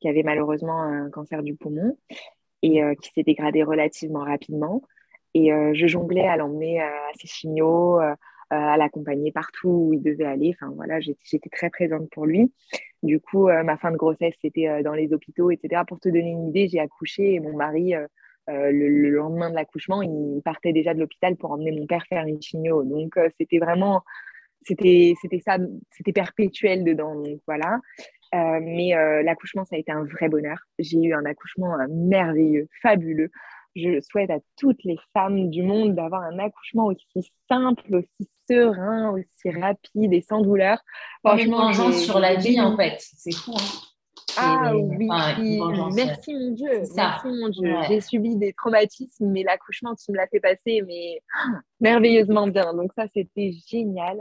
qui 0.00 0.08
avait 0.08 0.22
malheureusement 0.22 0.82
un 0.82 1.08
cancer 1.08 1.42
du 1.42 1.54
poumon. 1.54 1.96
et 2.60 2.82
qui 3.00 3.10
s'est 3.14 3.22
dégradé 3.22 3.62
relativement 3.62 4.24
rapidement. 4.24 4.82
Et 5.32 5.48
je 5.72 5.86
jonglais 5.86 6.26
à 6.26 6.36
l'emmener 6.36 6.82
à 6.82 6.92
ses 7.14 7.26
chimios, 7.26 8.00
à 8.54 8.76
l'accompagner 8.76 9.32
partout 9.32 9.88
où 9.88 9.92
il 9.94 10.02
devait 10.02 10.24
aller. 10.24 10.54
Enfin 10.54 10.72
voilà, 10.74 11.00
j'étais 11.00 11.50
très 11.50 11.70
présente 11.70 12.08
pour 12.10 12.26
lui. 12.26 12.52
Du 13.02 13.20
coup, 13.20 13.48
ma 13.48 13.76
fin 13.76 13.90
de 13.90 13.96
grossesse, 13.96 14.34
c'était 14.40 14.82
dans 14.82 14.94
les 14.94 15.12
hôpitaux, 15.12 15.50
etc. 15.50 15.82
Pour 15.86 16.00
te 16.00 16.08
donner 16.08 16.30
une 16.30 16.48
idée, 16.48 16.68
j'ai 16.68 16.80
accouché 16.80 17.34
et 17.34 17.40
mon 17.40 17.56
mari, 17.56 17.94
le, 18.48 19.10
lendemain 19.10 19.50
de 19.50 19.54
l'accouchement, 19.54 20.02
il 20.02 20.40
partait 20.44 20.72
déjà 20.72 20.94
de 20.94 21.00
l'hôpital 21.00 21.36
pour 21.36 21.52
emmener 21.52 21.72
mon 21.72 21.86
père 21.86 22.04
faire 22.08 22.26
une 22.26 22.40
chimio. 22.40 22.82
Donc, 22.84 23.18
c'était 23.38 23.58
vraiment, 23.58 24.02
c'était 24.62 25.14
ça, 25.44 25.58
c'était 25.90 26.12
perpétuel 26.12 26.84
dedans. 26.84 27.16
Donc 27.16 27.40
voilà. 27.46 27.80
mais 28.32 28.94
l'accouchement, 29.22 29.64
ça 29.64 29.76
a 29.76 29.78
été 29.78 29.92
un 29.92 30.04
vrai 30.04 30.28
bonheur. 30.28 30.58
J'ai 30.78 30.98
eu 30.98 31.12
un 31.12 31.24
accouchement 31.24 31.76
merveilleux, 31.88 32.68
fabuleux 32.82 33.30
je 33.76 34.00
souhaite 34.00 34.30
à 34.30 34.38
toutes 34.56 34.82
les 34.84 34.96
femmes 35.12 35.50
du 35.50 35.62
monde 35.62 35.94
d'avoir 35.94 36.22
un 36.22 36.38
accouchement 36.38 36.86
aussi 36.86 37.32
simple, 37.48 37.96
aussi 37.96 38.30
serein, 38.48 39.10
aussi 39.10 39.50
rapide 39.58 40.12
et 40.12 40.22
sans 40.22 40.40
douleur. 40.40 40.78
Franchement, 41.24 41.72
sur 41.92 42.18
la 42.18 42.36
vie, 42.36 42.60
en 42.60 42.76
fait. 42.76 42.96
C'est 42.98 43.34
fou. 43.34 43.52
Hein. 43.54 43.80
Ah 44.36 44.72
oui, 44.74 45.08
merci 45.94 46.34
mon 46.34 46.50
Dieu, 46.50 46.82
merci 46.96 47.28
mon 47.28 47.48
Dieu. 47.50 47.72
J'ai 47.88 48.00
subi 48.00 48.36
des 48.36 48.52
traumatismes, 48.52 49.26
mais 49.26 49.44
l'accouchement, 49.44 49.94
tu 49.94 50.10
me 50.10 50.16
l'as 50.16 50.26
fait 50.26 50.40
passer, 50.40 50.82
mais 50.86 51.20
merveilleusement 51.80 52.46
bien. 52.48 52.74
Donc 52.74 52.92
ça, 52.96 53.04
c'était 53.14 53.52
génial. 53.68 54.20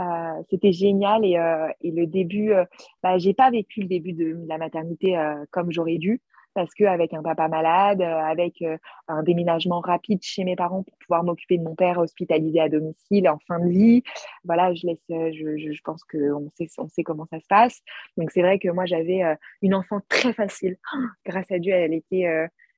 Euh, 0.00 0.42
c'était 0.50 0.72
génial 0.72 1.24
et, 1.24 1.36
euh, 1.36 1.68
et, 1.80 1.92
le 1.92 2.08
début, 2.08 2.52
euh, 2.52 2.64
bah, 3.00 3.16
j'ai 3.18 3.32
pas 3.32 3.50
vécu 3.50 3.80
le 3.80 3.86
début 3.86 4.12
de 4.12 4.36
la 4.48 4.58
maternité 4.58 5.16
comme 5.52 5.70
j'aurais 5.70 5.98
dû 5.98 6.20
parce 6.54 6.72
qu'avec 6.72 7.12
un 7.12 7.22
papa 7.22 7.48
malade, 7.48 8.00
euh, 8.00 8.18
avec 8.18 8.62
euh, 8.62 8.78
un 9.08 9.22
déménagement 9.22 9.80
rapide 9.80 10.20
chez 10.22 10.44
mes 10.44 10.56
parents 10.56 10.82
pour 10.82 10.96
pouvoir 10.98 11.24
m'occuper 11.24 11.58
de 11.58 11.64
mon 11.64 11.74
père 11.74 11.98
hospitalisé 11.98 12.60
à 12.60 12.68
domicile 12.68 13.28
en 13.28 13.38
fin 13.46 13.58
de 13.58 13.68
vie, 13.68 14.02
voilà, 14.44 14.72
je 14.74 14.86
laisse, 14.86 14.98
euh, 15.10 15.32
je, 15.32 15.72
je, 15.72 15.80
pense 15.82 16.04
qu'on 16.04 16.50
sait, 16.56 16.68
on 16.78 16.88
sait 16.88 17.02
comment 17.02 17.26
ça 17.26 17.40
se 17.40 17.46
passe. 17.48 17.82
Donc 18.16 18.30
c'est 18.30 18.42
vrai 18.42 18.58
que 18.58 18.68
moi 18.68 18.86
j'avais 18.86 19.22
une 19.62 19.74
enfant 19.74 20.00
très 20.08 20.32
facile. 20.32 20.76
grâce 21.26 21.50
à 21.50 21.58
Dieu, 21.58 21.72
elle 21.72 21.92
était 21.92 22.26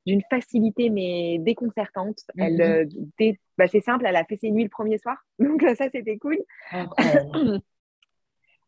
d'une 0.06 0.22
facilité 0.30 0.90
mais 0.90 1.38
déconcertante. 1.38 2.18
Elle, 2.38 2.86
mmh 2.86 3.32
bah, 3.58 3.66
c'est 3.68 3.80
simple, 3.80 4.04
elle 4.06 4.16
a 4.16 4.24
fait 4.24 4.36
ses 4.36 4.50
nuits 4.50 4.64
le 4.64 4.68
premier 4.68 4.98
soir, 4.98 5.16
donc 5.38 5.62
ça 5.76 5.88
c'était 5.90 6.18
cool. 6.18 6.38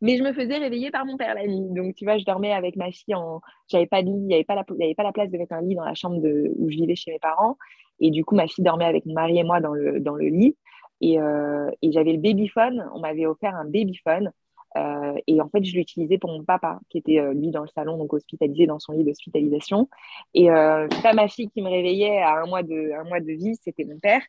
Mais 0.00 0.16
je 0.16 0.22
me 0.22 0.32
faisais 0.32 0.58
réveiller 0.58 0.90
par 0.90 1.04
mon 1.06 1.16
père 1.16 1.34
la 1.34 1.46
nuit. 1.46 1.68
Donc, 1.70 1.94
tu 1.94 2.04
vois, 2.04 2.18
je 2.18 2.24
dormais 2.24 2.52
avec 2.52 2.76
ma 2.76 2.90
fille 2.90 3.14
en. 3.14 3.40
J'avais 3.68 3.87
pas 3.87 4.02
de 4.02 4.08
lit, 4.08 4.14
il 4.14 4.26
n'y 4.26 4.34
avait, 4.34 4.44
pas 4.44 4.54
la... 4.54 4.64
avait 4.68 4.94
pas 4.94 5.02
la 5.02 5.12
place 5.12 5.30
de 5.30 5.38
mettre 5.38 5.54
un 5.54 5.62
lit 5.62 5.74
dans 5.74 5.84
la 5.84 5.94
chambre 5.94 6.20
de... 6.20 6.52
où 6.56 6.70
je 6.70 6.76
vivais 6.76 6.94
chez 6.94 7.11
mes 7.11 7.18
parents. 7.18 7.56
Et 8.00 8.11
du 8.11 8.24
coup, 8.24 8.37
ma 8.37 8.46
fille 8.46 8.64
dormait 8.64 8.84
avec 8.84 9.06
mon 9.06 9.14
mari 9.14 9.38
et 9.38 9.44
moi 9.44 9.61
dans 9.61 9.72
le, 9.72 10.00
dans 10.00 10.14
le 10.14 10.26
lit. 10.28 10.56
Et, 11.00 11.20
euh... 11.20 11.70
et 11.82 11.90
j'avais 11.92 12.12
le 12.12 12.20
babyphone. 12.20 12.88
On 12.94 13.00
m'avait 13.00 13.26
offert 13.26 13.54
un 13.54 13.64
babyphone. 13.64 14.32
Euh, 14.76 15.14
et 15.26 15.40
en 15.40 15.48
fait, 15.48 15.64
je 15.64 15.74
l'utilisais 15.74 16.18
pour 16.18 16.31
mon 16.31 16.44
papa, 16.44 16.81
qui 16.88 16.98
était 16.98 17.18
euh, 17.18 17.33
lui 17.33 17.50
dans 17.50 17.62
le 17.62 17.68
salon, 17.68 17.96
donc 17.96 18.12
hospitalisé 18.12 18.66
dans 18.66 18.78
son 18.78 18.92
lit 18.92 19.04
d'hospitalisation. 19.04 19.88
Et 20.35 20.50
euh, 20.50 20.88
pas 21.02 21.14
ma 21.14 21.28
fille 21.28 21.48
qui 21.48 21.62
me 21.62 21.70
réveillait 21.70 22.18
à 22.18 22.42
un 22.42 22.46
mois 22.46 22.62
de, 22.62 22.92
un 22.92 23.04
mois 23.04 23.20
de 23.20 23.33
vie, 23.33 23.57
c'était 23.62 23.85
mon 23.85 23.98
père. 23.98 24.20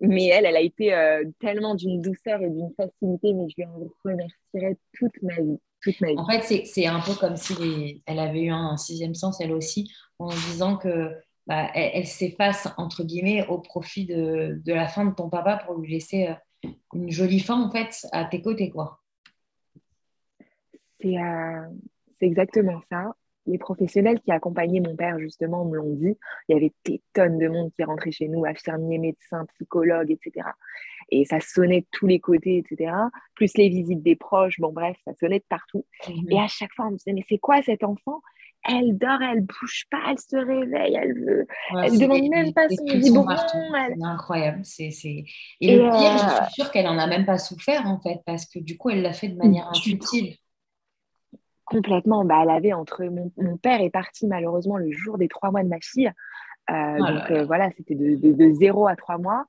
Mais 0.00 0.26
elle, 0.26 0.46
elle 0.46 0.56
a 0.56 0.60
été 0.60 0.94
euh, 0.94 1.24
tellement 1.40 1.74
d'une 1.74 2.00
douceur 2.00 2.40
et 2.42 2.48
d'une 2.48 2.70
facilité, 2.76 3.32
mais 3.34 3.48
je 3.48 3.56
lui 3.58 3.64
en 3.66 3.88
remercierai 4.04 4.78
toute 4.94 5.22
ma 5.22 5.34
vie. 5.34 5.58
Toute 5.82 6.00
ma 6.00 6.08
vie. 6.08 6.18
En 6.18 6.26
fait, 6.26 6.64
c'est 6.64 6.86
un 6.86 7.00
peu 7.00 7.14
comme 7.14 7.36
si 7.36 8.02
elle 8.06 8.18
avait 8.18 8.42
eu 8.42 8.50
un, 8.50 8.76
sixième 8.76 9.14
sens, 9.14 9.40
elle 9.40 9.52
aussi, 9.52 9.92
en 10.18 10.28
disant 10.28 10.76
que 10.76 11.10
bah, 11.46 11.68
elle, 11.74 11.90
elle 11.94 12.06
s'efface, 12.06 12.68
entre 12.78 13.02
guillemets, 13.02 13.46
au 13.48 13.58
profit 13.58 14.06
de, 14.06 14.60
de, 14.64 14.72
la 14.72 14.86
fin 14.86 15.04
de 15.04 15.14
ton 15.14 15.28
papa 15.28 15.56
pour 15.66 15.76
lui 15.76 15.92
laisser 15.92 16.28
une 16.94 17.10
jolie 17.10 17.40
fin, 17.40 17.60
en 17.60 17.70
fait, 17.70 18.06
à 18.12 18.24
tes 18.24 18.40
côtés, 18.40 18.70
quoi. 18.70 19.01
Euh, 21.04 21.68
c'est 22.18 22.26
exactement 22.26 22.80
ça. 22.90 23.14
Les 23.46 23.58
professionnels 23.58 24.20
qui 24.20 24.30
accompagnaient 24.30 24.80
mon 24.80 24.94
père, 24.94 25.18
justement, 25.18 25.64
me 25.64 25.76
l'ont 25.76 25.94
dit. 25.94 26.16
Il 26.48 26.52
y 26.52 26.56
avait 26.56 26.72
des 26.84 27.02
tonnes 27.12 27.38
de 27.38 27.48
monde 27.48 27.72
qui 27.74 27.82
rentrait 27.82 28.12
chez 28.12 28.28
nous, 28.28 28.44
infirmiers, 28.44 28.98
médecins, 28.98 29.44
psychologues, 29.54 30.12
etc. 30.12 30.46
Et 31.10 31.24
ça 31.24 31.40
sonnait 31.40 31.80
de 31.80 31.86
tous 31.90 32.06
les 32.06 32.20
côtés, 32.20 32.58
etc. 32.58 32.92
Plus 33.34 33.52
les 33.56 33.68
visites 33.68 34.02
des 34.02 34.14
proches, 34.14 34.60
bon 34.60 34.72
bref, 34.72 34.96
ça 35.04 35.12
sonnait 35.18 35.40
de 35.40 35.44
partout. 35.48 35.84
Mhm. 36.08 36.30
Et 36.30 36.38
à 36.38 36.46
chaque 36.46 36.72
fois, 36.72 36.86
on 36.86 36.92
me 36.92 36.96
disait, 36.96 37.12
mais 37.12 37.24
c'est 37.28 37.38
quoi 37.38 37.62
cet 37.62 37.82
enfant? 37.82 38.20
Elle 38.64 38.96
dort, 38.96 39.20
elle 39.20 39.40
bouge 39.40 39.86
pas, 39.90 39.98
elle 40.08 40.18
se 40.20 40.36
réveille, 40.36 40.94
elle 40.94 41.14
veut, 41.14 41.46
elle 41.82 41.98
demande 41.98 42.28
même 42.28 42.52
pas 42.52 42.68
son 42.68 42.84
biberon. 42.84 43.26
C'est 43.48 44.04
incroyable. 44.04 44.60
C'est, 44.62 44.92
Et, 45.60 45.76
le 45.76 45.90
pire, 45.90 46.18
je 46.18 46.24
euh, 46.24 46.44
suis 46.44 46.54
sûre 46.54 46.70
qu'elle 46.70 46.86
en 46.86 46.96
a 46.96 47.08
même 47.08 47.26
pas 47.26 47.38
souffert 47.38 47.86
en 47.86 48.00
fait, 48.00 48.20
parce 48.24 48.46
que 48.46 48.60
du 48.60 48.76
coup, 48.78 48.90
elle 48.90 49.02
l'a 49.02 49.12
fait 49.12 49.28
de 49.28 49.36
manière 49.36 49.68
intuitive. 49.68 50.36
Complètement. 51.72 52.24
Bah, 52.24 52.40
elle 52.42 52.50
avait 52.50 52.72
entre 52.72 53.04
mon, 53.04 53.56
père 53.56 53.80
est 53.80 53.90
parti 53.90 54.26
malheureusement 54.26 54.76
le 54.76 54.90
jour 54.90 55.18
des 55.18 55.28
trois 55.28 55.50
mois 55.50 55.62
de 55.62 55.68
ma 55.68 55.80
fille. 55.80 56.12
Euh, 56.70 56.96
oh 57.00 57.06
donc 57.06 57.30
euh, 57.30 57.44
voilà, 57.44 57.70
c'était 57.76 57.94
de, 57.94 58.14
de, 58.16 58.54
zéro 58.54 58.86
à 58.86 58.96
trois 58.96 59.18
mois. 59.18 59.46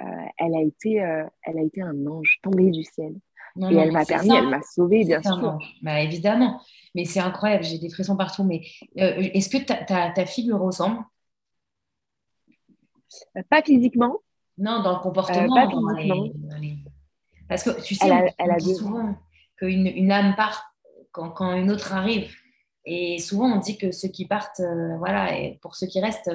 Euh, 0.00 0.04
elle, 0.38 0.54
a 0.54 0.62
été, 0.62 0.94
elle 0.96 1.58
a 1.58 1.62
été 1.62 1.82
un 1.82 2.06
ange 2.06 2.38
tombé 2.42 2.70
du 2.70 2.84
ciel. 2.84 3.14
et 3.60 3.76
elle 3.76 3.92
m'a 3.92 4.04
permis, 4.04 4.34
elle 4.34 4.48
m'a 4.48 4.62
sauvée, 4.62 5.04
bien 5.04 5.22
sûr. 5.22 5.58
Bah, 5.82 6.00
évidemment. 6.00 6.60
Mais 6.94 7.04
c'est 7.04 7.20
incroyable, 7.20 7.64
j'ai 7.64 7.78
des 7.78 7.90
frissons 7.90 8.16
partout. 8.16 8.44
Mais 8.44 8.62
est-ce 8.96 9.48
que 9.48 9.58
ta, 9.58 10.10
ta, 10.10 10.26
fille 10.26 10.46
lui 10.46 10.54
ressemble? 10.54 10.98
Pas 13.50 13.62
physiquement. 13.62 14.18
Non, 14.56 14.82
dans 14.82 14.96
le 14.96 15.00
comportement. 15.00 15.54
pas 15.54 15.68
physiquement. 15.68 16.28
Parce 17.48 17.62
que 17.62 17.82
tu 17.82 17.94
sais, 17.94 18.34
elle 18.38 18.50
a, 18.50 18.56
dit 18.56 18.74
souvent 18.74 19.16
qu'une 19.56 19.86
une 19.86 20.12
âme 20.12 20.36
part 20.36 20.74
quand, 21.12 21.52
une 21.54 21.70
autre 21.70 21.92
arrive. 21.92 22.30
Et 22.84 23.18
souvent, 23.18 23.52
on 23.52 23.58
dit 23.58 23.76
que 23.76 23.92
ceux 23.92 24.08
qui 24.08 24.26
partent, 24.26 24.60
euh, 24.60 24.96
voilà, 24.98 25.38
et 25.38 25.58
pour 25.60 25.76
ceux 25.76 25.86
qui 25.86 26.00
restent, 26.00 26.30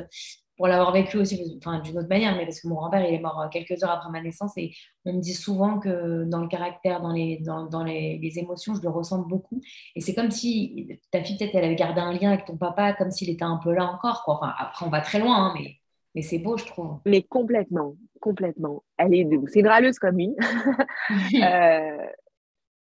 pour 0.56 0.68
l'avoir 0.68 0.92
vécu 0.92 1.18
aussi, 1.18 1.58
enfin, 1.58 1.80
d'une 1.80 1.98
autre 1.98 2.08
manière, 2.08 2.36
mais 2.36 2.46
parce 2.46 2.62
que 2.62 2.68
mon 2.68 2.76
grand-père, 2.76 3.04
il 3.08 3.16
est 3.16 3.20
mort 3.20 3.50
quelques 3.52 3.84
heures 3.84 3.90
après 3.92 4.12
ma 4.12 4.22
naissance, 4.22 4.52
et 4.58 4.72
on 5.06 5.14
me 5.14 5.20
dit 5.20 5.34
souvent 5.34 5.80
que 5.80 6.26
dans 6.26 6.42
le 6.42 6.48
caractère, 6.48 7.02
dans 7.02 7.12
les, 7.12 7.40
dans, 7.40 7.66
dans 7.66 7.84
les, 7.84 8.20
émotions, 8.38 8.76
je 8.76 8.82
le 8.82 8.90
ressens 8.90 9.20
beaucoup. 9.20 9.62
Et 9.96 10.02
c'est 10.02 10.14
comme 10.14 10.30
si 10.30 11.00
ta 11.12 11.24
fille, 11.24 11.38
peut-être, 11.38 11.56
elle 11.56 11.66
avait 11.66 11.76
gardé 11.76 12.02
un 12.02 12.14
lien 12.14 12.32
avec 12.32 12.46
ton 12.46 12.58
papa, 12.58 12.94
comme 12.94 13.10
s'il 13.10 13.30
était 13.30 13.44
un 13.44 13.58
peu 13.58 13.74
là 13.74 13.86
encore. 13.86 14.24
Quoi. 14.24 14.36
Enfin, 14.36 14.54
après, 14.60 14.86
on 14.86 14.90
va 14.90 15.02
très 15.02 15.20
loin, 15.20 15.48
hein, 15.48 15.54
mais, 15.58 15.78
mais 16.14 16.22
c'est 16.22 16.40
beau, 16.40 16.56
je 16.58 16.66
trouve. 16.66 17.00
Mais 17.06 17.24
complètement, 17.24 17.96
complètement. 18.22 18.84
Elle 18.98 19.16
est, 19.16 19.28
c'est 19.48 19.62
une 19.62 19.94
comme 20.00 20.20
une. 20.20 20.36
euh, 21.44 22.06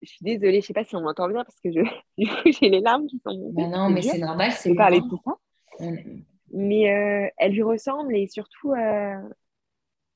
je 0.05 0.11
suis 0.11 0.23
désolée, 0.23 0.61
je 0.61 0.67
sais 0.67 0.73
pas 0.73 0.83
si 0.83 0.95
on 0.95 1.01
m'entend 1.01 1.27
bien 1.27 1.43
parce 1.43 1.59
que 1.59 1.71
je, 1.71 1.81
j'ai 2.51 2.69
les 2.69 2.81
larmes 2.81 3.07
qui 3.07 3.19
sont 3.25 3.35
montées. 3.35 3.67
non, 3.67 3.89
mais 3.89 4.01
c'est 4.01 4.17
normal, 4.17 4.51
c'est 4.51 4.73
parler 4.73 5.01
de 5.01 5.09
tout 5.09 5.19
ça. 5.25 5.33
Mais 6.51 6.91
euh, 6.91 7.27
elle 7.37 7.51
lui 7.51 7.63
ressemble 7.63 8.15
et 8.15 8.27
surtout, 8.27 8.71
euh, 8.71 9.15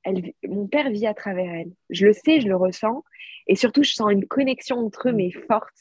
elle, 0.04 0.32
mon 0.48 0.68
père 0.68 0.90
vit 0.90 1.08
à 1.08 1.14
travers 1.14 1.54
elle. 1.54 1.72
Je 1.90 2.08
le 2.08 2.14
sais, 2.14 2.40
je 2.40 2.48
le 2.48 2.56
ressens. 2.56 3.04
Et 3.48 3.56
surtout, 3.56 3.84
je 3.84 3.94
sens 3.94 4.12
une 4.12 4.26
connexion 4.26 4.78
entre 4.78 5.10
eux, 5.10 5.12
mais 5.12 5.32
forte. 5.32 5.76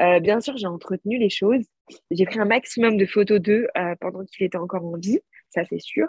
Euh, 0.00 0.20
bien 0.20 0.40
sûr, 0.40 0.56
j'ai 0.56 0.66
entretenu 0.66 1.18
les 1.18 1.30
choses. 1.30 1.64
J'ai 2.10 2.26
pris 2.26 2.40
un 2.40 2.44
maximum 2.44 2.96
de 2.96 3.06
photos 3.06 3.40
d'eux 3.40 3.68
pendant 4.00 4.24
qu'il 4.24 4.44
était 4.44 4.58
encore 4.58 4.84
en 4.84 4.96
vie 4.96 5.20
ça 5.52 5.64
c'est 5.64 5.80
sûr. 5.80 6.08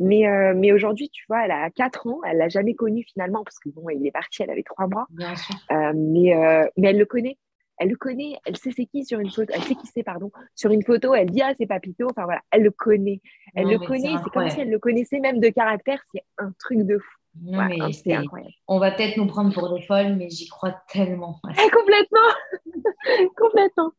Mais, 0.00 0.26
euh, 0.26 0.54
mais 0.56 0.72
aujourd'hui, 0.72 1.10
tu 1.10 1.24
vois, 1.28 1.44
elle 1.44 1.50
a 1.50 1.70
4 1.70 2.06
ans, 2.06 2.20
elle 2.26 2.38
l'a 2.38 2.48
jamais 2.48 2.74
connu 2.74 3.04
finalement, 3.12 3.44
parce 3.44 3.58
que 3.58 3.68
bon, 3.70 3.88
il 3.90 4.06
est 4.06 4.12
parti, 4.12 4.42
elle 4.42 4.50
avait 4.50 4.62
3 4.62 4.86
mois. 4.86 5.06
Bien 5.10 5.34
sûr. 5.36 5.54
Euh, 5.72 5.92
mais, 5.94 6.34
euh, 6.34 6.66
mais 6.76 6.90
elle 6.90 6.98
le 6.98 7.06
connaît. 7.06 7.38
Elle 7.78 7.88
le 7.88 7.96
connaît, 7.96 8.38
elle 8.46 8.56
sait 8.56 8.70
c'est 8.70 8.86
qui 8.86 9.04
sur 9.04 9.18
une 9.18 9.30
photo, 9.30 9.52
elle 9.52 9.62
sait 9.62 9.74
qui 9.74 9.88
c'est, 9.92 10.04
pardon. 10.04 10.30
Sur 10.54 10.70
une 10.70 10.84
photo, 10.84 11.12
elle 11.12 11.30
dit, 11.30 11.42
ah, 11.42 11.54
c'est 11.58 11.66
Papito. 11.66 12.06
Enfin 12.08 12.22
voilà, 12.22 12.40
elle 12.52 12.62
le 12.62 12.70
connaît. 12.70 13.20
Elle 13.56 13.66
le 13.66 13.78
connaît, 13.80 14.14
c'est 14.22 14.30
comme 14.30 14.48
si 14.48 14.60
elle 14.60 14.70
le 14.70 14.78
connaissait 14.78 15.18
même 15.18 15.40
de 15.40 15.48
caractère, 15.48 16.00
c'est 16.12 16.22
un 16.38 16.52
truc 16.60 16.82
de 16.82 16.98
fou. 16.98 17.18
Non, 17.42 17.64
mais 17.64 17.92
c'est 17.92 18.12
incroyable. 18.12 18.52
On 18.68 18.78
va 18.78 18.92
peut-être 18.92 19.16
nous 19.16 19.26
prendre 19.26 19.52
pour 19.52 19.74
des 19.74 19.82
folles, 19.82 20.14
mais 20.14 20.30
j'y 20.30 20.46
crois 20.48 20.76
tellement. 20.88 21.40
complètement, 21.72 22.20
complètement. 23.36 23.92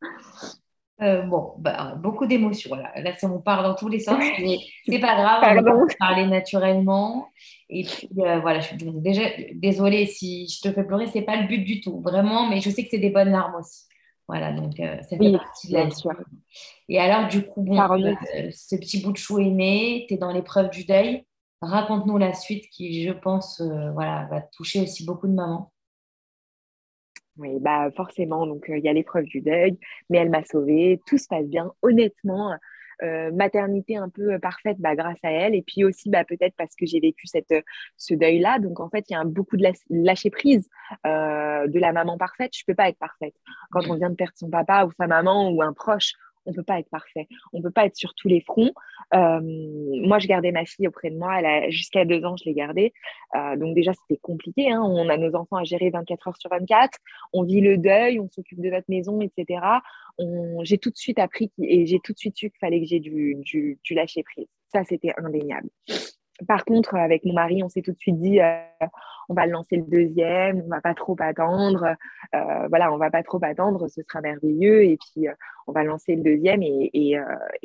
Euh, 1.01 1.23
bon, 1.23 1.53
bah, 1.57 1.95
beaucoup 2.01 2.25
d'émotions. 2.25 2.73
Là, 2.73 2.91
là 2.95 3.11
on 3.23 3.39
part 3.39 3.63
dans 3.63 3.75
tous 3.75 3.89
les 3.89 3.99
sens, 3.99 4.17
mais 4.39 4.59
c'est 4.85 4.99
pas 4.99 5.15
grave, 5.15 5.43
on 5.59 5.61
va 5.61 5.85
parler 5.99 6.25
naturellement. 6.25 7.27
Et 7.69 7.83
puis 7.83 8.09
euh, 8.19 8.39
voilà, 8.39 8.61
je 8.61 8.67
suis 8.67 8.77
déjà 8.77 9.23
désolée 9.53 10.05
si 10.05 10.47
je 10.47 10.61
te 10.61 10.73
fais 10.73 10.85
pleurer, 10.85 11.07
c'est 11.07 11.23
pas 11.23 11.35
le 11.35 11.47
but 11.47 11.63
du 11.65 11.81
tout, 11.81 11.99
vraiment, 11.99 12.47
mais 12.47 12.61
je 12.61 12.69
sais 12.69 12.83
que 12.83 12.89
c'est 12.89 12.99
des 12.99 13.09
bonnes 13.09 13.31
larmes 13.31 13.55
aussi. 13.55 13.83
Voilà, 14.27 14.53
donc 14.53 14.79
euh, 14.79 15.01
ça 15.01 15.17
fait 15.17 15.31
partie 15.33 15.67
de 15.67 15.73
la 15.73 15.85
vie. 15.85 16.03
Et 16.87 16.99
alors, 16.99 17.27
du 17.27 17.45
coup, 17.45 17.61
bon, 17.61 17.75
ce 18.53 18.75
petit 18.75 19.01
bout 19.01 19.11
de 19.11 19.17
chou 19.17 19.39
est 19.39 19.51
né, 19.51 20.05
tu 20.07 20.15
es 20.15 20.17
dans 20.17 20.31
l'épreuve 20.31 20.69
du 20.69 20.85
deuil. 20.85 21.25
Raconte-nous 21.61 22.17
la 22.17 22.33
suite 22.33 22.69
qui, 22.69 23.05
je 23.05 23.11
pense, 23.11 23.61
voilà, 23.93 24.27
va 24.31 24.41
toucher 24.41 24.81
aussi 24.81 25.05
beaucoup 25.05 25.27
de 25.27 25.33
mamans. 25.33 25.71
Oui, 27.37 27.59
bah 27.59 27.89
forcément, 27.95 28.47
donc 28.47 28.65
il 28.69 28.83
y 28.83 28.87
a 28.87 28.93
l'épreuve 28.93 29.25
du 29.25 29.41
deuil, 29.41 29.77
mais 30.09 30.19
elle 30.19 30.29
m'a 30.29 30.43
sauvée, 30.45 31.01
tout 31.05 31.17
se 31.17 31.27
passe 31.27 31.45
bien. 31.45 31.71
Honnêtement, 31.81 32.57
maternité 33.33 33.97
un 33.97 34.07
peu 34.07 34.39
parfaite 34.39 34.77
bah, 34.79 34.95
grâce 34.95 35.19
à 35.21 35.31
elle. 35.31 35.53
Et 35.53 35.61
puis 35.61 35.83
aussi, 35.83 36.09
bah, 36.09 36.23
peut-être 36.23 36.55
parce 36.55 36.73
que 36.75 36.85
j'ai 36.85 37.01
vécu 37.01 37.27
ce 37.97 38.13
deuil-là. 38.13 38.59
Donc, 38.59 38.79
en 38.79 38.89
fait, 38.89 39.03
il 39.09 39.13
y 39.13 39.15
a 39.17 39.23
beaucoup 39.25 39.57
de 39.57 39.65
lâcher 39.89 40.29
prise 40.29 40.69
de 41.03 41.79
la 41.79 41.91
maman 41.91 42.17
parfaite. 42.17 42.51
Je 42.55 42.63
ne 42.65 42.71
peux 42.71 42.75
pas 42.75 42.87
être 42.87 42.99
parfaite. 42.99 43.35
Quand 43.71 43.81
on 43.89 43.95
vient 43.95 44.09
de 44.09 44.15
perdre 44.15 44.37
son 44.37 44.49
papa 44.49 44.85
ou 44.85 44.91
sa 44.97 45.07
maman 45.07 45.49
ou 45.49 45.61
un 45.61 45.73
proche, 45.73 46.13
on 46.45 46.51
ne 46.51 46.55
peut 46.55 46.63
pas 46.63 46.79
être 46.79 46.89
parfait. 46.89 47.27
On 47.51 47.57
ne 47.57 47.63
peut 47.63 47.71
pas 47.71 47.85
être 47.85 47.97
sur 47.97 48.13
tous 48.13 48.29
les 48.29 48.39
fronts. 48.39 48.71
Euh, 49.13 49.39
moi, 49.41 50.19
je 50.19 50.27
gardais 50.27 50.51
ma 50.51 50.65
fille 50.65 50.87
auprès 50.87 51.09
de 51.09 51.17
moi. 51.17 51.39
Jusqu'à 51.69 52.05
deux 52.05 52.23
ans, 52.25 52.35
je 52.37 52.45
l'ai 52.45 52.53
gardée. 52.53 52.93
Euh, 53.35 53.55
donc 53.55 53.75
déjà, 53.75 53.91
c'était 53.93 54.19
compliqué. 54.21 54.71
Hein. 54.71 54.81
On 54.81 55.09
a 55.09 55.17
nos 55.17 55.35
enfants 55.35 55.57
à 55.57 55.63
gérer 55.63 55.89
24 55.89 56.27
heures 56.27 56.37
sur 56.37 56.49
24. 56.49 56.97
On 57.33 57.43
vit 57.43 57.61
le 57.61 57.77
deuil, 57.77 58.19
on 58.19 58.29
s'occupe 58.29 58.61
de 58.61 58.69
notre 58.69 58.89
maison, 58.89 59.21
etc. 59.21 59.61
J'ai 60.63 60.77
tout 60.77 60.89
de 60.89 60.97
suite 60.97 61.19
appris 61.19 61.51
et 61.61 61.85
j'ai 61.85 61.99
tout 61.99 62.13
de 62.13 62.17
suite 62.17 62.37
su 62.37 62.49
qu'il 62.49 62.59
fallait 62.59 62.79
que 62.79 62.87
j'ai 62.87 62.99
du, 62.99 63.35
du, 63.39 63.79
du 63.83 63.93
lâcher 63.93 64.23
prise. 64.23 64.47
Ça, 64.71 64.83
c'était 64.83 65.13
indéniable. 65.17 65.69
Par 66.47 66.65
contre, 66.65 66.95
avec 66.95 67.23
mon 67.23 67.33
mari, 67.33 67.63
on 67.63 67.69
s'est 67.69 67.81
tout 67.81 67.93
de 67.93 67.97
suite 67.97 68.19
dit, 68.19 68.41
euh, 68.41 68.57
on 69.29 69.33
va 69.33 69.45
lancer 69.45 69.77
le 69.77 69.83
deuxième, 69.83 70.63
on 70.65 70.67
va 70.67 70.81
pas 70.81 70.93
trop 70.93 71.15
attendre. 71.19 71.95
Euh, 72.35 72.67
voilà, 72.67 72.91
on 72.91 72.97
va 72.97 73.09
pas 73.09 73.23
trop 73.23 73.39
attendre, 73.41 73.87
ce 73.87 74.01
sera 74.01 74.19
merveilleux. 74.19 74.83
Et 74.83 74.97
puis, 74.97 75.29
euh, 75.29 75.33
on 75.67 75.71
va 75.71 75.83
lancer 75.83 76.15
le 76.15 76.23
deuxième 76.23 76.61
et, 76.61 76.89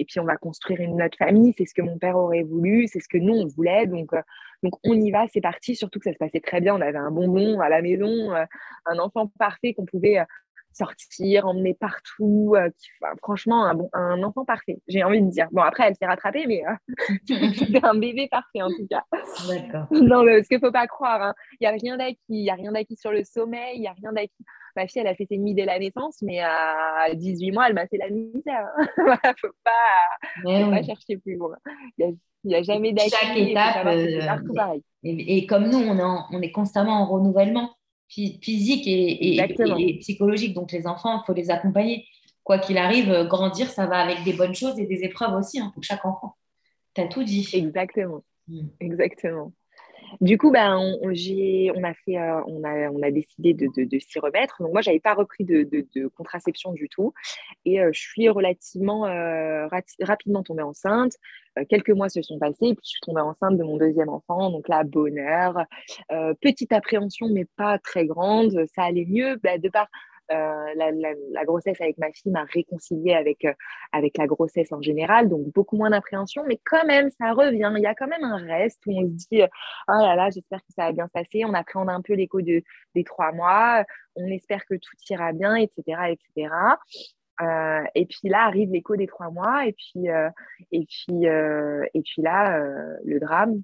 puis 0.06 0.20
on 0.20 0.24
va 0.24 0.36
construire 0.36 0.80
une 0.80 1.02
autre 1.02 1.18
famille. 1.18 1.52
C'est 1.58 1.66
ce 1.66 1.74
que 1.74 1.82
mon 1.82 1.98
père 1.98 2.16
aurait 2.16 2.44
voulu, 2.44 2.86
c'est 2.86 3.00
ce 3.00 3.08
que 3.08 3.18
nous, 3.18 3.34
on 3.34 3.46
voulait. 3.48 3.86
Donc, 3.86 4.10
donc 4.62 4.74
on 4.84 4.94
y 4.94 5.10
va, 5.10 5.26
c'est 5.32 5.40
parti. 5.40 5.74
Surtout 5.74 5.98
que 5.98 6.04
ça 6.04 6.12
se 6.12 6.18
passait 6.18 6.40
très 6.40 6.60
bien. 6.60 6.76
On 6.76 6.80
avait 6.80 6.96
un 6.96 7.10
bonbon 7.10 7.60
à 7.60 7.68
la 7.68 7.82
maison, 7.82 8.32
un 8.32 8.98
enfant 8.98 9.30
parfait 9.38 9.74
qu'on 9.74 9.84
pouvait 9.84 10.24
sortir, 10.72 11.46
emmener 11.46 11.74
partout. 11.74 12.54
Euh, 12.56 12.70
franchement, 13.18 13.64
un, 13.64 13.74
bon, 13.74 13.88
un 13.92 14.22
enfant 14.22 14.44
parfait, 14.44 14.78
j'ai 14.88 15.02
envie 15.02 15.22
de 15.22 15.30
dire. 15.30 15.48
Bon, 15.52 15.62
après, 15.62 15.88
elle 15.88 15.94
s'est 15.96 16.06
rattrapée, 16.06 16.46
mais 16.46 16.62
euh, 16.66 17.26
c'était 17.54 17.84
un 17.84 17.94
bébé 17.94 18.28
parfait 18.30 18.62
en 18.62 18.68
tout 18.68 18.86
cas. 18.88 19.04
D'accord. 19.48 19.86
Non, 20.10 20.24
mais, 20.24 20.36
parce 20.36 20.48
qu'il 20.48 20.58
ne 20.58 20.66
faut 20.66 20.72
pas 20.72 20.86
croire. 20.86 21.22
Hein. 21.22 21.34
Il 21.60 21.64
n'y 21.64 21.66
a 21.68 21.70
rien 21.70 21.96
d'acquis. 21.96 22.18
Il 22.28 22.42
n'y 22.42 22.50
a 22.50 22.54
rien 22.54 22.72
d'acquis 22.72 22.96
sur 22.96 23.12
le 23.12 23.22
sommeil. 23.24 23.76
Il 23.76 23.80
n'y 23.80 23.86
a 23.86 23.92
rien 23.92 24.12
d'acquis. 24.12 24.44
Ma 24.76 24.86
fille, 24.86 25.00
elle 25.00 25.08
a 25.08 25.14
fait 25.14 25.26
ses 25.26 25.36
nuits 25.36 25.54
dès 25.54 25.64
la 25.64 25.78
naissance, 25.78 26.22
mais 26.22 26.40
à 26.40 27.12
18 27.12 27.50
mois, 27.50 27.66
elle 27.68 27.74
m'a 27.74 27.86
fait 27.86 27.98
la 27.98 28.08
misère. 28.08 28.68
Il 28.98 29.04
ne 29.04 29.32
faut 29.40 29.48
pas, 29.64 30.70
pas 30.70 30.82
chercher 30.82 31.18
plus 31.18 31.36
loin. 31.36 31.56
Il 31.98 32.16
n'y 32.44 32.54
a, 32.54 32.62
jamais 32.62 32.92
d'acquis. 32.92 33.10
Chaque 33.10 33.36
étape. 33.36 33.86
Euh, 33.86 34.78
et, 35.02 35.38
et, 35.38 35.46
comme 35.46 35.68
nous, 35.68 35.78
on 35.78 35.98
est, 35.98 36.24
on 36.30 36.40
est 36.40 36.52
constamment 36.52 37.02
en 37.02 37.06
renouvellement 37.06 37.70
physique 38.10 38.84
et, 38.86 39.98
psychologique. 40.00 40.54
Donc, 40.54 40.72
les 40.72 40.86
enfants, 40.86 41.20
il 41.22 41.26
faut 41.26 41.34
les 41.34 41.50
accompagner. 41.50 42.06
Quoi 42.42 42.58
qu'il 42.58 42.78
arrive, 42.78 43.10
euh, 43.10 43.24
grandir, 43.24 43.70
ça 43.70 43.86
va 43.86 43.98
avec 43.98 44.24
des 44.24 44.32
bonnes 44.32 44.54
choses 44.54 44.78
et 44.78 44.86
des 44.86 45.04
épreuves 45.04 45.34
aussi 45.34 45.60
hein, 45.60 45.70
pour 45.74 45.82
chaque 45.82 46.04
enfant. 46.04 46.36
Tu 46.94 47.00
as 47.02 47.06
tout 47.06 47.22
dit. 47.22 47.48
Exactement. 47.52 48.24
Mm. 48.48 48.66
Exactement. 48.80 49.52
Du 50.20 50.38
coup, 50.38 50.50
ben, 50.50 50.76
on, 50.76 50.98
on, 51.02 51.84
a 51.84 51.94
fait, 51.94 52.18
euh, 52.18 52.40
on, 52.46 52.64
a, 52.64 52.90
on 52.90 53.02
a 53.02 53.10
décidé 53.10 53.54
de, 53.54 53.98
s'y 53.98 54.18
remettre. 54.18 54.62
Donc 54.62 54.72
moi, 54.72 54.80
j'avais 54.80 55.00
pas 55.00 55.14
repris 55.14 55.44
de, 55.44 56.08
contraception 56.16 56.72
du 56.72 56.88
tout, 56.88 57.12
et 57.64 57.80
euh, 57.80 57.90
je 57.92 58.00
suis 58.00 58.28
relativement 58.28 59.02
rapidement 60.00 60.42
tombée 60.42 60.62
enceinte. 60.62 61.12
Euh, 61.58 61.64
quelques 61.68 61.90
mois 61.90 62.08
se 62.08 62.22
sont 62.22 62.38
passés 62.38 62.66
et 62.66 62.74
puis 62.74 62.84
je 62.84 62.90
suis 62.90 63.00
tombée 63.00 63.20
enceinte 63.20 63.56
de 63.56 63.64
mon 63.64 63.76
deuxième 63.76 64.08
enfant. 64.08 64.50
Donc 64.50 64.68
là, 64.68 64.84
bonheur, 64.84 65.64
euh, 66.12 66.34
petite 66.40 66.72
appréhension, 66.72 67.28
mais 67.28 67.46
pas 67.56 67.78
très 67.78 68.06
grande. 68.06 68.64
Ça 68.74 68.84
allait 68.84 69.06
mieux 69.06 69.36
bah, 69.42 69.58
de 69.58 69.68
par 69.68 69.88
euh, 70.30 70.74
la, 70.74 71.44
grossesse 71.44 71.80
avec 71.80 71.98
ma 71.98 72.10
fille 72.12 72.32
m'a 72.32 72.44
réconciliée 72.44 73.14
avec, 73.14 73.46
avec 73.92 74.16
la 74.18 74.26
grossesse 74.26 74.72
en 74.72 74.80
général, 74.80 75.28
donc 75.28 75.46
beaucoup 75.52 75.76
moins 75.76 75.90
d'appréhension, 75.90 76.44
mais 76.46 76.60
quand 76.64 76.84
même, 76.86 77.10
ça 77.10 77.32
revient. 77.32 77.72
Il 77.76 77.82
y 77.82 77.86
a 77.86 77.94
quand 77.94 78.08
même 78.08 78.24
un 78.24 78.36
reste 78.36 78.80
où 78.86 78.92
on 78.92 79.08
se 79.08 79.14
dit, 79.14 79.42
oh 79.42 79.92
là 79.92 80.14
là, 80.16 80.30
j'espère 80.30 80.60
que 80.60 80.72
ça 80.76 80.86
va 80.86 80.92
bien 80.92 81.06
se 81.06 81.12
passer. 81.12 81.44
On 81.44 81.54
appréhende 81.54 81.90
un 81.90 82.02
peu 82.02 82.14
l'écho 82.14 82.40
de, 82.40 82.62
des 82.94 83.04
trois 83.04 83.32
mois, 83.32 83.84
on 84.16 84.26
espère 84.26 84.64
que 84.66 84.74
tout 84.74 84.96
ira 85.08 85.32
bien, 85.32 85.56
etc. 85.56 85.82
etc. 86.10 86.50
Euh, 87.40 87.82
et 87.94 88.04
puis 88.04 88.28
là 88.28 88.44
arrive 88.44 88.70
l'écho 88.70 88.96
des 88.96 89.06
trois 89.06 89.30
mois, 89.30 89.66
et 89.66 89.72
puis, 89.72 90.10
euh, 90.10 90.28
et 90.72 90.84
puis, 90.84 91.26
euh, 91.26 91.84
et 91.94 92.02
puis 92.02 92.22
là, 92.22 92.60
le 93.04 93.18
drame, 93.18 93.62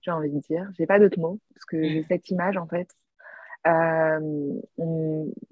j'ai 0.00 0.10
envie 0.10 0.30
de 0.30 0.40
dire. 0.40 0.70
J'ai 0.78 0.86
pas 0.86 0.98
d'autres 0.98 1.18
mots, 1.18 1.38
parce 1.54 1.64
que 1.66 1.82
j'ai 1.82 2.02
cette 2.04 2.30
image 2.30 2.56
en 2.56 2.66
fait. 2.66 2.88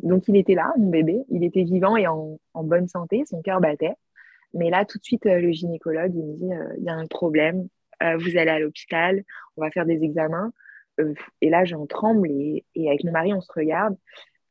Donc 0.03 0.29
il 0.29 0.37
était 0.37 0.55
là, 0.55 0.73
mon 0.79 0.91
bébé, 0.91 1.25
il 1.31 1.45
était 1.45 1.65
vivant 1.65 1.97
et 1.97 2.07
en, 2.07 2.39
bonne 2.55 2.89
santé, 2.89 3.25
son 3.27 3.43
cœur 3.43 3.61
battait. 3.61 3.95
Mais 4.55 4.71
là, 4.71 4.85
tout 4.85 4.99
de 4.99 5.05
suite, 5.05 5.25
le 5.27 5.53
gynécologue, 5.53 6.15
il 6.15 6.25
me 6.25 6.35
dit, 6.35 6.49
il 6.79 6.85
y 6.85 6.89
a 6.89 6.95
un 6.95 7.07
problème, 7.07 7.69
vous 8.01 8.37
allez 8.37 8.51
à 8.51 8.59
l'hôpital, 8.59 9.23
on 9.57 9.63
va 9.63 9.71
faire 9.71 9.85
des 9.85 10.03
examens. 10.03 10.53
et 11.43 11.51
là, 11.51 11.65
j'en 11.65 11.87
tremble 11.87 12.31
et, 12.31 12.65
avec 12.77 13.05
mon 13.05 13.13
mari, 13.13 13.35
on 13.35 13.41
se 13.41 13.53
regarde. 13.53 13.97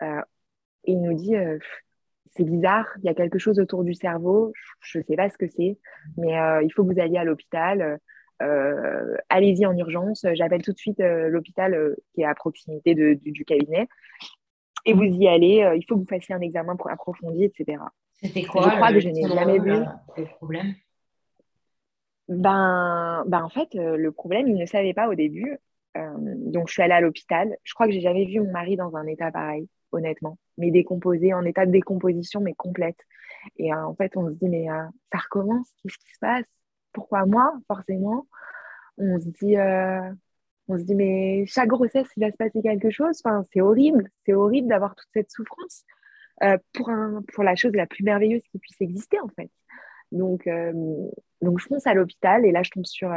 et 0.02 0.92
il 0.92 1.02
nous 1.02 1.16
dit, 1.16 1.36
c'est 2.38 2.44
bizarre, 2.44 2.88
il 3.00 3.06
y 3.06 3.10
a 3.10 3.14
quelque 3.14 3.40
chose 3.40 3.60
autour 3.60 3.84
du 3.84 3.94
cerveau, 3.94 4.54
je 4.82 5.00
ne 5.00 5.04
sais 5.04 5.16
pas 5.16 5.30
ce 5.30 5.38
que 5.38 5.48
c'est, 5.48 5.78
mais 6.18 6.40
euh, 6.40 6.62
il 6.64 6.72
faut 6.72 6.86
que 6.86 6.94
vous 6.94 7.00
alliez 7.00 7.18
à 7.18 7.24
l'hôpital. 7.24 8.00
Euh, 8.42 9.16
allez-y 9.30 9.66
en 9.66 9.76
urgence, 9.76 10.26
j'appelle 10.34 10.62
tout 10.62 10.74
de 10.74 10.78
suite 10.78 11.00
euh, 11.00 11.28
l'hôpital 11.30 11.96
qui 12.14 12.22
est 12.22 12.26
à 12.26 12.36
proximité 12.36 12.96
du, 12.96 13.46
cabinet. 13.46 13.88
Et 14.86 14.94
vous 14.94 15.04
y 15.04 15.28
allez, 15.28 15.70
il 15.76 15.84
faut 15.88 15.96
que 15.96 16.02
vous 16.02 16.08
fassiez 16.08 16.34
un 16.34 16.42
examen 16.42 16.76
pour 16.76 16.90
approfondi, 16.90 17.44
etc. 17.44 17.80
C'était 18.22 18.44
quoi 18.44 18.64
Je 18.64 18.76
crois 18.76 18.94
que 18.94 19.00
je 19.00 19.10
n'ai 19.10 19.28
jamais 19.28 19.60
vu. 19.60 19.74
Le 20.18 20.26
problème? 20.38 20.74
Ben, 22.30 23.24
ben, 23.28 23.44
en 23.44 23.50
fait, 23.50 23.70
le 23.74 24.12
problème, 24.12 24.48
il 24.48 24.56
ne 24.56 24.66
savait 24.66 24.94
pas 24.94 25.10
au 25.10 25.16
début. 25.16 25.58
donc, 25.96 26.68
je 26.70 26.74
suis 26.74 26.82
allée 26.82 26.94
à 26.94 27.02
l'hôpital. 27.02 27.58
Je 27.64 27.74
crois 27.74 27.88
que 27.88 27.92
j'ai 27.92 28.02
jamais 28.02 28.26
vu 28.26 28.40
mon 28.40 28.52
mari 28.52 28.78
dans 28.78 28.96
un 28.96 29.08
état 29.08 29.32
pareil 29.32 29.68
honnêtement, 29.92 30.38
mais 30.58 30.72
décomposé, 30.72 31.34
en 31.34 31.46
état 31.46 31.66
de 31.66 31.72
décomposition, 31.72 32.42
mais 32.42 32.54
complète. 32.54 32.98
Et 33.58 33.74
euh, 33.74 33.86
en 33.86 33.96
fait, 33.96 34.16
on 34.18 34.28
se 34.28 34.34
dit, 34.34 34.50
mais 34.50 34.70
euh, 34.70 34.84
ça 35.12 35.20
recommence, 35.20 35.68
qu'est-ce 35.82 35.98
qui 35.98 36.14
se 36.14 36.20
passe? 36.20 36.46
Pourquoi 36.94 37.26
moi, 37.26 37.54
forcément 37.68 38.28
On 38.98 39.20
se 39.20 39.30
dit, 39.30 39.58
euh, 39.58 40.12
on 40.68 40.78
se 40.78 40.84
dit, 40.84 40.96
mais 40.96 41.46
chaque 41.46 41.70
grossesse, 41.70 42.08
il 42.18 42.22
va 42.22 42.32
se 42.32 42.38
passer 42.38 42.62
quelque 42.62 42.90
chose. 42.90 43.22
C'est 43.52 43.62
horrible, 43.62 44.10
c'est 44.26 44.34
horrible 44.34 44.68
d'avoir 44.68 44.96
toute 44.96 45.10
cette 45.14 45.32
souffrance 45.32 45.84
pour, 46.74 46.90
un, 46.90 47.24
pour 47.34 47.44
la 47.44 47.56
chose 47.56 47.74
la 47.74 47.88
plus 47.88 48.04
merveilleuse 48.04 48.44
qui 48.52 48.60
puisse 48.60 48.80
exister, 48.82 49.20
en 49.20 49.30
fait. 49.30 49.50
Donc, 50.12 50.48
donc 51.42 51.60
je 51.60 51.68
pense 51.68 51.88
à 51.88 51.94
l'hôpital 51.94 52.46
et 52.46 52.52
là, 52.52 52.64
je 52.64 52.72
tombe 52.72 52.86
sur, 52.86 53.12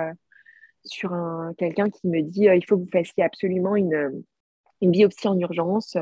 quelqu'un 1.58 1.90
qui 1.90 2.08
me 2.08 2.22
dit, 2.22 2.44
il 2.44 2.64
faut 2.66 2.76
que 2.76 2.84
vous 2.84 2.90
fassiez 2.90 3.22
absolument 3.22 3.76
une 3.76 4.22
une 4.80 4.90
biopsie 4.90 5.28
en 5.28 5.38
urgence, 5.38 5.96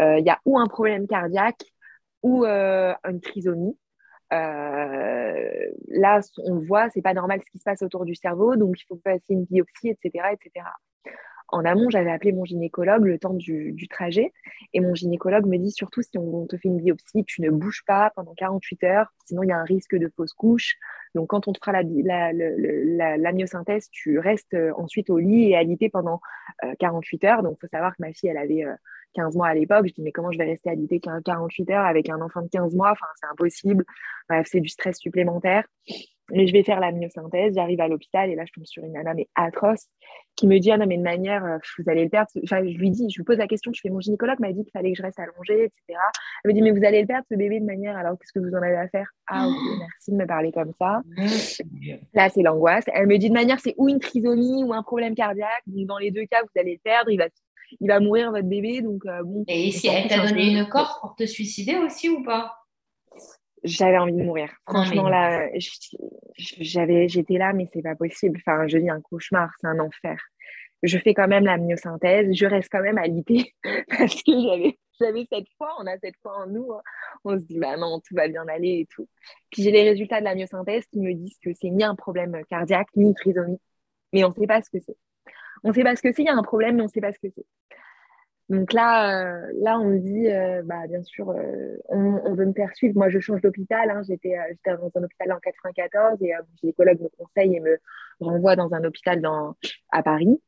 euh, 0.00 0.18
il 0.18 0.24
y 0.24 0.30
a 0.30 0.40
ou 0.44 0.58
un 0.58 0.66
problème 0.66 1.06
cardiaque 1.06 1.64
ou 2.22 2.44
euh, 2.44 2.94
une 3.08 3.20
trisomie. 3.20 3.76
Euh, 4.32 5.70
là, 5.88 6.20
on 6.44 6.58
voit, 6.58 6.88
c'est 6.90 7.02
pas 7.02 7.14
normal 7.14 7.40
ce 7.44 7.50
qui 7.50 7.58
se 7.58 7.64
passe 7.64 7.82
autour 7.82 8.04
du 8.04 8.14
cerveau, 8.14 8.56
donc 8.56 8.80
il 8.80 8.84
faut 8.86 8.96
passer 8.96 9.22
une 9.30 9.44
biopsie, 9.44 9.88
etc., 9.88 10.24
etc. 10.32 10.66
En 11.52 11.64
amont, 11.64 11.90
j'avais 11.90 12.12
appelé 12.12 12.30
mon 12.30 12.44
gynécologue 12.44 13.04
le 13.04 13.18
temps 13.18 13.34
du, 13.34 13.88
trajet 13.90 14.32
et 14.72 14.78
mon 14.78 14.94
gynécologue 14.94 15.46
me 15.46 15.58
dit 15.58 15.72
surtout 15.72 16.00
si 16.00 16.16
on, 16.16 16.46
te 16.46 16.56
fait 16.56 16.68
une 16.68 16.80
biopsie, 16.80 17.24
tu 17.24 17.42
ne 17.42 17.50
bouges 17.50 17.82
pas 17.88 18.12
pendant 18.14 18.34
48 18.34 18.84
heures, 18.84 19.12
sinon 19.26 19.42
il 19.42 19.48
y 19.48 19.52
a 19.52 19.58
un 19.58 19.64
risque 19.64 19.96
de 19.96 20.08
fausse 20.16 20.32
couche. 20.32 20.76
Donc 21.16 21.30
quand 21.30 21.48
on 21.48 21.52
te 21.52 21.58
fera 21.58 21.72
la, 21.82 22.32
la, 22.32 23.32
myosynthèse, 23.32 23.88
tu 23.90 24.20
restes 24.20 24.56
ensuite 24.76 25.10
au 25.10 25.18
lit 25.18 25.50
et 25.50 25.56
alité 25.56 25.88
pendant 25.88 26.20
48 26.78 27.24
heures. 27.24 27.42
Donc 27.42 27.56
il 27.56 27.60
faut 27.62 27.70
savoir 27.72 27.96
que 27.96 28.02
ma 28.02 28.12
fille, 28.12 28.28
elle 28.28 28.36
avait 28.36 28.64
15 29.14 29.36
mois 29.36 29.48
à 29.48 29.54
l'époque. 29.54 29.86
Je 29.88 29.94
dis, 29.94 30.02
mais 30.02 30.12
comment 30.12 30.32
je 30.32 30.38
vais 30.38 30.44
rester 30.44 30.70
alitée 30.70 31.00
48 31.00 31.70
heures 31.70 31.84
avec 31.84 32.08
un 32.08 32.20
enfant 32.20 32.42
de 32.42 32.48
15 32.48 32.74
mois? 32.74 32.92
Enfin, 32.92 33.06
c'est 33.16 33.26
impossible. 33.26 33.84
Bref, 34.28 34.46
c'est 34.50 34.60
du 34.60 34.68
stress 34.68 34.98
supplémentaire. 34.98 35.64
Mais 36.32 36.46
je 36.46 36.52
vais 36.52 36.62
faire 36.62 36.80
la 36.80 36.92
myosynthèse, 36.92 37.54
j'arrive 37.54 37.80
à 37.80 37.88
l'hôpital 37.88 38.30
et 38.30 38.34
là, 38.34 38.44
je 38.46 38.52
tombe 38.52 38.64
sur 38.64 38.84
une 38.84 38.92
nana, 38.92 39.14
mais 39.14 39.28
atroce, 39.34 39.88
qui 40.36 40.46
me 40.46 40.58
dit, 40.58 40.70
ah 40.70 40.78
non, 40.78 40.86
mais 40.86 40.96
de 40.96 41.02
manière, 41.02 41.44
euh, 41.44 41.58
vous 41.78 41.90
allez 41.90 42.04
le 42.04 42.08
perdre. 42.08 42.28
Enfin, 42.44 42.62
je 42.64 42.78
lui 42.78 42.90
dis, 42.90 43.10
je 43.10 43.18
lui 43.18 43.24
pose 43.24 43.38
la 43.38 43.48
question, 43.48 43.72
je 43.74 43.80
fais, 43.80 43.90
mon 43.90 44.00
gynécologue 44.00 44.38
m'a 44.38 44.52
dit 44.52 44.62
qu'il 44.62 44.70
fallait 44.70 44.92
que 44.92 44.98
je 44.98 45.02
reste 45.02 45.18
allongée, 45.18 45.64
etc. 45.64 45.98
Elle 46.44 46.50
me 46.50 46.54
dit, 46.54 46.62
mais 46.62 46.70
vous 46.70 46.84
allez 46.84 47.00
le 47.00 47.06
perdre, 47.06 47.26
ce 47.30 47.36
bébé, 47.36 47.60
de 47.60 47.64
manière, 47.64 47.96
alors 47.96 48.16
qu'est-ce 48.18 48.32
que 48.32 48.38
vous 48.38 48.54
en 48.54 48.62
avez 48.62 48.76
à 48.76 48.88
faire? 48.88 49.08
Ah, 49.26 49.46
ok, 49.48 49.78
merci 49.78 50.12
de 50.12 50.16
me 50.16 50.26
parler 50.26 50.52
comme 50.52 50.72
ça. 50.78 51.02
Là, 52.14 52.28
c'est 52.28 52.42
l'angoisse. 52.42 52.84
Elle 52.92 53.08
me 53.08 53.18
dit, 53.18 53.28
de 53.28 53.34
manière, 53.34 53.58
c'est 53.60 53.74
ou 53.76 53.88
une 53.88 53.98
trisomie 53.98 54.64
ou 54.64 54.72
un 54.72 54.82
problème 54.82 55.14
cardiaque. 55.14 55.62
Donc, 55.66 55.86
dans 55.86 55.98
les 55.98 56.10
deux 56.10 56.26
cas, 56.26 56.42
vous 56.42 56.60
allez 56.60 56.74
le 56.74 56.80
perdre, 56.82 57.10
il 57.10 57.18
va 57.18 57.28
il 57.80 57.88
va 57.88 58.00
mourir 58.00 58.30
votre 58.30 58.48
bébé. 58.48 58.82
Donc, 58.82 59.04
euh, 59.06 59.22
bon, 59.22 59.44
Et 59.48 59.70
si 59.70 59.88
elle 59.88 60.08
t'a 60.08 60.26
donné 60.26 60.50
une 60.50 60.68
corde 60.68 61.00
pour 61.00 61.14
te 61.14 61.24
suicider 61.26 61.76
aussi 61.76 62.08
ou 62.08 62.22
pas? 62.22 62.54
J'avais 63.62 63.98
envie 63.98 64.12
de 64.12 64.22
mourir. 64.22 64.50
Franchement, 64.66 65.08
là, 65.08 65.48
j'avais, 66.36 67.08
j'étais 67.08 67.36
là, 67.36 67.52
mais 67.52 67.66
c'est 67.72 67.82
pas 67.82 67.94
possible. 67.94 68.40
Enfin, 68.46 68.66
je 68.66 68.78
vis 68.78 68.88
un 68.88 69.00
cauchemar, 69.00 69.50
c'est 69.60 69.66
un 69.66 69.78
enfer. 69.78 70.18
je 70.82 70.98
fais 70.98 71.12
quand 71.12 71.28
même 71.28 71.44
la 71.44 71.58
myosynthèse, 71.58 72.32
je 72.32 72.46
reste 72.46 72.68
quand 72.72 72.80
même 72.80 72.98
à 72.98 73.06
l'IP 73.06 73.52
parce 73.98 74.22
que 74.22 74.32
j'avais, 74.32 74.78
j'avais 74.98 75.26
cette 75.30 75.48
foi, 75.58 75.74
on 75.78 75.86
a 75.86 75.98
cette 75.98 76.16
foi 76.22 76.38
en 76.38 76.46
nous, 76.46 76.72
hein. 76.72 76.80
on 77.24 77.38
se 77.38 77.44
dit 77.44 77.58
bah 77.58 77.76
non, 77.76 78.00
tout 78.00 78.14
va 78.14 78.28
bien 78.28 78.46
aller 78.48 78.80
et 78.80 78.86
tout. 78.94 79.08
Puis 79.50 79.62
j'ai 79.62 79.70
les 79.70 79.82
résultats 79.82 80.20
de 80.20 80.24
la 80.24 80.34
myosynthèse 80.34 80.86
qui 80.86 81.00
me 81.00 81.12
disent 81.12 81.38
que 81.44 81.50
c'est 81.52 81.70
ni 81.70 81.84
un 81.84 81.94
problème 81.94 82.40
cardiaque 82.48 82.88
ni 82.96 83.04
une 83.04 83.14
trisomie, 83.14 83.60
mais 84.12 84.24
on 84.24 84.30
ne 84.30 84.34
sait 84.34 84.46
pas 84.46 84.62
ce 84.62 84.70
que 84.70 84.78
c'est. 84.80 84.96
On 85.64 85.68
ne 85.70 85.74
sait 85.74 85.82
pas 85.82 85.96
ce 85.96 86.02
que 86.02 86.12
c'est, 86.12 86.22
il 86.22 86.26
y 86.26 86.28
a 86.28 86.34
un 86.34 86.42
problème, 86.42 86.76
mais 86.76 86.82
on 86.82 86.86
ne 86.86 86.90
sait 86.90 87.00
pas 87.00 87.12
ce 87.12 87.18
que 87.18 87.28
c'est. 87.34 87.46
Donc 88.50 88.72
là, 88.72 89.22
euh, 89.22 89.52
là, 89.60 89.78
on 89.78 89.84
me 89.84 89.98
dit, 90.00 90.28
euh, 90.28 90.62
bah, 90.64 90.88
bien 90.88 91.04
sûr, 91.04 91.30
euh, 91.30 91.76
on, 91.88 92.34
veut 92.34 92.46
me 92.46 92.52
faire 92.52 92.74
suivre. 92.74 92.96
Moi, 92.96 93.08
je 93.08 93.20
change 93.20 93.40
d'hôpital. 93.42 93.88
Hein. 93.90 94.02
J'étais, 94.02 94.34
dans 94.66 94.90
un 94.96 95.04
hôpital 95.04 95.32
en 95.32 95.38
94 95.38 96.20
et 96.20 96.32
mon 96.32 96.56
gynécologue 96.60 97.00
me 97.00 97.08
conseille 97.16 97.54
et 97.54 97.60
me 97.60 97.78
renvoie 98.18 98.56
dans 98.56 98.74
un 98.74 98.82
hôpital 98.82 99.22
à 99.92 100.02
Paris 100.02 100.40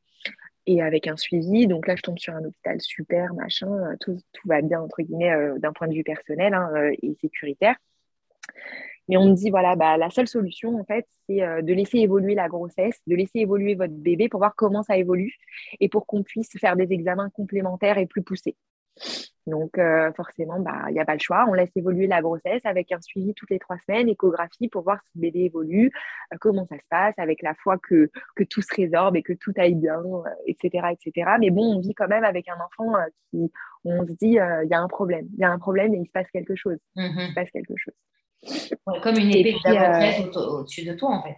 et 0.65 0.81
avec 0.81 1.07
un 1.07 1.15
suivi. 1.15 1.65
Donc 1.65 1.87
là, 1.87 1.95
je 1.95 2.01
tombe 2.01 2.19
sur 2.19 2.35
un 2.35 2.43
hôpital 2.43 2.81
super, 2.81 3.33
machin, 3.35 3.69
tout, 4.01 4.17
tout 4.33 4.47
va 4.49 4.61
bien, 4.61 4.81
entre 4.81 5.01
guillemets, 5.01 5.33
d'un 5.59 5.71
point 5.71 5.87
de 5.87 5.93
vue 5.93 6.03
personnel 6.03 6.53
hein, 6.53 6.91
et 7.01 7.15
sécuritaire. 7.21 7.77
Mais 9.09 9.17
on 9.17 9.25
me 9.25 9.33
dit, 9.33 9.49
voilà, 9.49 9.75
bah, 9.75 9.97
la 9.97 10.09
seule 10.09 10.27
solution, 10.27 10.79
en 10.79 10.85
fait, 10.85 11.05
c'est 11.27 11.41
euh, 11.41 11.61
de 11.61 11.73
laisser 11.73 11.99
évoluer 11.99 12.35
la 12.35 12.47
grossesse, 12.47 12.99
de 13.07 13.15
laisser 13.15 13.39
évoluer 13.39 13.75
votre 13.75 13.93
bébé 13.93 14.29
pour 14.29 14.39
voir 14.39 14.55
comment 14.55 14.83
ça 14.83 14.97
évolue 14.97 15.35
et 15.79 15.89
pour 15.89 16.05
qu'on 16.05 16.23
puisse 16.23 16.49
faire 16.59 16.75
des 16.75 16.91
examens 16.93 17.29
complémentaires 17.29 17.97
et 17.97 18.05
plus 18.05 18.23
poussés. 18.23 18.55
Donc, 19.45 19.77
euh, 19.77 20.13
forcément, 20.13 20.61
bah, 20.61 20.85
il 20.87 20.93
n'y 20.93 21.01
a 21.01 21.05
pas 21.05 21.15
le 21.15 21.19
choix. 21.19 21.45
On 21.49 21.53
laisse 21.53 21.71
évoluer 21.75 22.07
la 22.07 22.21
grossesse 22.21 22.61
avec 22.63 22.93
un 22.93 23.01
suivi 23.01 23.33
toutes 23.33 23.49
les 23.49 23.59
trois 23.59 23.77
semaines, 23.79 24.07
échographie 24.07 24.69
pour 24.69 24.83
voir 24.83 24.99
si 25.03 25.11
le 25.15 25.21
bébé 25.21 25.39
évolue, 25.41 25.91
euh, 26.33 26.37
comment 26.39 26.65
ça 26.65 26.77
se 26.77 26.87
passe, 26.89 27.15
avec 27.17 27.41
la 27.41 27.53
foi 27.55 27.77
que, 27.79 28.09
que 28.37 28.45
tout 28.45 28.61
se 28.61 28.73
résorbe 28.73 29.17
et 29.17 29.23
que 29.23 29.33
tout 29.33 29.51
aille 29.57 29.75
bien, 29.75 30.01
etc., 30.47 30.87
etc. 30.93 31.31
Mais 31.41 31.49
bon, 31.49 31.75
on 31.75 31.79
vit 31.81 31.93
quand 31.93 32.07
même 32.07 32.23
avec 32.23 32.47
un 32.47 32.55
enfant 32.55 32.93
qui, 33.31 33.51
on 33.83 34.07
se 34.07 34.13
dit, 34.13 34.37
il 34.37 34.67
y 34.69 34.73
a 34.73 34.79
un 34.79 34.87
problème, 34.87 35.27
il 35.33 35.39
y 35.39 35.43
a 35.43 35.51
un 35.51 35.59
problème 35.59 35.93
et 35.93 35.97
il 35.97 36.05
se 36.05 36.11
passe 36.11 36.29
quelque 36.31 36.55
chose. 36.55 36.77
Il 36.95 37.03
se 37.03 37.09
mm-hmm. 37.09 37.33
passe 37.33 37.51
quelque 37.51 37.75
chose 37.75 37.95
comme 39.01 39.17
une 39.17 39.35
épée 39.35 39.53
de 39.53 39.63
Damoclès 39.63 40.19
euh, 40.35 40.39
au-dessus 40.39 40.85
de 40.85 40.93
toi, 40.93 41.09
en 41.09 41.23
fait. 41.23 41.37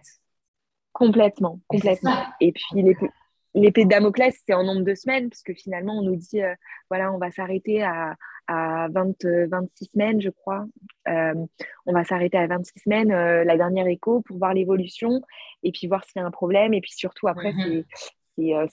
Complètement, 0.92 1.60
complètement. 1.68 2.16
Et 2.40 2.52
puis 2.52 2.82
l'épée 3.54 3.84
de 3.84 3.90
Damoclès, 3.90 4.34
c'est 4.46 4.54
en 4.54 4.64
nombre 4.64 4.82
de 4.82 4.94
semaines, 4.94 5.28
puisque 5.28 5.54
finalement, 5.54 5.98
on 5.98 6.02
nous 6.02 6.16
dit, 6.16 6.42
euh, 6.42 6.54
voilà, 6.88 7.12
on 7.12 7.18
va 7.18 7.30
s'arrêter 7.30 7.82
à, 7.82 8.14
à 8.46 8.88
20, 8.90 9.24
26 9.48 9.90
semaines, 9.92 10.20
je 10.20 10.30
crois. 10.30 10.64
Euh, 11.08 11.34
on 11.84 11.92
va 11.92 12.04
s'arrêter 12.04 12.38
à 12.38 12.46
26 12.46 12.80
semaines, 12.80 13.08
la 13.10 13.56
dernière 13.56 13.86
écho, 13.86 14.22
pour 14.22 14.38
voir 14.38 14.54
l'évolution, 14.54 15.20
et 15.62 15.72
puis 15.72 15.86
voir 15.86 16.04
s'il 16.04 16.20
y 16.20 16.22
a 16.22 16.26
un 16.26 16.30
problème. 16.30 16.72
Et 16.74 16.80
puis 16.80 16.92
surtout, 16.92 17.28
après, 17.28 17.52
mm-hmm. 17.52 17.78
Euh, 17.78 17.84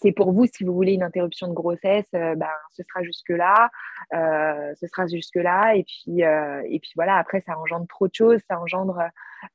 c'est 0.02 0.12
pour 0.12 0.32
vous, 0.32 0.46
si 0.46 0.64
vous 0.64 0.74
voulez 0.74 0.94
une 0.94 1.04
interruption 1.04 1.48
de 1.48 1.54
grossesse, 1.54 2.10
euh, 2.16 2.36
ben, 2.36 2.50
ce 2.72 2.84
sera 2.84 3.04
jusque-là. 3.04 3.70
Euh, 4.14 4.74
ce 4.76 4.88
sera 4.88 5.08
jusque-là. 5.08 5.76
Et, 5.76 5.84
puis 5.84 6.22
et 6.22 6.80
puis 6.80 6.92
voilà, 6.96 7.18
après, 7.18 7.42
ça 7.42 7.58
engendre 7.58 7.88
trop 7.88 8.08
de 8.08 8.14
choses. 8.14 8.40
Ça 8.50 8.60
engendre 8.60 9.02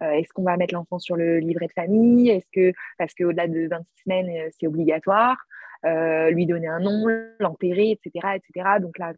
est-ce 0.01 0.33
qu'on 0.33 0.43
va 0.43 0.57
mettre 0.57 0.75
l'enfant 0.75 0.99
sur 0.99 1.17
le 1.17 1.39
livret 1.39 1.67
de 1.67 1.73
famille? 1.73 2.31
Est-ce 2.31 2.49
que, 2.53 2.77
parce 2.99 3.15
qu'au-delà 3.15 3.49
de 3.49 3.69
26 3.69 4.03
semaines, 4.05 4.51
c'est 4.59 4.67
obligatoire. 4.67 5.37
lui 5.85 6.47
donner 6.47 6.69
un 6.69 6.81
nom, 6.81 7.07
l'enterrer, 7.39 7.91
etc., 7.91 8.37
etc. 8.37 8.79
Donc 8.81 8.99
là, 8.99 9.13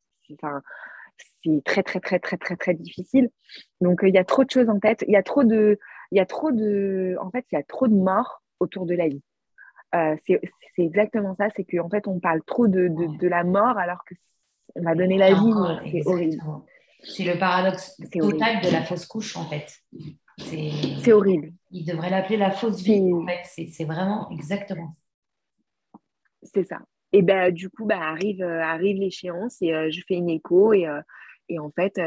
c'est 1.43 1.64
très, 1.64 1.82
très, 1.82 2.01
très, 2.01 2.18
très, 2.18 2.36
très, 2.36 2.57
très 2.57 2.74
difficile. 2.74 3.30
Donc, 3.80 4.01
il 4.03 4.14
y 4.14 4.18
a 4.18 4.24
trop 4.24 4.45
de 4.45 4.51
choses 4.51 4.68
en 4.68 4.78
tête. 4.78 5.05
Il 5.07 5.12
y 5.12 5.16
a 5.16 5.22
trop 5.22 5.45
de, 5.45 5.78
il 6.12 6.18
y 6.18 6.20
a 6.20 6.26
trop 6.26 6.53
de, 6.53 7.16
en 7.20 7.30
fait, 7.30 7.45
il 7.53 7.57
y 7.57 7.59
a 7.59 7.62
trop 7.62 7.88
de 7.88 7.95
morts 7.95 8.43
autour 8.59 8.86
de 8.86 8.95
la 8.95 9.09
vie. 9.09 9.22
Euh, 9.95 10.16
c'est 10.24 10.41
exactement 10.78 11.34
ça, 11.36 11.49
c'est 11.57 11.64
qu'en 11.64 11.88
fait, 11.88 12.07
on 12.07 12.20
parle 12.20 12.43
trop 12.47 12.68
de, 12.68 12.88
de, 12.88 13.28
la 13.28 13.45
mort 13.45 13.76
alors 13.78 14.05
qu'on 14.05 14.82
va 14.82 14.95
donner 14.95 15.18
la 15.18 15.34
vie. 15.34 15.93
C'est 15.93 16.07
horrible. 16.07 16.43
C'est 17.03 17.24
le 17.24 17.38
paradoxe 17.38 17.97
total 18.12 18.61
de 18.62 18.70
la 18.70 18.82
fausse 18.82 19.07
couche, 19.07 19.36
en 19.36 19.49
fait. 19.49 19.66
C'est 20.38 21.12
horrible. 21.12 21.53
Il 21.70 21.84
devrait 21.84 22.11
l'appeler 22.11 22.36
la 22.36 22.51
fausse 22.51 22.82
vie, 22.82 23.12
en 23.12 23.26
fait. 23.26 23.68
C'est 23.70 23.84
vraiment 23.84 24.30
exactement 24.30 24.95
C'est 26.43 26.64
ça. 26.64 26.78
Et 27.12 27.22
ben, 27.22 27.53
du 27.53 27.68
coup, 27.68 27.86
bah, 27.86 27.99
arrive, 28.01 28.43
euh, 28.43 28.62
arrive 28.62 28.99
l'échéance 28.99 29.57
et 29.62 29.74
euh, 29.74 29.91
je 29.91 30.01
fais 30.07 30.14
une 30.14 30.30
écho 30.30 30.72
et, 30.72 30.86
et 31.49 31.59
en 31.59 31.70
fait, 31.70 32.01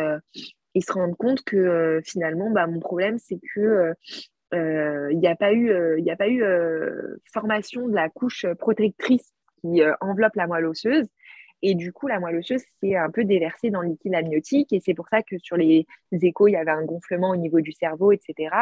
ils 0.74 0.84
se 0.84 0.92
rendent 0.92 1.16
compte 1.16 1.44
que 1.44 2.02
finalement, 2.04 2.50
bah, 2.50 2.68
mon 2.68 2.80
problème, 2.80 3.20
c'est 3.20 3.40
que 3.54 3.60
euh, 3.60 3.94
il 4.54 5.20
n'y 5.20 5.28
a 5.28 5.36
pas 5.36 5.54
eu, 5.54 5.70
euh, 5.72 6.00
a 6.10 6.16
pas 6.16 6.28
eu 6.28 6.44
euh, 6.44 7.18
formation 7.32 7.88
de 7.88 7.96
la 7.96 8.10
couche 8.10 8.46
protectrice 8.60 9.34
qui 9.62 9.82
enveloppe 10.02 10.36
la 10.36 10.48
moelle 10.48 10.66
osseuse. 10.66 11.08
Et 11.66 11.76
du 11.76 11.94
coup, 11.94 12.08
la 12.08 12.20
moelle 12.20 12.36
osseuse 12.36 12.62
s'est 12.82 12.98
un 12.98 13.10
peu 13.10 13.24
déversée 13.24 13.70
dans 13.70 13.82
le 13.82 13.90
liquide 13.90 14.16
amniotique. 14.16 14.74
Et 14.74 14.82
c'est 14.82 14.94
pour 14.94 15.08
ça 15.08 15.22
que 15.22 15.38
sur 15.38 15.56
les 15.56 15.88
échos, 16.12 16.50
il 16.50 16.52
y 16.52 16.56
avait 16.58 16.72
un 16.72 16.84
gonflement 16.84 17.30
au 17.30 17.38
niveau 17.38 17.62
du 17.62 17.72
cerveau, 17.72 18.12
etc. 18.12 18.54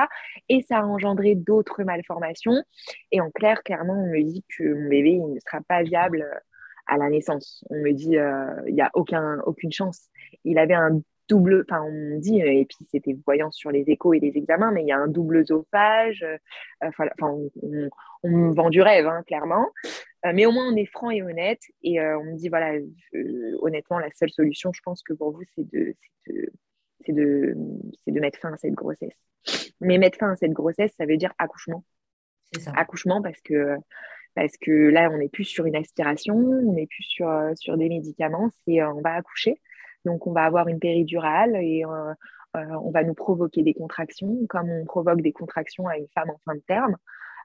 Et 0.50 0.62
ça 0.62 0.80
a 0.80 0.86
engendré 0.86 1.34
d'autres 1.34 1.84
malformations. 1.84 2.64
Et 3.12 3.20
en 3.20 3.32
clair, 3.32 3.64
clairement, 3.64 4.04
on 4.04 4.06
me 4.06 4.22
dit 4.22 4.46
que 4.56 4.64
mon 4.64 4.88
bébé 4.88 5.14
il 5.14 5.34
ne 5.34 5.40
sera 5.40 5.62
pas 5.62 5.82
viable 5.82 6.30
à 6.86 6.98
la 6.98 7.10
naissance. 7.10 7.66
On 7.72 7.78
me 7.78 7.92
dit 7.92 8.18
il 8.68 8.74
n'y 8.74 8.82
a 8.82 8.92
aucun, 8.94 9.40
aucune 9.48 9.72
chance. 9.72 10.10
Il 10.44 10.60
avait 10.60 10.76
un 10.76 11.02
double, 11.32 11.66
enfin 11.70 11.82
on 11.82 12.20
dit, 12.20 12.42
euh, 12.42 12.52
et 12.52 12.66
puis 12.66 12.86
c'était 12.90 13.16
voyant 13.26 13.52
sur 13.52 13.72
les 13.72 13.90
échos 13.90 14.14
et 14.14 14.20
les 14.20 14.34
examens, 14.36 14.72
mais 14.72 14.82
il 14.82 14.88
y 14.88 14.92
a 14.92 14.98
un 14.98 15.08
double 15.08 15.38
oesophage, 15.38 16.24
euh, 16.24 16.38
enfin 16.82 17.06
on, 17.22 17.50
me 18.30 18.54
vend 18.54 18.70
du 18.70 18.82
rêve, 18.82 19.08
hein, 19.08 19.24
clairement, 19.26 19.70
euh, 20.26 20.32
mais 20.36 20.46
au 20.46 20.52
moins 20.52 20.70
on 20.70 20.76
est 20.76 20.86
franc 20.86 21.10
et 21.10 21.24
honnête, 21.24 21.62
et 21.84 22.02
on 22.02 22.24
me 22.26 22.36
dit, 22.36 22.50
voilà, 22.50 22.74
honnêtement, 23.62 23.98
la 23.98 24.12
seule 24.12 24.30
solution, 24.30 24.74
je 24.74 24.82
pense 24.84 25.04
que 25.04 25.14
pour 25.14 25.32
vous, 25.32 25.44
c'est 25.56 25.68
de, 25.72 25.96
c'est 27.06 27.14
de, 27.14 27.56
de, 28.08 28.20
mettre 28.20 28.40
fin 28.40 28.52
à 28.52 28.58
cette 28.58 28.74
grossesse. 28.74 29.16
Mais 29.80 29.98
mettre 29.98 30.18
fin 30.18 30.32
à 30.32 30.36
cette 30.36 30.52
grossesse, 30.52 30.92
ça 30.98 31.06
veut 31.06 31.18
dire 31.18 31.34
accouchement. 31.40 31.86
Ça. 32.60 32.72
Accouchement 32.76 33.22
parce 33.22 33.40
que 33.40 33.78
parce 34.36 34.56
que 34.58 34.72
là, 34.72 35.10
on 35.12 35.18
n'est 35.18 35.30
plus 35.30 35.44
sur 35.44 35.66
une 35.66 35.76
aspiration, 35.76 36.36
on 36.36 36.74
n'est 36.74 36.88
plus 36.88 37.04
sur, 37.04 37.30
sur 37.56 37.78
des 37.78 37.90
médicaments, 37.90 38.50
c'est 38.66 38.84
on 38.84 39.02
va 39.02 39.14
accoucher. 39.14 39.60
Donc, 40.06 40.28
on 40.28 40.32
va 40.32 40.44
avoir 40.44 40.68
une 40.68 40.80
péridurale 40.80 41.56
et 41.56 41.86
euh, 41.86 42.14
euh, 42.58 42.66
on 42.84 42.92
va 42.92 43.04
nous 43.04 43.14
provoquer 43.14 43.64
des 43.64 43.74
contractions, 43.74 44.38
comme 44.50 44.70
on 44.70 44.86
provoque 44.86 45.22
des 45.22 45.32
contractions 45.32 45.88
à 45.88 45.98
une 45.98 46.08
femme 46.14 46.30
en 46.30 46.40
fin 46.46 46.56
de 46.56 46.64
terme. 46.68 46.98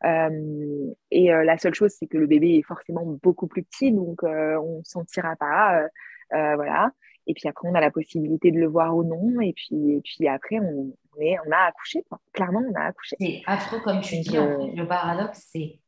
Euh, 0.04 0.92
et 1.11 1.28
la 1.28 1.59
seule 1.59 1.74
chose, 1.74 1.92
c'est 1.98 2.07
que 2.07 2.18
le 2.18 2.26
bébé 2.26 2.57
est 2.57 2.62
forcément 2.62 3.04
beaucoup 3.22 3.46
plus 3.46 3.62
petit, 3.62 3.92
donc 3.92 4.22
on 4.22 4.78
ne 4.78 4.84
sentira 4.84 5.36
pas. 5.36 5.86
voilà. 6.30 6.90
Et 7.28 7.34
puis 7.34 7.48
après, 7.48 7.68
on 7.68 7.74
a 7.74 7.80
la 7.80 7.90
possibilité 7.90 8.52
de 8.52 8.59
le 8.59 8.68
voir 8.68 8.96
ou 8.96 9.02
non. 9.02 9.40
Et 9.40 9.52
puis, 9.52 9.92
et 9.92 10.00
puis 10.00 10.28
après, 10.28 10.61
on, 10.61 10.94
est, 11.18 11.36
on 11.44 11.50
a 11.50 11.68
accouché. 11.68 12.04
Clairement, 12.32 12.62
on 12.68 12.74
a 12.74 12.84
accouché. 12.84 13.16
C'est 13.18 13.42
affreux, 13.46 13.80
comme 13.80 14.00
tu 14.00 14.20
dis. 14.20 14.36
le 14.36 14.86
paradoxe, 14.86 15.48
c'est 15.50 15.80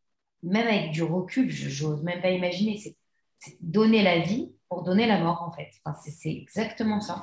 même 0.43 0.67
avec 0.67 0.91
du 0.91 1.03
recul, 1.03 1.49
je 1.51 1.87
n'ose 1.87 2.03
même 2.03 2.21
pas 2.21 2.31
imaginer, 2.31 2.77
c'est 2.77 2.97
donner 3.61 4.03
la 4.03 4.21
vie 4.21 4.53
pour 4.69 4.83
donner 4.83 5.07
la 5.07 5.19
mort, 5.21 5.43
en 5.43 5.53
fait. 5.53 5.71
c'est 6.05 6.31
exactement 6.31 7.01
ça. 7.01 7.23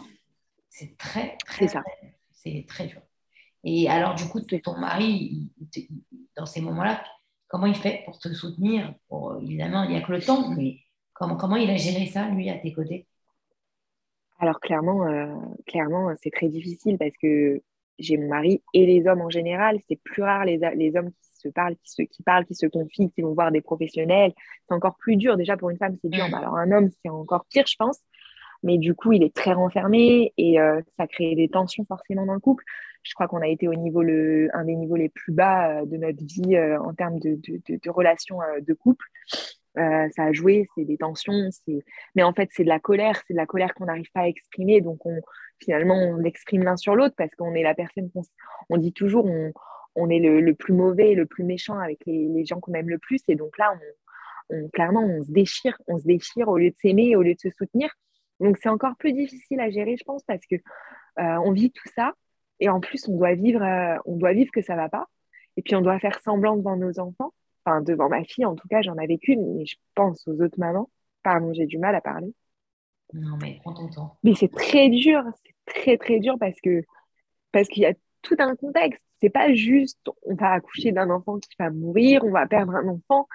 C'est 0.69 0.97
très, 0.97 1.37
très, 1.45 1.67
c'est 2.31 2.65
très 2.67 2.87
dur. 2.87 3.01
Et 3.63 3.89
alors, 3.89 4.15
du 4.15 4.25
coup, 4.27 4.41
ton 4.41 4.77
mari, 4.77 5.49
dans 6.35 6.45
ces 6.45 6.61
moments-là, 6.61 7.03
comment 7.47 7.65
il 7.65 7.75
fait 7.75 8.03
pour 8.05 8.19
te 8.19 8.31
soutenir 8.33 8.93
pour, 9.07 9.37
Évidemment, 9.41 9.83
il 9.83 9.91
n'y 9.91 9.97
a 9.97 10.01
que 10.01 10.11
le 10.11 10.21
temps, 10.21 10.49
mais 10.49 10.79
comment, 11.13 11.35
comment 11.35 11.55
il 11.55 11.69
a 11.69 11.77
géré 11.77 12.07
ça, 12.07 12.27
lui, 12.29 12.49
à 12.49 12.57
tes 12.57 12.73
côtés? 12.73 13.07
Alors, 14.39 14.59
clairement, 14.59 15.07
euh, 15.07 15.33
clairement 15.65 16.13
c'est 16.21 16.31
très 16.31 16.49
difficile 16.49 16.97
parce 16.97 17.15
que 17.21 17.61
j'ai 17.99 18.17
mon 18.17 18.27
mari 18.27 18.61
et 18.73 18.85
les 18.85 19.07
hommes 19.07 19.21
en 19.21 19.29
général. 19.29 19.79
C'est 19.87 19.99
plus 20.01 20.23
rare 20.23 20.45
les, 20.45 20.57
les 20.75 20.95
hommes 20.95 21.11
qui 21.11 21.29
se 21.39 21.49
parlent, 21.49 21.75
qui 21.75 21.91
se, 21.91 22.01
qui 22.03 22.23
parlent, 22.23 22.45
qui 22.45 22.55
se 22.55 22.65
confient, 22.65 23.11
qui 23.11 23.21
vont 23.21 23.33
voir 23.33 23.51
des 23.51 23.61
professionnels. 23.61 24.33
C'est 24.67 24.75
encore 24.75 24.95
plus 24.97 25.15
dur. 25.15 25.37
Déjà, 25.37 25.57
pour 25.57 25.69
une 25.69 25.77
femme, 25.77 25.95
c'est 26.01 26.09
dur. 26.09 26.27
Mm. 26.27 26.31
Bah, 26.31 26.37
alors, 26.39 26.57
un 26.57 26.71
homme, 26.71 26.89
c'est 27.03 27.09
encore 27.09 27.45
pire, 27.49 27.65
je 27.67 27.75
pense. 27.77 27.99
Mais 28.63 28.77
du 28.77 28.95
coup, 28.95 29.13
il 29.13 29.23
est 29.23 29.35
très 29.35 29.53
renfermé 29.53 30.33
et 30.37 30.59
euh, 30.59 30.81
ça 30.97 31.07
crée 31.07 31.35
des 31.35 31.49
tensions 31.49 31.85
forcément 31.85 32.25
dans 32.25 32.33
le 32.33 32.39
couple. 32.39 32.63
Je 33.03 33.13
crois 33.13 33.27
qu'on 33.27 33.41
a 33.41 33.47
été 33.47 33.67
au 33.67 33.75
niveau 33.75 34.01
le, 34.01 34.49
un 34.53 34.65
des 34.65 34.75
niveaux 34.75 34.95
les 34.95 35.09
plus 35.09 35.31
bas 35.31 35.69
euh, 35.69 35.85
de 35.85 35.97
notre 35.97 36.23
vie 36.25 36.55
euh, 36.55 36.81
en 36.81 36.93
termes 36.95 37.19
de, 37.19 37.35
de, 37.35 37.61
de, 37.67 37.89
relations 37.91 38.39
de 38.59 38.73
couple. 38.73 39.05
Ça 39.76 40.23
a 40.23 40.32
joué, 40.32 40.67
c'est 40.76 40.86
des 40.86 40.97
tensions, 40.97 41.49
mais 42.15 42.23
en 42.23 42.34
fait 42.34 42.49
c'est 42.51 42.63
de 42.63 42.69
la 42.69 42.80
colère, 42.80 43.21
c'est 43.28 43.34
de 43.34 43.38
la 43.38 43.45
colère 43.45 43.73
qu'on 43.73 43.86
n'arrive 43.86 44.09
pas 44.13 44.21
à 44.21 44.28
exprimer, 44.28 44.82
donc 44.82 45.05
on, 45.05 45.19
finalement 45.59 45.95
on 45.95 46.17
l'exprime 46.17 46.63
l'un 46.63 46.78
sur 46.78 46.95
l'autre 46.95 47.15
parce 47.17 47.34
qu'on 47.36 47.53
est 47.53 47.63
la 47.63 47.76
personne 47.76 48.09
qu'on 48.11 48.23
on 48.69 48.78
dit 48.78 48.93
toujours, 48.93 49.26
on, 49.26 49.51
on 49.95 50.09
est 50.09 50.19
le, 50.19 50.53
plus 50.53 50.73
mauvais, 50.73 51.13
le 51.13 51.26
plus 51.26 51.43
méchant 51.43 51.80
avec 51.80 51.99
les, 52.05 52.45
gens 52.45 52.59
qu'on 52.59 52.73
aime 52.73 52.89
le 52.89 52.99
plus. 52.99 53.21
Et 53.28 53.36
donc 53.36 53.57
là, 53.57 53.73
on, 54.49 54.69
clairement, 54.69 55.03
on 55.03 55.23
se 55.23 55.32
déchire, 55.32 55.78
on 55.88 55.97
se 55.97 56.03
déchire 56.03 56.49
au 56.49 56.57
lieu 56.57 56.69
de 56.69 56.76
s'aimer, 56.76 57.15
au 57.15 57.21
lieu 57.21 57.34
de 57.34 57.39
se 57.39 57.49
soutenir. 57.49 57.89
Donc 58.39 58.57
c'est 58.61 58.69
encore 58.69 58.95
plus 58.97 59.13
difficile 59.13 59.59
à 59.61 59.69
gérer, 59.69 59.95
je 59.97 60.03
pense, 60.03 60.23
parce 60.23 60.45
que 60.45 60.55
euh, 60.55 61.39
on 61.45 61.51
vit 61.51 61.71
tout 61.71 61.89
ça 61.95 62.13
et 62.59 62.69
en 62.69 62.82
plus 62.82 63.07
on 63.07 63.15
doit 63.15 63.34
vivre, 63.34 63.63
euh, 63.63 63.97
on 64.05 64.17
doit 64.17 64.34
vivre 64.34 64.51
que 64.51 64.61
ça 64.61 64.76
va 64.76 64.89
pas. 64.89 65.07
Et 65.57 65.61
puis 65.61 65.76
on 65.76 65.82
doit 65.82 65.99
faire 65.99 66.19
semblant 66.21 66.57
devant 66.57 66.76
nos 66.76 66.99
enfants. 66.99 67.34
Enfin 67.66 67.82
devant 67.82 68.09
ma 68.09 68.24
fille, 68.24 68.45
en 68.45 68.55
tout 68.55 68.68
cas, 68.68 68.82
j'en 68.82 68.97
avais 68.97 69.18
qu'une, 69.18 69.55
mais 69.55 69.66
je 69.66 69.76
pense 69.95 70.28
aux 70.28 70.41
autres 70.41 70.59
mamans. 70.59 70.89
Pardon, 71.24 71.53
j'ai 71.53 71.66
du 71.66 71.78
mal 71.78 71.95
à 71.95 72.01
parler. 72.01 72.34
Non, 73.13 73.38
mais 73.41 73.59
prends 73.61 73.74
ton 73.74 73.89
temps. 73.89 74.18
Mais 74.24 74.36
c'est 74.36 74.51
très 74.51 74.89
dur, 74.89 75.24
c'est 75.43 75.74
très 75.74 75.97
très 75.97 76.20
dur 76.20 76.36
parce 76.39 76.59
que 76.61 76.84
parce 77.51 77.68
qu'il 77.68 77.84
y 77.84 77.86
a 77.86 77.93
tout 78.22 78.36
un 78.39 78.55
contexte. 78.55 79.03
C'est 79.22 79.30
pas 79.30 79.53
juste 79.53 79.99
on 80.24 80.36
va 80.36 80.51
accoucher 80.53 80.91
d'un 80.91 81.09
enfant 81.09 81.39
qui 81.39 81.49
va 81.59 81.70
mourir, 81.70 82.24
on 82.24 82.32
va 82.32 82.47
perdre 82.47 82.76
un 82.76 82.88
enfant. 82.88 83.28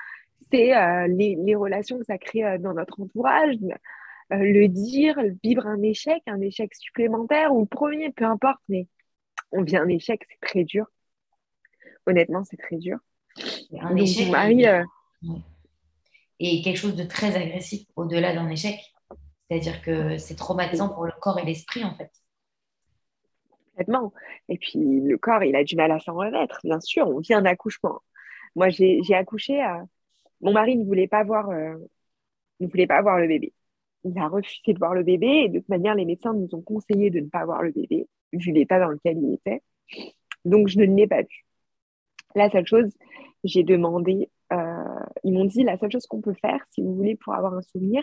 C'est 0.51 0.76
euh, 0.76 1.07
les, 1.07 1.37
les, 1.37 1.55
relations 1.55 1.99
que 1.99 2.05
ça 2.05 2.18
crée 2.18 2.45
euh, 2.45 2.59
dans 2.59 2.74
notre 2.74 3.01
entourage, 3.01 3.57
euh, 4.33 4.37
le 4.37 4.68
dire, 4.68 5.16
vivre 5.43 5.66
un 5.66 5.81
échec, 5.83 6.22
un 6.26 6.41
échec 6.41 6.74
supplémentaire 6.74 7.55
ou 7.55 7.61
le 7.61 7.66
premier, 7.66 8.11
peu 8.11 8.24
importe, 8.24 8.61
mais 8.68 8.89
on 9.53 9.62
vit 9.62 9.76
un 9.76 9.89
échec, 9.89 10.22
c'est 10.28 10.41
très 10.41 10.64
dur. 10.64 10.87
Honnêtement, 12.07 12.45
c'est 12.45 12.57
très 12.57 12.76
dur. 12.76 12.99
Un 13.81 13.97
échec. 13.97 14.31
Mari, 14.31 14.64
Et 16.39 16.62
quelque 16.62 16.76
chose 16.76 16.97
de 16.97 17.05
très 17.05 17.37
agressif 17.37 17.87
au-delà 17.97 18.35
d'un 18.35 18.49
échec. 18.49 18.81
C'est-à-dire 19.51 19.83
que 19.83 20.16
c'est 20.16 20.37
traumatisant 20.37 20.89
pour 20.89 21.05
le 21.05 21.12
corps 21.20 21.39
et 21.39 21.45
l'esprit, 21.45 21.85
en 21.85 21.95
fait. 21.97 22.11
Complètement. 23.70 24.12
Et 24.49 24.59
puis, 24.59 24.78
le 25.01 25.18
corps, 25.18 25.43
il 25.43 25.57
a 25.57 25.64
du 25.64 25.74
mal 25.74 25.91
à 25.91 25.99
s'en 25.99 26.14
remettre, 26.14 26.61
bien 26.62 26.81
sûr. 26.81 27.09
On 27.09 27.18
vient 27.18 27.43
d'accouchement. 27.43 28.01
Moi, 28.55 28.68
j'ai 28.68 29.14
accouché. 29.14 29.61
À... 29.61 29.85
Mon 30.41 30.53
mari 30.53 30.76
ne 30.76 30.85
voulait 30.85 31.09
pas 31.09 31.24
voir, 31.24 31.51
euh, 31.51 31.74
ne 32.61 32.66
voulait 32.68 32.87
pas 32.87 33.03
voir 33.03 33.18
le 33.18 33.26
bébé. 33.26 33.53
Il 34.05 34.16
a 34.18 34.28
refusé 34.28 34.72
de 34.72 34.78
voir 34.78 34.95
le 34.95 35.03
bébé. 35.03 35.26
Et 35.26 35.49
de 35.49 35.59
toute 35.59 35.68
manière, 35.68 35.95
les 35.95 36.05
médecins 36.05 36.33
nous 36.33 36.49
ont 36.55 36.62
conseillé 36.62 37.11
de 37.11 37.20
ne 37.20 37.28
pas 37.28 37.45
voir 37.45 37.62
le 37.62 37.72
bébé, 37.72 38.07
vu 38.33 38.53
l'état 38.53 38.78
dans 38.78 38.89
lequel 38.89 39.18
il 39.18 39.35
était. 39.35 39.62
Donc, 40.45 40.68
je 40.68 40.78
ne 40.78 40.95
l'ai 40.95 41.07
pas 41.09 41.22
vu. 41.22 41.45
La 42.35 42.51
seule 42.51 42.66
chose, 42.66 42.91
j'ai 43.45 43.64
demandé, 43.64 44.31
euh, 44.53 44.85
ils 45.24 45.33
m'ont 45.33 45.45
dit, 45.45 45.64
la 45.64 45.78
seule 45.78 45.91
chose 45.91 46.07
qu'on 46.07 46.20
peut 46.20 46.35
faire, 46.35 46.64
si 46.70 46.83
vous 46.83 46.95
voulez, 46.95 47.16
pour 47.16 47.35
avoir 47.35 47.55
un 47.55 47.62
souvenir, 47.62 48.03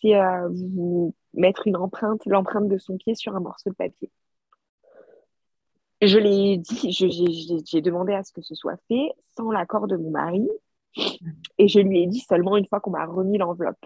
c'est 0.00 0.14
euh, 0.14 0.48
vous 0.48 1.14
mettre 1.34 1.66
une 1.66 1.76
empreinte, 1.76 2.22
l'empreinte 2.26 2.68
de 2.68 2.78
son 2.78 2.96
pied 2.96 3.14
sur 3.14 3.34
un 3.34 3.40
morceau 3.40 3.70
de 3.70 3.74
papier. 3.74 4.10
Je 6.00 6.18
l'ai 6.18 6.58
dit, 6.58 6.92
j'ai 6.92 7.80
demandé 7.80 8.12
à 8.12 8.22
ce 8.22 8.32
que 8.32 8.42
ce 8.42 8.54
soit 8.54 8.76
fait 8.86 9.10
sans 9.36 9.50
l'accord 9.50 9.88
de 9.88 9.96
mon 9.96 10.10
mari. 10.10 10.48
Et 11.58 11.68
je 11.68 11.80
lui 11.80 12.02
ai 12.02 12.06
dit 12.06 12.20
seulement 12.20 12.56
une 12.56 12.66
fois 12.66 12.80
qu'on 12.80 12.90
m'a 12.90 13.04
remis 13.04 13.38
l'enveloppe. 13.38 13.84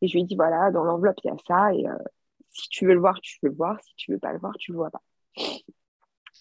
Et 0.00 0.08
je 0.08 0.14
lui 0.14 0.22
ai 0.22 0.24
dit, 0.24 0.36
voilà, 0.36 0.70
dans 0.70 0.84
l'enveloppe, 0.84 1.18
il 1.24 1.28
y 1.28 1.30
a 1.30 1.36
ça. 1.46 1.74
Et 1.74 1.86
euh, 1.86 1.96
si 2.50 2.68
tu 2.68 2.86
veux 2.86 2.94
le 2.94 3.00
voir, 3.00 3.20
tu 3.20 3.38
peux 3.40 3.48
le 3.48 3.54
voir. 3.54 3.78
Si 3.82 3.94
tu 3.96 4.12
veux 4.12 4.18
pas 4.18 4.32
le 4.32 4.38
voir, 4.38 4.52
tu 4.58 4.72
le 4.72 4.78
vois 4.78 4.90
pas. 4.90 5.02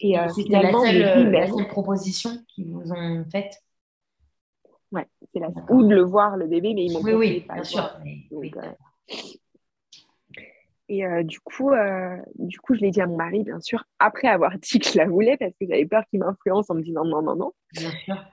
Et, 0.02 0.18
euh, 0.18 0.28
c'était 0.30 0.62
la, 0.62 0.72
seule, 0.72 1.68
proposition 1.68 2.32
qu'ils 2.48 2.72
vous 2.72 2.92
ont 2.92 3.24
faite 3.32 3.62
Ouais, 4.92 5.08
c'est 5.32 5.40
la 5.40 5.50
Ou 5.70 5.84
de 5.84 5.96
le 5.96 6.02
voir, 6.02 6.36
le 6.36 6.48
bébé, 6.48 6.74
mais 6.74 6.86
ils 6.86 6.92
m'ont 6.94 7.02
Oui, 7.02 7.14
oui, 7.14 7.46
bien 7.48 7.64
sûr. 7.64 7.98
Et 10.90 11.06
euh, 11.06 11.24
du, 11.24 11.40
coup, 11.40 11.72
euh, 11.72 12.18
du 12.36 12.60
coup, 12.60 12.76
je 12.76 12.82
l'ai 12.82 12.92
dit 12.92 13.00
à 13.00 13.08
mon 13.08 13.16
mari, 13.16 13.44
bien 13.44 13.62
sûr, 13.62 13.86
après 14.00 14.28
avoir 14.28 14.58
dit 14.60 14.80
que 14.80 14.90
je 14.90 14.98
la 14.98 15.06
voulais, 15.06 15.38
parce 15.38 15.54
que 15.54 15.66
j'avais 15.66 15.86
peur 15.86 16.04
qu'il 16.10 16.20
m'influence 16.20 16.70
en 16.70 16.76
me 16.76 16.82
disant 16.82 17.06
non, 17.06 17.22
non, 17.22 17.36
non. 17.36 17.54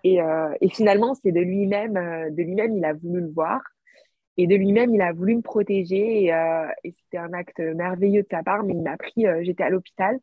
Et, 0.02 0.20
euh, 0.20 0.52
et, 0.60 0.68
finalement, 0.68 1.14
c'est 1.14 1.30
de 1.30 1.40
lui-même, 1.40 1.94
de 1.94 2.42
lui-même, 2.42 2.76
il 2.76 2.84
a 2.84 2.94
voulu 2.94 3.20
le 3.20 3.30
voir. 3.30 3.60
Et 4.38 4.46
de 4.46 4.56
lui-même, 4.56 4.92
il 4.94 5.02
a 5.02 5.12
voulu 5.12 5.36
me 5.36 5.42
protéger. 5.42 6.24
Et, 6.24 6.28
et 6.82 6.94
c'était 6.96 7.18
un 7.18 7.32
acte 7.32 7.60
merveilleux 7.60 8.22
de 8.22 8.28
sa 8.28 8.42
part, 8.42 8.64
mais 8.64 8.74
il 8.74 8.82
m'a 8.82 8.96
pris, 8.96 9.26
j'étais 9.42 9.62
à 9.62 9.70
l'hôpital, 9.70 10.18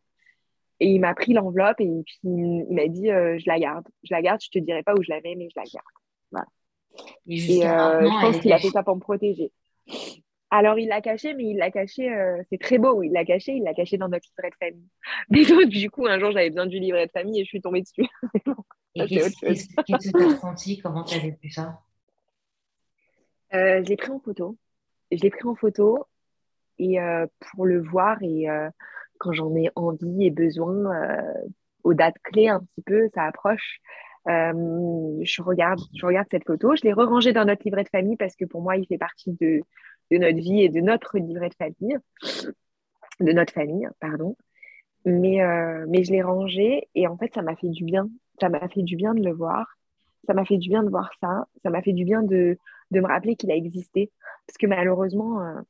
et 0.80 0.88
il 0.88 1.00
m'a 1.00 1.14
pris 1.14 1.34
l'enveloppe 1.34 1.80
et 1.80 1.90
puis 2.06 2.20
il 2.24 2.68
m'a 2.70 2.88
dit, 2.88 3.08
je 3.08 3.48
la 3.48 3.60
garde. 3.60 3.88
Je 4.04 4.14
la 4.14 4.22
garde, 4.22 4.42
je 4.42 4.50
te 4.50 4.60
dirai 4.60 4.84
pas 4.84 4.94
où 4.94 5.04
je 5.04 5.10
la 5.10 5.22
mets, 5.22 5.36
mais 5.36 5.50
je 5.50 5.60
la 5.60 5.64
garde. 5.64 5.86
Voilà. 6.32 6.48
Et, 7.28 7.38
je 7.38 8.22
pense 8.22 8.40
qu'il 8.40 8.54
a 8.54 8.60
fait 8.60 8.70
ça 8.70 8.84
pour 8.84 8.96
me 8.96 9.02
protéger. 9.02 9.52
Alors, 10.52 10.78
il 10.78 10.88
l'a 10.88 11.02
caché, 11.02 11.34
mais 11.34 11.46
il 11.46 11.58
l'a 11.58 11.72
caché, 11.72 12.14
euh, 12.14 12.42
c'est 12.50 12.60
très 12.60 12.78
beau, 12.78 13.04
il 13.04 13.12
l'a 13.12 13.26
caché, 13.26 13.54
il 13.54 13.64
l'a 13.64 13.74
caché 13.74 13.98
dans 13.98 14.08
notre 14.08 14.26
livret 14.30 14.52
de 14.52 14.56
famille. 14.56 14.88
Mais 15.30 15.46
donc, 15.46 15.66
du 15.66 15.90
coup, 15.90 16.06
un 16.06 16.20
jour, 16.20 16.32
j'avais 16.32 16.50
besoin 16.50 16.68
du 16.68 16.80
livret 16.80 17.08
de 17.08 17.12
famille 17.12 17.42
et 17.42 17.44
je 17.44 17.50
suis 17.50 17.62
tombée 17.62 17.82
dessus. 17.82 18.08
et 18.96 19.06
qu'est-ce 19.06 19.36
que 19.40 19.82
tu 19.84 20.24
as 20.24 20.38
senti 20.38 20.78
Comment 20.80 21.04
tu 21.04 21.16
as 21.16 21.20
vécu 21.20 21.50
ça? 21.50 21.82
Euh, 23.54 23.84
Je 23.84 23.90
l'ai 23.90 23.98
pris 23.98 24.12
en 24.12 24.20
photo. 24.20 24.58
Je 25.12 25.22
l'ai 25.22 25.30
pris 25.30 25.46
en 25.46 25.56
photo 25.56 26.06
et 26.78 27.00
euh, 27.00 27.26
pour 27.40 27.66
le 27.66 27.82
voir 27.82 28.22
et 28.22 28.48
quand 29.26 29.34
j'en 29.34 29.56
ai 29.56 29.70
envie 29.76 30.26
et 30.26 30.32
besoin, 30.32 30.76
aux 31.84 31.94
dates 31.94 32.20
clés 32.24 32.48
un 32.48 32.60
petit 32.60 32.82
peu, 32.86 33.10
ça 33.16 33.24
approche. 33.24 33.80
je, 34.28 35.42
regarde, 35.42 35.80
je 35.96 36.06
regarde 36.06 36.28
cette 36.30 36.46
photo. 36.46 36.76
Je 36.76 36.84
l'ai 36.84 36.94
re-rangée 36.94 37.34
dans 37.34 37.46
notre 37.46 37.64
livret 37.66 37.84
de 37.84 37.90
famille 37.90 38.18
parce 38.18 38.36
que 38.36 38.46
pour 38.46 38.62
moi, 38.62 38.78
il 38.78 38.86
fait 38.86 38.98
partie 38.98 39.34
de, 39.42 39.62
de 40.12 40.18
notre 40.18 40.38
vie 40.38 40.62
et 40.62 40.70
de 40.70 40.82
notre 40.82 41.18
livret 41.18 41.50
de 41.50 41.56
famille, 41.56 41.98
de 43.20 43.32
notre 43.32 43.54
famille, 43.54 43.88
pardon. 44.00 44.36
Mais, 45.06 45.42
euh, 45.42 45.86
mais 45.88 46.04
je 46.04 46.12
l'ai 46.12 46.24
rangé 46.24 46.90
et 46.96 47.08
en 47.08 47.18
fait, 47.18 47.34
ça 47.34 47.42
m'a 47.42 47.56
fait 47.56 47.70
du 47.70 47.84
bien. 47.84 48.10
Ça 48.40 48.50
m'a 48.50 48.68
fait 48.68 48.82
du 48.82 48.96
bien 48.96 49.14
de 49.14 49.24
le 49.24 49.32
voir. 49.32 49.78
Ça 50.28 50.34
m'a 50.34 50.46
fait 50.46 50.58
du 50.58 50.70
bien 50.70 50.84
de 50.84 50.90
voir 50.90 51.12
ça. 51.22 51.48
Ça 51.64 51.70
m'a 51.70 51.82
fait 51.82 51.94
du 51.94 52.06
bien 52.06 52.24
de, 52.24 52.58
de 52.92 53.00
me 53.00 53.08
rappeler 53.08 53.36
qu'il 53.36 53.52
a 53.52 53.56
existé. 53.56 54.12
Parce 54.48 54.58
que 54.58 54.68
malheureusement, 54.68 55.42
euh, 55.42 55.62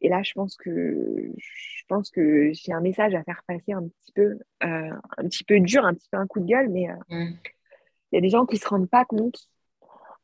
et 0.00 0.08
là, 0.08 0.22
je 0.22 0.32
pense 0.34 0.56
que 0.56 1.32
je 1.36 1.82
pense 1.88 2.10
que 2.10 2.50
j'ai 2.52 2.72
un 2.72 2.80
message 2.80 3.14
à 3.14 3.22
faire 3.22 3.42
passer 3.46 3.72
un 3.72 3.82
petit 3.88 4.12
peu, 4.12 4.38
euh, 4.64 4.90
un 5.18 5.24
petit 5.24 5.44
peu 5.44 5.60
dur, 5.60 5.84
un 5.84 5.94
petit 5.94 6.08
peu 6.10 6.18
un 6.18 6.26
coup 6.26 6.40
de 6.40 6.46
gueule, 6.46 6.68
mais 6.68 6.88
mm. 7.08 7.34
il 8.12 8.14
y 8.14 8.18
a 8.18 8.20
des 8.20 8.28
gens 8.28 8.46
qui 8.46 8.56
se 8.56 8.68
rendent 8.68 8.90
pas 8.90 9.04
compte. 9.04 9.48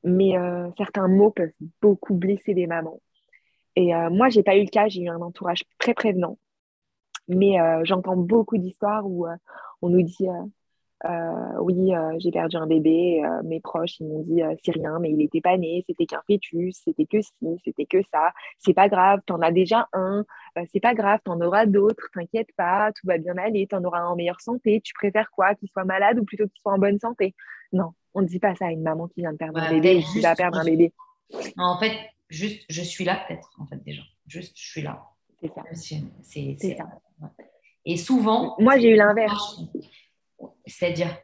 Mais 0.04 0.32
certains 0.76 1.06
mots 1.06 1.30
peuvent 1.30 1.52
beaucoup 1.80 2.14
blesser 2.14 2.54
des 2.54 2.66
mamans. 2.66 3.00
Et 3.76 3.94
euh, 3.94 4.10
moi, 4.10 4.28
j'ai 4.28 4.42
pas 4.42 4.56
eu 4.56 4.64
le 4.64 4.70
cas, 4.70 4.88
j'ai 4.88 5.02
eu 5.02 5.08
un 5.08 5.20
entourage 5.20 5.64
très 5.78 5.94
prévenant. 5.94 6.38
Mais 7.28 7.60
euh, 7.60 7.82
j'entends 7.84 8.16
beaucoup 8.16 8.58
d'histoires 8.58 9.06
où 9.06 9.26
euh, 9.26 9.36
on 9.80 9.88
nous 9.88 10.02
dit 10.02 10.26
oui, 11.60 11.92
j'ai 12.18 12.30
perdu 12.30 12.56
un 12.56 12.66
bébé, 12.66 13.22
mes 13.44 13.60
proches 13.60 13.98
ils 14.00 14.06
m'ont 14.06 14.22
dit 14.22 14.40
c'est 14.64 14.72
rien, 14.72 14.98
mais 15.00 15.10
il 15.10 15.16
n'était 15.16 15.40
pas 15.40 15.56
né, 15.56 15.84
c'était 15.86 16.06
qu'un 16.06 16.22
fœtus, 16.26 16.80
c'était 16.84 17.06
que 17.06 17.20
ci, 17.20 17.60
c'était 17.64 17.86
que 17.86 17.98
ça, 18.12 18.32
c'est 18.58 18.74
pas 18.74 18.88
grave, 18.88 19.20
t'en 19.26 19.40
as 19.40 19.50
déjà 19.50 19.88
un, 19.92 20.24
c'est 20.72 20.80
pas 20.80 20.94
grave, 20.94 21.20
t'en 21.24 21.40
auras 21.40 21.66
d'autres, 21.66 22.08
t'inquiète 22.14 22.50
pas, 22.56 22.92
tout 22.92 23.06
va 23.06 23.18
bien 23.18 23.36
aller, 23.36 23.66
t'en 23.66 23.82
auras 23.84 24.00
un 24.00 24.08
en 24.08 24.16
meilleure 24.16 24.40
santé, 24.40 24.80
tu 24.80 24.94
préfères 24.94 25.30
quoi, 25.30 25.54
qu'il 25.54 25.68
soit 25.70 25.84
malade 25.84 26.18
ou 26.20 26.24
plutôt 26.24 26.44
qu'il 26.44 26.60
soit 26.60 26.72
en 26.72 26.78
bonne 26.78 26.98
santé? 26.98 27.34
Non, 27.72 27.92
on 28.14 28.22
ne 28.22 28.26
dit 28.26 28.38
pas 28.38 28.54
ça 28.54 28.66
à 28.66 28.70
une 28.70 28.82
maman 28.82 29.08
qui 29.08 29.22
vient 29.22 29.32
de 29.32 29.38
perdre 29.38 29.58
un 29.58 29.70
bébé 29.70 29.96
ou 29.96 30.12
qui 30.12 30.20
va 30.20 30.34
perdre 30.34 30.58
un 30.58 30.64
bébé. 30.64 30.92
En 31.56 31.78
fait, 31.78 31.92
juste 32.28 32.64
je 32.68 32.82
suis 32.82 33.04
là 33.04 33.24
peut-être 33.26 33.50
en 33.58 33.66
fait 33.66 33.82
déjà. 33.84 34.02
Juste 34.26 34.56
je 34.56 34.70
suis 34.70 34.82
là. 34.82 35.02
C'est 36.22 36.56
ça. 36.76 36.86
Et 37.84 37.96
souvent 37.96 38.54
moi 38.60 38.78
j'ai 38.78 38.90
eu 38.90 38.96
l'inverse 38.96 39.60
c'est-à-dire 40.66 41.16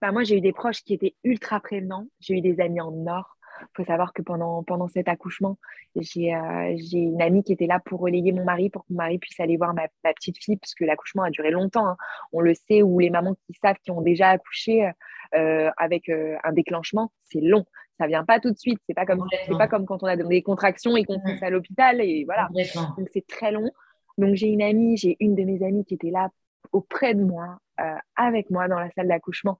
bah, 0.00 0.12
moi 0.12 0.22
j'ai 0.24 0.36
eu 0.36 0.40
des 0.40 0.52
proches 0.52 0.82
qui 0.82 0.94
étaient 0.94 1.14
ultra 1.24 1.60
prévenants 1.60 2.06
j'ai 2.20 2.34
eu 2.38 2.40
des 2.40 2.60
amis 2.60 2.80
en 2.80 3.06
or 3.06 3.36
il 3.62 3.66
faut 3.76 3.84
savoir 3.84 4.12
que 4.12 4.22
pendant, 4.22 4.62
pendant 4.62 4.88
cet 4.88 5.08
accouchement, 5.08 5.58
j'ai 5.96 6.34
euh, 6.34 6.76
une 6.92 7.20
amie 7.20 7.42
qui 7.42 7.52
était 7.52 7.66
là 7.66 7.80
pour 7.84 8.00
relayer 8.00 8.32
mon 8.32 8.44
mari, 8.44 8.70
pour 8.70 8.82
que 8.82 8.92
mon 8.92 8.98
mari 8.98 9.18
puisse 9.18 9.38
aller 9.40 9.56
voir 9.56 9.74
ma, 9.74 9.88
petite 10.14 10.42
fille, 10.42 10.56
parce 10.56 10.74
que 10.74 10.84
l'accouchement 10.84 11.22
a 11.22 11.30
duré 11.30 11.50
longtemps. 11.50 11.86
Hein. 11.86 11.96
On 12.32 12.40
le 12.40 12.54
sait, 12.54 12.82
ou 12.82 12.98
les 12.98 13.10
mamans 13.10 13.34
qui 13.46 13.54
savent, 13.62 13.76
qui 13.82 13.90
ont 13.90 14.00
déjà 14.00 14.30
accouché 14.30 14.90
euh, 15.34 15.70
avec 15.76 16.08
euh, 16.08 16.36
un 16.44 16.52
déclenchement, 16.52 17.12
c'est 17.20 17.40
long 17.40 17.64
ça 17.98 18.06
vient 18.06 18.24
pas 18.24 18.40
tout 18.40 18.50
de 18.50 18.56
suite. 18.56 18.78
C'est 18.86 18.94
pas 18.94 19.04
comme 19.04 19.26
c'est 19.44 19.58
pas 19.58 19.68
comme 19.68 19.84
quand 19.84 20.02
on 20.02 20.06
a 20.06 20.16
des 20.16 20.40
contractions 20.40 20.96
et 20.96 21.04
qu'on 21.04 21.18
mmh. 21.18 21.22
passe 21.22 21.42
à 21.42 21.50
l'hôpital 21.50 22.00
et 22.00 22.24
voilà. 22.24 22.48
Donc 22.96 23.10
c'est 23.12 23.26
très 23.26 23.52
long. 23.52 23.70
Donc 24.16 24.36
j'ai 24.36 24.46
une 24.46 24.62
amie, 24.62 24.96
j'ai 24.96 25.18
une 25.20 25.34
de 25.34 25.42
mes 25.42 25.62
amies 25.62 25.84
qui 25.84 25.92
était 25.96 26.08
là 26.08 26.30
auprès 26.72 27.14
de 27.14 27.22
moi, 27.22 27.58
euh, 27.80 27.96
avec 28.16 28.50
moi 28.50 28.68
dans 28.68 28.78
la 28.78 28.90
salle 28.90 29.08
d'accouchement 29.08 29.58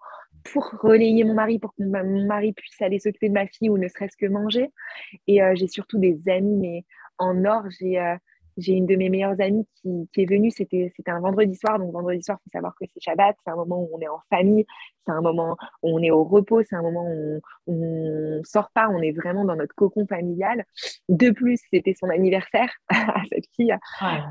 pour 0.52 0.70
relayer 0.82 1.24
mon 1.24 1.34
mari, 1.34 1.58
pour 1.58 1.74
que 1.74 1.82
mon 1.82 2.26
mari 2.26 2.52
puisse 2.52 2.80
aller 2.80 2.98
s'occuper 2.98 3.28
de 3.28 3.34
ma 3.34 3.46
fille 3.46 3.70
ou 3.70 3.78
ne 3.78 3.88
serait-ce 3.88 4.16
que 4.16 4.26
manger. 4.26 4.70
Et 5.26 5.42
euh, 5.42 5.54
j'ai 5.54 5.68
surtout 5.68 5.98
des 5.98 6.28
amis, 6.28 6.56
mais 6.56 6.84
en 7.18 7.44
or, 7.44 7.64
j'ai 7.78 8.00
euh, 8.00 8.16
j'ai 8.60 8.74
une 8.74 8.86
de 8.86 8.96
mes 8.96 9.08
meilleures 9.08 9.40
amies 9.40 9.66
qui, 9.76 10.08
qui 10.12 10.22
est 10.22 10.26
venue, 10.26 10.50
c'était 10.50 10.92
un 11.06 11.20
vendredi 11.20 11.54
soir. 11.56 11.78
Donc, 11.78 11.92
vendredi 11.92 12.22
soir, 12.22 12.38
il 12.40 12.44
faut 12.44 12.50
savoir 12.52 12.74
que 12.78 12.84
c'est 12.92 13.00
Shabbat, 13.00 13.36
c'est 13.44 13.50
un 13.50 13.56
moment 13.56 13.80
où 13.80 13.90
on 13.94 14.00
est 14.00 14.08
en 14.08 14.20
famille, 14.28 14.66
c'est 15.06 15.12
un 15.12 15.20
moment 15.20 15.56
où 15.82 15.98
on 15.98 16.02
est 16.02 16.10
au 16.10 16.24
repos, 16.24 16.62
c'est 16.62 16.76
un 16.76 16.82
moment 16.82 17.06
où 17.06 17.40
on 17.66 17.72
ne 17.72 18.42
sort 18.44 18.70
pas, 18.74 18.88
on 18.88 19.00
est 19.00 19.12
vraiment 19.12 19.44
dans 19.44 19.56
notre 19.56 19.74
cocon 19.74 20.06
familial. 20.06 20.64
De 21.08 21.30
plus, 21.30 21.58
c'était 21.70 21.94
son 21.94 22.08
anniversaire 22.10 22.70
à 22.88 23.22
cette 23.32 23.46
fille. 23.56 23.74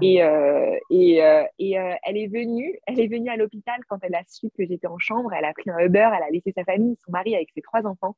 Et, 0.02 0.24
euh, 0.24 0.76
et, 0.90 1.24
euh, 1.24 1.44
et 1.58 1.80
euh, 1.80 1.94
elle 2.04 2.18
est 2.18 2.28
venue, 2.28 2.78
elle 2.86 3.00
est 3.00 3.08
venue 3.08 3.30
à 3.30 3.38
l'hôpital 3.38 3.80
quand 3.88 3.98
elle 4.04 4.16
a 4.16 4.22
su 4.28 4.50
que 4.58 4.66
j'étais 4.66 4.88
en 4.88 5.00
chambre. 5.00 5.34
Elle 5.34 5.46
a 5.46 5.54
pris 5.54 5.70
un 5.70 5.80
Uber, 5.80 6.10
elle 6.16 6.24
a 6.24 6.30
laissé 6.32 6.52
sa 6.56 6.64
famille, 6.64 6.96
son 7.06 7.12
mari 7.12 7.36
avec 7.36 7.50
ses 7.54 7.62
trois 7.62 7.86
enfants 7.86 8.16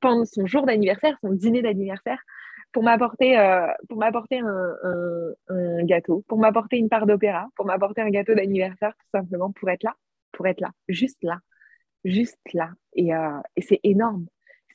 pendant 0.00 0.24
son 0.24 0.46
jour 0.46 0.66
d'anniversaire, 0.66 1.16
son 1.20 1.32
dîner 1.32 1.62
d'anniversaire 1.62 2.18
pour 2.76 2.82
m'apporter 2.82 3.38
euh, 3.38 3.68
pour 3.88 3.96
m'apporter 3.96 4.38
un, 4.38 5.84
gâteau, 5.84 6.22
pour 6.28 6.36
m'apporter 6.36 6.76
une 6.76 6.90
part 6.90 7.06
d'opéra, 7.06 7.48
pour 7.56 7.64
m'apporter 7.64 8.02
un 8.02 8.10
gâteau 8.10 8.34
d'anniversaire, 8.34 8.92
tout 8.92 9.18
simplement 9.18 9.50
pour 9.50 9.70
être 9.70 9.82
là, 9.82 9.94
pour 10.30 10.46
être 10.46 10.60
là, 10.60 10.72
juste 10.86 11.24
là, 11.24 11.38
juste 12.04 12.36
là. 12.52 12.68
Et, 12.92 13.14
euh, 13.14 13.40
et 13.56 13.62
c'est 13.62 13.80
énorme. 13.82 14.26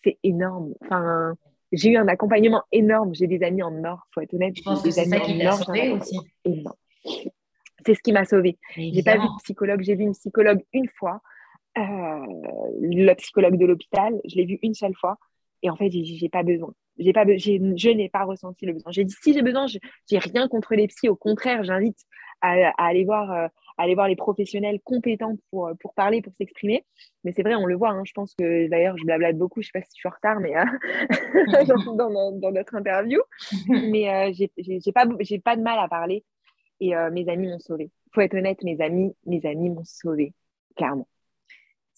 C'est 0.03 0.17
énorme. 0.23 0.73
Enfin, 0.81 1.35
j'ai 1.71 1.91
eu 1.91 1.97
un 1.97 2.07
accompagnement 2.07 2.63
énorme. 2.71 3.13
J'ai 3.13 3.27
des 3.27 3.43
amis 3.43 3.61
en 3.61 3.83
or, 3.83 4.07
faut 4.15 4.21
être 4.21 4.33
honnête. 4.33 4.55
Je 4.57 4.63
pense 4.63 4.81
que 4.81 4.89
c'est 4.89 5.05
ça 5.05 5.19
qui 5.19 5.35
l'a 5.35 5.51
sauvé 5.51 5.91
aussi. 5.91 6.17
C'est 7.85 7.93
ce 7.93 8.01
qui 8.01 8.13
m'a 8.13 8.25
sauvé. 8.25 8.57
J'ai 8.75 9.03
pas 9.03 9.17
vu 9.17 9.27
de 9.27 9.43
psychologue. 9.43 9.81
J'ai 9.83 9.93
vu 9.93 10.05
une 10.05 10.13
psychologue 10.13 10.63
une 10.73 10.89
fois. 10.97 11.21
Euh, 11.77 12.25
le 12.81 13.13
psychologue 13.13 13.57
de 13.57 13.65
l'hôpital, 13.67 14.19
je 14.25 14.37
l'ai 14.37 14.45
vu 14.45 14.57
une 14.63 14.73
seule 14.73 14.95
fois. 14.95 15.19
Et 15.61 15.69
en 15.69 15.75
fait, 15.75 15.91
j'ai 15.91 16.29
pas 16.29 16.41
besoin. 16.41 16.73
J'ai 16.97 17.13
pas, 17.13 17.25
je 17.25 17.89
n'ai 17.89 18.09
pas 18.09 18.23
ressenti 18.23 18.65
le 18.65 18.73
besoin. 18.73 18.91
J'ai 18.91 19.03
dit 19.03 19.15
si 19.21 19.33
j'ai 19.33 19.41
besoin, 19.41 19.65
j'ai 19.67 20.17
rien 20.17 20.47
contre 20.47 20.75
les 20.75 20.87
psys. 20.87 21.09
Au 21.09 21.15
contraire, 21.15 21.63
j'invite 21.63 21.97
à, 22.41 22.73
aller 22.77 23.05
voir, 23.05 23.31
euh, 23.31 23.47
aller 23.77 23.95
voir 23.95 24.07
les 24.07 24.15
professionnels 24.15 24.79
compétents 24.83 25.35
pour, 25.49 25.67
euh, 25.67 25.73
pour 25.79 25.93
parler, 25.93 26.21
pour 26.21 26.33
s'exprimer. 26.33 26.85
Mais 27.23 27.31
c'est 27.31 27.43
vrai, 27.43 27.55
on 27.55 27.65
le 27.65 27.75
voit. 27.75 27.91
Hein. 27.91 28.03
je 28.05 28.13
pense 28.13 28.33
que 28.35 28.67
d'ailleurs, 28.67 28.97
je 28.97 29.05
blablate 29.05 29.37
beaucoup. 29.37 29.61
Je 29.61 29.67
sais 29.67 29.79
pas 29.79 29.81
si 29.81 29.91
je 29.95 29.99
suis 29.99 30.09
en 30.09 30.11
retard, 30.11 30.39
mais 30.39 30.55
euh, 30.57 31.95
dans, 31.95 32.33
dans, 32.33 32.51
notre 32.51 32.75
interview. 32.75 33.19
mais 33.67 34.33
j'ai 34.33 34.91
pas, 34.91 35.05
j'ai 35.19 35.39
pas 35.39 35.55
de 35.55 35.61
mal 35.61 35.79
à 35.79 35.87
parler. 35.87 36.23
Et 36.79 36.93
mes 37.11 37.29
amis 37.29 37.47
m'ont 37.47 37.59
sauvé. 37.59 37.91
Faut 38.13 38.21
être 38.21 38.33
honnête, 38.33 38.63
mes 38.63 38.81
amis, 38.81 39.15
mes 39.27 39.45
amis 39.45 39.69
m'ont 39.69 39.83
sauvé, 39.83 40.33
clairement. 40.75 41.07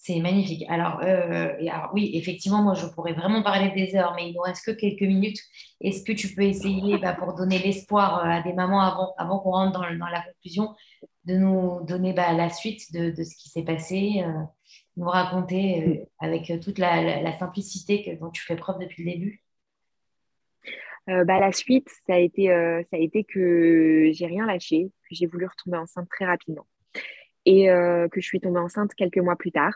C'est 0.06 0.20
magnifique. 0.20 0.66
Alors, 0.68 1.00
euh, 1.02 1.54
alors, 1.62 1.92
oui, 1.94 2.12
effectivement, 2.16 2.62
moi, 2.62 2.74
je 2.74 2.86
pourrais 2.88 3.14
vraiment 3.14 3.42
parler 3.42 3.72
des 3.74 3.96
heures, 3.96 4.12
mais 4.18 4.28
il 4.28 4.34
nous 4.34 4.42
reste 4.42 4.66
que 4.66 4.72
quelques 4.72 5.00
minutes. 5.00 5.40
Est-ce 5.80 6.04
que 6.04 6.12
tu 6.12 6.36
peux 6.36 6.42
essayer, 6.42 6.98
bah, 6.98 7.14
pour 7.14 7.34
donner 7.36 7.58
l'espoir 7.58 8.20
euh, 8.20 8.28
à 8.28 8.42
des 8.42 8.52
mamans 8.52 8.82
avant, 8.82 9.40
qu'on 9.40 9.52
rentre 9.52 9.80
dans, 9.80 10.08
la 10.08 10.22
conclusion, 10.22 10.76
de 11.24 11.36
nous 11.38 11.86
donner 11.86 12.12
bah, 12.12 12.34
la 12.34 12.50
suite 12.50 12.92
de, 12.92 13.14
ce 13.16 13.34
qui 13.38 13.48
s'est 13.48 13.64
passé, 13.64 14.26
euh, 14.26 14.44
nous 14.98 15.08
raconter 15.08 16.04
avec 16.20 16.52
toute 16.62 16.80
la, 16.80 17.22
la, 17.22 17.40
simplicité 17.40 18.04
que, 18.04 18.20
dont 18.20 18.30
tu 18.30 18.44
fais 18.44 18.58
preuve 18.58 18.80
depuis 18.80 19.06
le 19.06 19.12
début? 19.14 19.44
Bah, 21.08 21.40
la 21.40 21.54
suite, 21.54 21.88
ça 22.08 22.16
a 22.16 22.20
été, 22.20 22.48
ça 22.92 22.98
a 22.98 23.00
été 23.00 23.24
que 23.24 24.10
j'ai 24.12 24.26
rien 24.26 24.46
lâché, 24.46 24.92
que 25.10 25.16
j'ai 25.16 25.28
voulu 25.28 25.46
retomber 25.46 25.78
enceinte 25.78 26.10
très 26.10 26.26
rapidement 26.26 26.68
et 27.46 27.68
que 27.68 28.20
je 28.20 28.26
suis 28.26 28.42
tombée 28.42 28.60
enceinte 28.60 28.94
quelques 28.96 29.18
mois 29.18 29.38
plus 29.38 29.54
tard. 29.54 29.74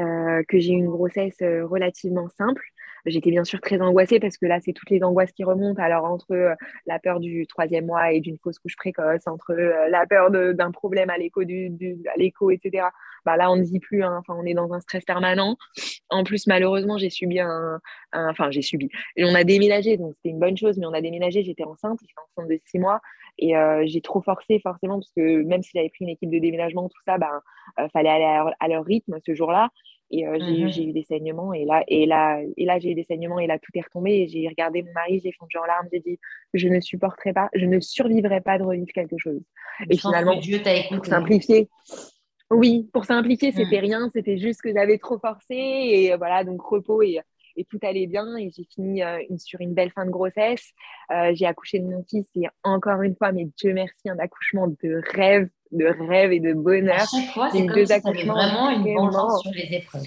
Euh, 0.00 0.42
que 0.48 0.58
j'ai 0.58 0.72
eu 0.72 0.76
une 0.76 0.88
grossesse 0.88 1.36
euh, 1.42 1.66
relativement 1.66 2.26
simple. 2.30 2.64
J'étais 3.04 3.30
bien 3.30 3.44
sûr 3.44 3.60
très 3.60 3.78
angoissée 3.82 4.20
parce 4.20 4.38
que 4.38 4.46
là, 4.46 4.58
c'est 4.64 4.72
toutes 4.72 4.88
les 4.88 5.02
angoisses 5.02 5.32
qui 5.32 5.44
remontent. 5.44 5.82
Alors, 5.82 6.04
entre 6.04 6.32
euh, 6.32 6.54
la 6.86 6.98
peur 6.98 7.20
du 7.20 7.46
troisième 7.46 7.86
mois 7.86 8.10
et 8.12 8.20
d'une 8.20 8.38
fausse 8.38 8.58
couche 8.58 8.76
précoce, 8.76 9.26
entre 9.26 9.52
la 9.52 10.06
peur 10.06 10.30
d'un 10.30 10.70
problème 10.70 11.10
à 11.10 11.18
l'écho, 11.18 11.44
du, 11.44 11.70
etc. 12.16 12.86
Bah, 13.26 13.36
là, 13.36 13.50
on 13.50 13.56
ne 13.56 13.64
dit 13.64 13.80
plus. 13.80 14.02
Hein. 14.02 14.16
Enfin, 14.20 14.34
on 14.40 14.46
est 14.46 14.54
dans 14.54 14.72
un 14.72 14.80
stress 14.80 15.04
permanent. 15.04 15.56
En 16.08 16.24
plus, 16.24 16.46
malheureusement, 16.46 16.96
j'ai 16.96 17.10
subi 17.10 17.40
un, 17.40 17.80
Enfin, 18.14 18.50
j'ai 18.50 18.62
subi. 18.62 18.88
Et 19.16 19.24
on 19.24 19.34
a 19.34 19.44
déménagé, 19.44 19.98
donc 19.98 20.14
c'était 20.16 20.30
une 20.30 20.40
bonne 20.40 20.56
chose, 20.56 20.78
mais 20.78 20.86
on 20.86 20.94
a 20.94 21.02
déménagé. 21.02 21.42
J'étais 21.42 21.64
enceinte. 21.64 21.98
J'étais 22.00 22.14
enceinte 22.30 22.50
de 22.50 22.58
six 22.64 22.78
mois. 22.78 23.00
Et 23.38 23.54
j'ai 23.84 24.00
trop 24.00 24.22
forcé, 24.22 24.60
forcément, 24.60 25.00
parce 25.00 25.12
que 25.16 25.42
même 25.42 25.62
si 25.62 25.70
j'avais 25.74 25.88
pris 25.88 26.04
une 26.04 26.10
équipe 26.10 26.30
de 26.30 26.38
déménagement, 26.38 26.88
tout 26.88 27.02
ça, 27.04 27.18
ben, 27.18 27.40
fallait 27.92 28.08
aller 28.08 28.52
à 28.60 28.68
leur 28.68 28.84
rythme 28.84 29.18
ce 29.24 29.34
jour-là. 29.34 29.70
Et 30.12 30.26
euh, 30.26 30.38
mmh 30.38 30.68
j'ai, 30.68 30.84
eu 30.84 30.92
des 30.92 31.02
saignements. 31.02 31.54
Et 31.54 31.64
là, 31.64 31.82
et 31.88 32.04
là, 32.04 32.38
et 32.58 32.66
là 32.66 32.78
j'ai 32.78 32.90
eu 32.90 32.94
des 32.94 33.02
saignements. 33.02 33.38
Et 33.38 33.46
là, 33.46 33.58
tout 33.58 33.72
est 33.74 33.80
retombé. 33.80 34.12
Et 34.12 34.28
j'ai 34.28 34.46
regardé 34.46 34.82
mon 34.82 34.92
mari, 34.92 35.20
j'ai 35.24 35.32
fondu 35.32 35.56
en 35.56 35.64
larmes. 35.64 35.88
J'ai 35.90 36.00
dit, 36.00 36.18
je 36.52 36.68
ne 36.68 36.80
supporterai 36.80 37.32
pas, 37.32 37.48
je 37.54 37.64
ne 37.64 37.80
survivrai 37.80 38.42
pas 38.42 38.58
de 38.58 38.62
revivre 38.62 38.92
quelque 38.94 39.16
chose. 39.16 39.40
et 39.88 39.96
finalement, 39.96 40.36
Dieu 40.36 40.60
t'a 40.62 40.74
écouté. 40.74 40.96
Pour 40.96 41.06
simplifier. 41.06 41.68
Oui, 42.50 42.90
pour 42.92 43.06
simplifier, 43.06 43.52
c'était 43.52 43.78
mmh. 43.78 43.84
rien. 43.84 44.10
C'était 44.14 44.36
juste 44.36 44.60
que 44.60 44.70
j'avais 44.70 44.98
trop 44.98 45.18
forcé. 45.18 45.54
Et 45.54 46.14
voilà, 46.16 46.44
donc 46.44 46.60
repos. 46.60 47.00
Et, 47.00 47.18
et 47.56 47.64
tout 47.64 47.78
allait 47.82 48.06
bien 48.06 48.36
et 48.36 48.50
j'ai 48.50 48.64
fini 48.64 49.02
euh, 49.02 49.18
sur 49.36 49.60
une 49.60 49.74
belle 49.74 49.90
fin 49.90 50.04
de 50.04 50.10
grossesse. 50.10 50.72
Euh, 51.10 51.32
j'ai 51.34 51.46
accouché 51.46 51.78
de 51.78 51.86
mon 51.86 52.04
fils 52.04 52.26
et 52.34 52.48
encore 52.62 53.02
une 53.02 53.16
fois, 53.16 53.32
mais 53.32 53.48
Dieu 53.56 53.72
merci, 53.74 54.08
un 54.08 54.18
accouchement 54.18 54.68
de 54.68 55.02
rêve, 55.12 55.48
de 55.70 55.86
rêve 55.86 56.32
et 56.32 56.40
de 56.40 56.52
bonheur. 56.52 57.00
À 57.00 57.06
chaque 57.06 57.32
fois, 57.32 57.50
c'est 57.50 57.66
comme 57.66 58.14
si 58.14 58.26
vraiment 58.26 58.70
une 58.70 58.94
vengeance 58.94 59.42
sur 59.42 59.52
les 59.52 59.76
épreuves. 59.76 60.06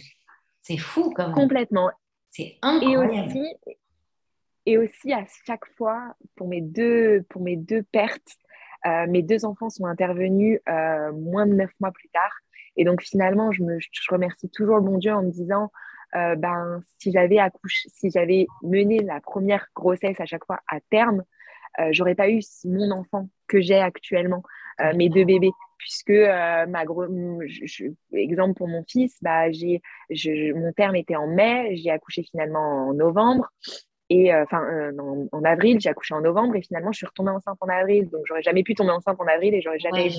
C'est 0.62 0.78
fou 0.78 1.14
même. 1.18 1.34
Complètement. 1.34 1.90
C'est 2.32 2.58
incroyable. 2.62 3.14
Et 3.14 3.28
aussi, 3.28 3.56
et 4.66 4.78
aussi 4.78 5.14
à 5.14 5.26
chaque 5.46 5.66
fois, 5.78 6.16
pour 6.36 6.48
mes 6.48 6.62
deux, 6.62 7.24
pour 7.30 7.42
mes 7.42 7.56
deux 7.56 7.84
pertes, 7.84 8.38
euh, 8.86 9.06
mes 9.08 9.24
deux 9.24 9.46
enfants 9.46 9.70
sont 9.70 9.86
intervenus 9.86 10.60
moins 10.68 11.46
de 11.46 11.54
neuf 11.54 11.72
mois 11.80 11.92
plus 11.92 12.10
tard. 12.10 12.32
Et 12.78 12.84
donc 12.84 13.02
finalement, 13.02 13.52
je, 13.52 13.64
me, 13.64 13.80
je 13.80 14.12
remercie 14.12 14.50
toujours 14.50 14.78
le 14.78 14.82
bon 14.82 14.98
Dieu 14.98 15.14
en 15.14 15.24
me 15.24 15.32
disant, 15.32 15.72
euh, 16.16 16.36
ben, 16.36 16.82
si 17.00 17.12
j'avais 17.12 17.40
accouché, 17.40 17.90
si 17.94 18.10
j'avais 18.10 18.48
mené 18.64 19.00
la 19.00 19.20
première 19.20 19.68
grossesse 19.76 20.20
à 20.20 20.26
chaque 20.26 20.46
fois 20.46 20.60
à 20.68 20.80
terme, 20.90 21.24
euh, 21.80 21.90
j'aurais 21.92 22.16
pas 22.16 22.30
eu 22.30 22.42
mon 22.64 22.92
enfant 22.92 23.28
que 23.48 23.60
j'ai 23.60 23.80
actuellement, 23.80 24.42
euh, 24.80 24.94
mes 24.96 25.10
deux 25.10 25.26
bébés, 25.26 25.52
puisque 25.78 26.12
ma 26.12 26.86
gros, 26.86 27.06
exemple 28.14 28.54
pour 28.54 28.68
mon 28.68 28.84
fils, 28.88 29.18
bah, 29.22 29.52
j'ai, 29.52 29.82
mon 30.54 30.72
terme 30.72 30.96
était 30.96 31.18
en 31.18 31.28
mai, 31.28 31.76
j'ai 31.76 31.92
accouché 31.92 32.24
finalement 32.24 32.88
en 32.88 32.94
novembre. 32.94 33.52
Et 34.10 34.34
enfin, 34.34 34.64
en, 35.32 35.44
avril, 35.44 35.80
j'ai 35.82 35.90
accouché 35.90 36.14
en 36.14 36.22
novembre 36.22 36.56
et 36.56 36.62
finalement, 36.62 36.92
je 36.92 36.98
suis 36.98 37.08
retombée 37.08 37.32
enceinte 37.32 37.58
en 37.60 37.68
avril. 37.68 38.08
Donc, 38.10 38.22
j'aurais 38.26 38.44
jamais 38.44 38.62
pu 38.62 38.76
tomber 38.76 38.92
enceinte 38.92 39.20
en 39.20 39.26
avril 39.26 39.54
et 39.56 39.62
j'aurais 39.62 39.80
jamais 39.80 40.10
eu. 40.10 40.14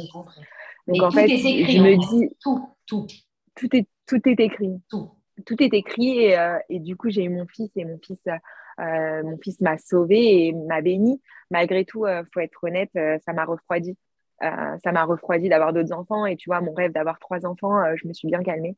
Donc, 0.88 1.03
en 1.03 1.11
fait, 1.12 1.28
je 1.28 1.80
me 1.80 1.97
dis. 1.97 2.36
Tout, 2.40 2.68
tout. 2.86 3.07
Tout 3.55 3.76
est, 3.76 3.86
tout 4.07 4.20
est 4.28 4.40
écrit. 4.40 4.82
Tout 4.90 5.11
tout 5.45 5.62
est 5.62 5.74
écrit 5.74 6.18
et, 6.18 6.39
euh, 6.39 6.59
et 6.68 6.78
du 6.78 6.97
coup 6.97 7.11
j'ai 7.11 7.24
eu 7.24 7.28
mon 7.28 7.47
fils 7.47 7.70
et 7.76 7.84
mon 7.84 7.99
fils 7.99 8.20
euh, 8.26 9.22
mon 9.22 9.39
fils 9.39 9.61
m'a 9.61 9.78
sauvé 9.78 10.47
et 10.47 10.53
m'a 10.53 10.80
béni 10.80 11.20
malgré 11.51 11.84
tout 11.84 12.07
euh, 12.07 12.22
faut 12.32 12.41
être 12.41 12.59
honnête 12.62 12.91
ça 13.24 13.32
m'a 13.32 13.45
refroidi 13.45 13.97
ça 14.41 14.93
m'a 14.93 15.05
refroidi 15.05 15.49
d'avoir 15.49 15.72
d'autres 15.72 15.93
enfants 15.93 16.26
et 16.26 16.37
tu 16.37 16.51
vois 16.51 16.61
mon 16.61 16.74
rêve 16.74 16.93
d'avoir 16.93 17.18
trois 17.18 17.47
enfants 17.47 17.82
je 17.97 18.07
me 18.07 18.12
suis 18.12 18.28
bien 18.28 18.43
calmée 18.43 18.76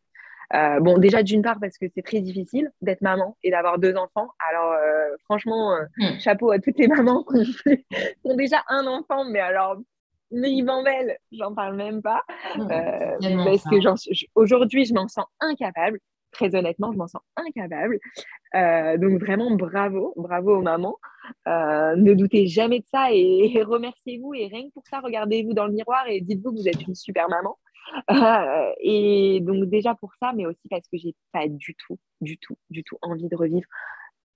bon 0.53 0.99
déjà 0.99 1.23
d'une 1.23 1.43
part 1.43 1.59
parce 1.61 1.79
que 1.79 1.87
c'est 1.95 2.03
très 2.03 2.21
difficile 2.21 2.71
d'être 2.81 3.03
maman 3.03 3.37
et 3.43 3.51
d'avoir 3.51 3.79
deux 3.79 3.97
enfants 3.97 4.31
alors 4.49 4.79
franchement 5.25 5.77
hmm. 5.97 6.21
chapeau 6.21 6.53
à 6.53 6.61
toutes 6.61 6.79
les 6.79 6.87
mamans 6.87 7.25
qui 7.25 8.15
ont 8.25 8.37
déjà 8.37 8.63
un 8.69 8.87
enfant 8.87 9.25
mais 9.25 9.41
alors 9.41 9.79
mais 10.31 10.63
Belle, 10.85 11.17
j'en 11.33 11.55
parle 11.55 11.77
même 11.77 12.03
pas. 12.03 12.23
Hmm. 12.55 12.69
parce 12.69 13.65
que 13.65 14.29
aujourd'hui, 14.35 14.85
je 14.85 14.93
m'en 14.93 15.09
sens 15.09 15.25
incapable 15.41 16.01
très 16.31 16.55
honnêtement, 16.55 16.93
je 16.93 16.99
m'en 16.99 17.09
sens 17.09 17.23
incapable. 17.37 17.99
Euh, 18.55 18.97
donc 18.99 19.21
vraiment, 19.21 19.51
bravo, 19.51 20.15
bravo 20.17 20.57
aux 20.57 20.63
mamans. 20.63 20.97
Euh, 21.47 21.97
ne 21.97 22.15
doutez 22.15 22.47
jamais 22.47 22.81
de 22.81 22.87
ça 22.87 23.09
et, 23.13 23.63
remerciez-vous. 23.63 24.35
Et 24.35 24.47
rien 24.47 24.69
que 24.69 24.73
pour 24.73 24.87
ça, 24.87 25.01
regardez-vous 25.01 25.53
dans 25.53 25.67
le 25.67 25.73
miroir 25.73 26.07
et 26.09 26.21
dites-vous 26.21 26.53
que 26.53 26.61
vous 26.61 26.69
êtes 26.69 26.87
une 26.87 26.95
super 26.95 27.29
maman. 27.29 27.59
Euh, 28.11 28.73
et 28.81 29.41
donc 29.41 29.65
déjà 29.65 29.95
pour 29.95 30.13
ça, 30.21 30.33
mais 30.35 30.45
aussi 30.45 30.69
parce 30.69 30.87
que 30.89 30.99
j'ai 30.99 31.15
pas 31.33 31.49
du 31.49 31.75
tout, 31.75 31.99
du 32.21 32.37
tout, 32.37 32.57
du 32.69 32.85
tout 32.85 32.99
envie 33.01 33.29
de 33.29 33.37
revivre 33.37 33.67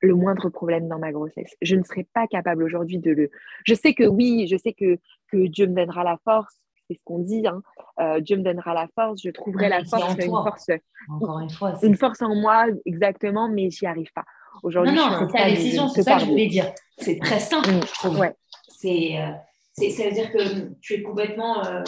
le 0.01 0.14
moindre 0.14 0.49
problème 0.49 0.88
dans 0.88 0.99
ma 0.99 1.12
grossesse. 1.12 1.55
Je 1.62 1.76
ne 1.76 1.84
serais 1.84 2.07
pas 2.12 2.26
capable 2.26 2.64
aujourd'hui 2.64 2.99
de 2.99 3.12
le... 3.12 3.30
Je 3.64 3.74
sais 3.74 3.95
que 3.95 4.05
oui, 4.05 4.49
je 4.51 4.57
sais 4.57 4.72
que, 4.72 4.99
que 5.30 5.47
Dieu 5.47 5.66
me 5.66 5.74
donnera 5.74 6.03
la 6.03 6.18
force, 6.24 6.57
c'est 6.93 6.99
ce 6.99 7.05
qu'on 7.05 7.18
dit. 7.18 7.47
Hein. 7.47 7.62
Euh, 8.01 8.20
Dieu 8.20 8.36
me 8.36 8.43
donnera 8.43 8.74
la 8.74 8.88
force, 8.95 9.20
je 9.22 9.30
trouverai 9.30 9.68
la 9.68 9.84
force, 9.84 10.14
une 10.18 10.30
force, 10.30 10.66
Encore 11.09 11.40
une, 11.40 11.51
fois, 11.51 11.74
une 11.82 11.97
force 11.97 12.22
en 12.22 12.34
moi, 12.34 12.66
exactement, 12.86 13.49
mais 13.49 13.70
j'y 13.70 13.86
arrive 13.86 14.12
pas. 14.14 14.24
Aujourd'hui, 14.62 14.95
non, 14.95 15.11
non, 15.11 15.28
c'est 15.28 15.38
ta 15.38 15.49
décision, 15.49 15.88
c'est 15.88 16.03
ça 16.03 16.14
que 16.14 16.20
je 16.20 16.26
voulais 16.26 16.47
dire. 16.47 16.72
C'est 16.99 17.18
très 17.18 17.40
simple, 17.40 17.70
mm. 17.70 17.80
je 17.86 17.93
trouve. 17.95 18.18
Ouais. 18.18 18.34
C'est, 18.68 19.18
euh, 19.18 19.90
ça 19.90 20.05
veut 20.05 20.12
dire 20.12 20.30
que 20.30 20.70
tu 20.80 20.95
es 20.95 21.03
complètement, 21.03 21.64
euh, 21.64 21.82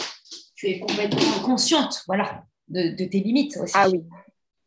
tu 0.55 0.67
es 0.67 0.79
complètement 0.79 1.43
consciente, 1.43 2.03
voilà, 2.07 2.43
de, 2.67 2.95
de, 2.95 3.05
tes 3.05 3.19
limites 3.19 3.57
aussi. 3.57 3.73
Ah 3.75 3.89
oui. 3.89 4.03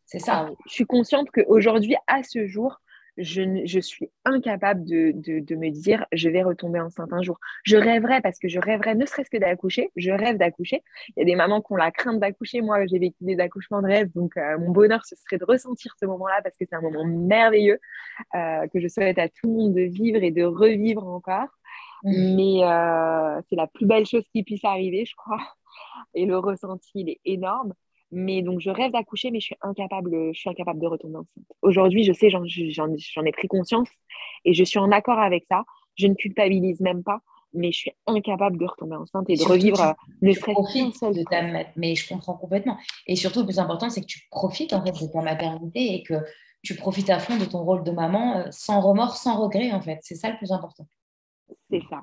C'est 0.06 0.20
ça. 0.20 0.46
Ah 0.48 0.52
je 0.66 0.72
suis 0.72 0.86
consciente 0.86 1.28
qu'aujourd'hui, 1.30 1.96
à 2.06 2.22
ce 2.22 2.46
jour, 2.46 2.80
je, 3.18 3.80
suis 3.80 4.10
incapable 4.24 4.84
de, 4.84 5.12
me 5.56 5.70
dire 5.70 6.06
je 6.12 6.28
vais 6.28 6.42
retomber 6.42 6.80
enceinte 6.80 7.12
un 7.12 7.22
jour. 7.22 7.38
Je 7.64 7.76
rêverais 7.76 8.20
parce 8.20 8.38
que 8.38 8.48
je 8.48 8.60
rêverais 8.60 8.94
ne 8.94 9.04
serait-ce 9.06 9.30
que 9.30 9.36
d'accoucher. 9.36 9.90
Je 9.96 10.10
rêve 10.10 10.38
d'accoucher. 10.38 10.82
Il 11.08 11.20
y 11.20 11.22
a 11.22 11.24
des 11.24 11.34
mamans 11.34 11.60
qui 11.60 11.72
ont 11.72 11.76
la 11.76 11.90
crainte 11.90 12.20
d'accoucher. 12.20 12.60
Moi, 12.60 12.86
j'ai 12.86 12.98
vécu 12.98 13.16
des 13.20 13.40
accouchements 13.40 13.82
de 13.82 13.88
rêve. 13.88 14.10
Donc, 14.14 14.36
euh, 14.36 14.58
mon 14.58 14.70
bonheur, 14.70 15.04
ce 15.04 15.16
serait 15.16 15.38
de 15.38 15.44
ressentir 15.44 15.94
ce 16.00 16.06
moment-là 16.06 16.40
parce 16.42 16.56
que 16.56 16.64
c'est 16.68 16.76
un 16.76 16.80
moment 16.80 17.04
merveilleux 17.04 17.78
euh, 18.34 18.66
que 18.68 18.80
je 18.80 18.88
souhaite 18.88 19.18
à 19.18 19.28
tout 19.28 19.46
le 19.46 19.52
monde 19.52 19.74
de 19.74 19.82
vivre 19.82 20.22
et 20.22 20.30
de 20.30 20.44
revivre 20.44 21.06
encore. 21.06 21.48
Mmh. 22.04 22.34
Mais 22.36 22.64
euh, 22.64 23.40
c'est 23.48 23.56
la 23.56 23.66
plus 23.66 23.86
belle 23.86 24.06
chose 24.06 24.24
qui 24.32 24.44
puisse 24.44 24.64
arriver, 24.64 25.04
je 25.04 25.16
crois. 25.16 25.40
Et 26.14 26.26
le 26.26 26.38
ressenti, 26.38 26.90
il 26.94 27.10
est 27.10 27.20
énorme. 27.24 27.74
Mais 28.10 28.42
donc, 28.42 28.60
je 28.60 28.70
rêve 28.70 28.92
d'accoucher, 28.92 29.30
mais 29.30 29.40
je 29.40 29.46
suis 29.46 29.56
incapable, 29.60 30.32
je 30.32 30.38
suis 30.38 30.48
incapable 30.48 30.80
de 30.80 30.86
retomber 30.86 31.16
enceinte. 31.16 31.44
Aujourd'hui, 31.62 32.04
je 32.04 32.12
sais, 32.12 32.30
j'en 32.30 32.44
ai 32.44 33.32
pris 33.32 33.48
conscience 33.48 33.88
et 34.44 34.54
je 34.54 34.64
suis 34.64 34.78
en 34.78 34.90
accord 34.92 35.18
avec 35.18 35.44
ça. 35.50 35.64
Je 35.94 36.06
ne 36.06 36.14
culpabilise 36.14 36.80
même 36.80 37.02
pas. 37.02 37.20
mais 37.54 37.72
je 37.72 37.78
suis 37.78 37.92
incapable 38.06 38.58
de 38.58 38.66
retomber 38.66 38.96
enceinte 38.96 39.28
et, 39.28 39.36
de 39.36 39.42
revivre 39.42 39.80
euh, 39.80 39.92
le 40.20 40.32
stress 40.32 40.54
de 41.00 41.24
ta 41.24 41.42
mais 41.76 41.94
je 41.94 42.06
comprends 42.06 42.34
complètement 42.34 42.76
et 43.06 43.16
surtout 43.16 43.40
le 43.40 43.46
plus 43.46 43.58
important 43.58 43.88
c'est 43.88 44.02
que 44.02 44.06
tu 44.06 44.20
profites 44.30 44.74
en 44.74 44.84
fait 44.84 44.92
de 44.92 45.10
ta 45.10 45.22
maternité 45.22 45.94
et 45.94 46.02
que 46.02 46.14
tu 46.62 46.74
profites 46.74 47.08
à 47.08 47.18
fond 47.18 47.38
de 47.38 47.46
ton 47.46 47.64
rôle 47.64 47.84
de 47.84 47.90
maman 47.90 48.36
euh, 48.36 48.48
sans 48.50 48.82
remords 48.82 49.16
sans 49.16 49.40
regret 49.40 49.72
en 49.72 49.80
fait 49.80 49.98
c'est 50.02 50.14
ça 50.14 50.30
le 50.30 50.36
plus 50.36 50.52
important 50.52 50.86
c'est 51.70 51.82
ça 51.88 52.02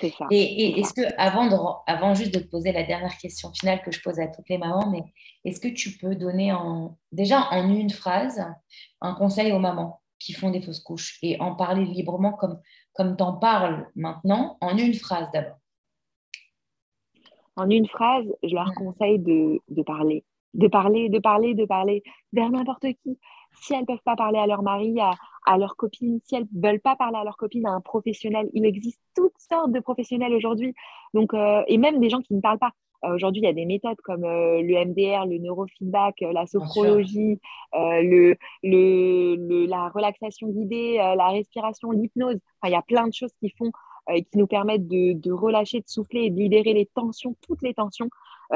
c'est 0.00 0.10
ça 0.10 0.26
et, 0.30 0.78
est-ce 0.80 0.92
que 0.92 1.02
avant 1.18 1.46
de 1.48 1.56
avant 1.86 2.14
juste 2.14 2.34
de 2.34 2.40
te 2.40 2.48
poser 2.48 2.72
la 2.72 2.82
dernière 2.82 3.16
question 3.18 3.52
finale 3.52 3.82
que 3.82 3.90
je 3.90 4.00
pose 4.02 4.18
à 4.20 4.28
toutes 4.28 4.48
les 4.48 4.58
mamans 4.58 4.90
mais 4.90 5.02
est-ce 5.44 5.60
que 5.60 5.68
tu 5.68 5.98
peux 5.98 6.14
donner 6.14 6.52
en 6.52 6.96
déjà 7.12 7.48
en 7.50 7.68
une 7.72 7.90
phrase 7.90 8.44
un 9.00 9.14
conseil 9.14 9.52
aux 9.52 9.58
mamans 9.58 10.00
qui 10.18 10.32
font 10.32 10.50
des 10.50 10.60
fausses 10.60 10.80
couches 10.80 11.18
et 11.22 11.40
en 11.40 11.54
parler 11.54 11.84
librement 11.84 12.32
comme 12.32 12.60
comme 12.98 13.16
tu 13.16 13.22
en 13.22 13.34
parles 13.34 13.86
maintenant, 13.94 14.58
en 14.60 14.76
une 14.76 14.92
phrase 14.92 15.28
d'abord? 15.32 15.56
En 17.54 17.70
une 17.70 17.86
phrase, 17.86 18.26
je 18.42 18.52
leur 18.52 18.72
conseille 18.74 19.20
de, 19.20 19.82
parler. 19.82 20.24
De 20.54 20.66
parler, 20.66 21.08
de 21.08 21.20
parler, 21.20 21.54
de 21.54 21.64
parler 21.64 22.02
vers 22.32 22.50
n'importe 22.50 22.86
qui. 23.02 23.18
Si 23.60 23.74
elles 23.74 23.80
ne 23.80 23.86
peuvent 23.86 24.02
pas 24.04 24.16
parler 24.16 24.38
à 24.38 24.46
leur 24.46 24.62
mari, 24.62 25.00
à, 25.00 25.10
à 25.46 25.58
leur 25.58 25.76
copine, 25.76 26.20
si 26.24 26.36
elles 26.36 26.46
ne 26.52 26.62
veulent 26.62 26.80
pas 26.80 26.96
parler 26.96 27.18
à 27.18 27.24
leur 27.24 27.36
copine, 27.36 27.66
à 27.66 27.70
un 27.70 27.80
professionnel, 27.80 28.48
il 28.52 28.66
existe 28.66 29.00
toutes 29.16 29.38
sortes 29.38 29.72
de 29.72 29.80
professionnels 29.80 30.34
aujourd'hui. 30.34 30.74
Donc, 31.14 31.34
euh, 31.34 31.62
et 31.66 31.78
même 31.78 32.00
des 32.00 32.10
gens 32.10 32.20
qui 32.20 32.34
ne 32.34 32.40
parlent 32.40 32.58
pas. 32.58 32.72
Euh, 33.04 33.14
aujourd'hui, 33.14 33.42
il 33.42 33.44
y 33.44 33.48
a 33.48 33.52
des 33.52 33.64
méthodes 33.64 34.00
comme 34.02 34.24
euh, 34.24 34.60
le 34.60 34.84
MDR, 34.84 35.24
le 35.26 35.38
neurofeedback, 35.38 36.16
la 36.20 36.46
sophrologie, 36.46 37.40
le, 37.72 38.34
le, 38.62 39.66
la 39.66 39.88
relaxation 39.88 40.48
guidée, 40.48 40.96
la 40.96 41.28
respiration, 41.28 41.92
l'hypnose. 41.92 42.38
il 42.64 42.70
y 42.70 42.74
a 42.74 42.82
plein 42.82 43.06
de 43.06 43.14
choses 43.14 43.32
qui 43.40 43.50
font 43.56 43.70
et 44.14 44.24
qui 44.24 44.38
nous 44.38 44.46
permettent 44.46 44.88
de, 44.88 45.12
de, 45.12 45.32
relâcher, 45.32 45.80
de 45.80 45.88
souffler 45.88 46.24
et 46.24 46.30
de 46.30 46.38
libérer 46.38 46.72
les 46.72 46.86
tensions, 46.86 47.36
toutes 47.46 47.62
les 47.62 47.74
tensions, 47.74 48.08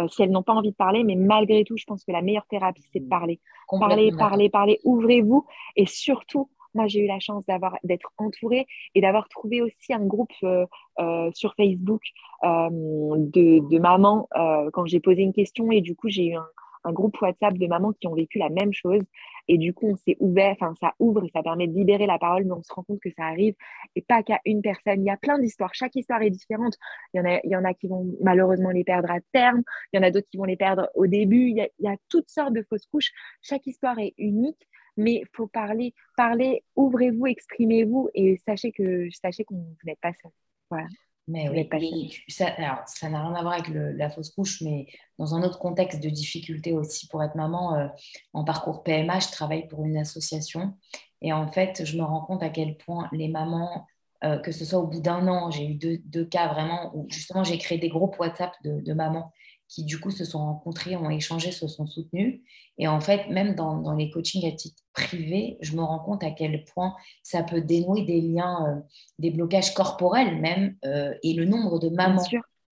si 0.08 0.22
elles 0.22 0.30
n'ont 0.30 0.42
pas 0.42 0.54
envie 0.54 0.70
de 0.70 0.76
parler. 0.76 1.04
Mais 1.04 1.16
malgré 1.16 1.64
tout, 1.64 1.76
je 1.76 1.84
pense 1.84 2.04
que 2.04 2.12
la 2.12 2.22
meilleure 2.22 2.46
thérapie, 2.46 2.82
c'est 2.92 3.00
de 3.00 3.08
parler. 3.08 3.40
Parler, 3.68 4.12
parler, 4.12 4.48
parler. 4.48 4.80
Ouvrez-vous 4.84 5.44
et 5.76 5.86
surtout, 5.86 6.48
moi, 6.74 6.86
j'ai 6.86 7.00
eu 7.00 7.06
la 7.06 7.20
chance 7.20 7.44
d'avoir 7.46 7.76
d'être 7.84 8.10
entourée 8.18 8.66
et 8.94 9.00
d'avoir 9.00 9.28
trouvé 9.28 9.60
aussi 9.62 9.92
un 9.92 10.04
groupe 10.04 10.32
euh, 10.42 10.66
euh, 11.00 11.30
sur 11.34 11.54
Facebook 11.54 12.02
euh, 12.44 12.68
de, 12.70 13.68
de, 13.68 13.78
mamans 13.78 14.28
quand 14.72 14.86
j'ai 14.86 15.00
posé 15.00 15.22
une 15.22 15.32
question. 15.32 15.70
Et 15.70 15.80
du 15.80 15.94
coup, 15.94 16.08
j'ai 16.08 16.28
eu 16.28 16.34
un, 16.34 16.46
un, 16.84 16.92
groupe 16.92 17.20
WhatsApp 17.20 17.58
de 17.58 17.66
mamans 17.66 17.92
qui 17.92 18.06
ont 18.06 18.14
vécu 18.14 18.38
la 18.38 18.48
même 18.48 18.72
chose. 18.72 19.02
Et 19.48 19.58
du 19.58 19.74
coup, 19.74 19.88
on 19.88 19.96
s'est 19.96 20.16
ouvert, 20.20 20.52
enfin, 20.52 20.74
ça 20.80 20.94
ouvre 20.98 21.24
et 21.24 21.30
ça 21.34 21.42
permet 21.42 21.66
de 21.66 21.74
libérer 21.74 22.06
la 22.06 22.18
parole, 22.18 22.44
mais 22.44 22.52
on 22.52 22.62
se 22.62 22.72
rend 22.72 22.82
compte 22.82 23.00
que 23.00 23.10
ça 23.16 23.24
arrive 23.24 23.54
et 23.96 24.02
pas 24.02 24.22
qu'à 24.22 24.40
une 24.44 24.62
personne. 24.62 25.02
Il 25.02 25.06
y 25.06 25.10
a 25.10 25.16
plein 25.16 25.38
d'histoires. 25.38 25.74
Chaque 25.74 25.96
histoire 25.96 26.22
est 26.22 26.30
différente. 26.30 26.76
Il 27.12 27.18
y, 27.18 27.20
en 27.20 27.24
a, 27.24 27.40
il 27.44 27.50
y 27.50 27.56
en 27.56 27.64
a 27.64 27.74
qui 27.74 27.88
vont 27.88 28.06
malheureusement 28.20 28.70
les 28.70 28.84
perdre 28.84 29.10
à 29.10 29.20
terme. 29.32 29.62
Il 29.92 29.96
y 29.96 30.00
en 30.00 30.06
a 30.06 30.10
d'autres 30.10 30.28
qui 30.30 30.36
vont 30.36 30.44
les 30.44 30.56
perdre 30.56 30.88
au 30.94 31.06
début. 31.06 31.48
Il 31.48 31.68
y 31.78 31.88
a, 31.88 31.96
toutes 32.08 32.28
sortes 32.28 32.52
de 32.52 32.62
fausses 32.62 32.86
couches. 32.86 33.12
Chaque 33.40 33.66
histoire 33.66 33.98
est 33.98 34.14
unique 34.18 34.68
mais 34.98 35.22
il 35.22 35.26
faut 35.34 35.46
parler, 35.46 35.94
parler, 36.18 36.64
ouvrez-vous, 36.76 37.26
exprimez-vous 37.26 38.10
et 38.14 38.36
sachez 38.44 38.72
que 38.72 39.08
sachez 39.10 39.42
qu'on 39.42 39.54
vous 39.54 39.76
n'êtes 39.86 40.00
pas 40.00 40.12
seul. 40.22 40.30
Voilà. 40.68 40.86
Mais 41.28 41.48
oui, 41.48 42.24
ça, 42.28 42.48
alors, 42.58 42.82
ça 42.86 43.08
n'a 43.08 43.22
rien 43.22 43.34
à 43.34 43.42
voir 43.42 43.54
avec 43.54 43.68
la 43.68 44.10
fausse 44.10 44.30
couche, 44.30 44.60
mais 44.60 44.86
dans 45.18 45.34
un 45.36 45.42
autre 45.44 45.60
contexte 45.60 46.02
de 46.02 46.08
difficulté 46.08 46.72
aussi 46.72 47.06
pour 47.06 47.22
être 47.22 47.36
maman, 47.36 47.76
euh, 47.76 47.86
en 48.32 48.44
parcours 48.44 48.82
PMA, 48.82 49.20
je 49.20 49.30
travaille 49.30 49.68
pour 49.68 49.84
une 49.84 49.96
association 49.96 50.74
et 51.22 51.32
en 51.32 51.46
fait, 51.50 51.84
je 51.84 51.96
me 51.96 52.02
rends 52.02 52.22
compte 52.22 52.42
à 52.42 52.50
quel 52.50 52.76
point 52.76 53.08
les 53.12 53.28
mamans, 53.28 53.86
euh, 54.24 54.38
que 54.38 54.50
ce 54.50 54.64
soit 54.64 54.80
au 54.80 54.86
bout 54.88 55.00
d'un 55.00 55.28
an, 55.28 55.50
j'ai 55.50 55.64
eu 55.66 55.74
deux, 55.74 56.24
cas 56.24 56.52
vraiment 56.52 56.90
où 56.94 57.06
justement 57.08 57.44
j'ai 57.44 57.58
créé 57.58 57.78
des 57.78 57.88
groupes 57.88 58.18
WhatsApp 58.18 58.52
de, 58.64 58.80
de 58.80 58.92
mamans 58.92 59.32
qui 59.72 59.84
du 59.84 59.98
coup 59.98 60.10
se 60.10 60.26
sont 60.26 60.38
rencontrés, 60.38 60.96
ont 60.96 61.08
échangé, 61.08 61.50
se 61.50 61.66
sont 61.66 61.86
soutenus. 61.86 62.42
Et 62.76 62.88
en 62.88 63.00
fait, 63.00 63.28
même 63.28 63.54
dans, 63.54 63.94
les 63.94 64.10
coachings 64.10 64.46
à 64.46 64.52
titre 64.54 64.82
privé, 64.92 65.56
je 65.62 65.74
me 65.74 65.82
rends 65.82 65.98
compte 65.98 66.22
à 66.22 66.30
quel 66.30 66.62
point 66.64 66.94
ça 67.22 67.42
peut 67.42 67.62
dénouer 67.62 68.02
des 68.02 68.20
liens, 68.20 68.66
euh, 68.68 68.80
des 69.18 69.30
blocages 69.30 69.72
corporels 69.72 70.38
même, 70.40 70.76
euh, 70.84 71.14
et 71.22 71.32
le 71.32 71.46
nombre 71.46 71.78
de 71.78 71.88
mamans 71.88 72.22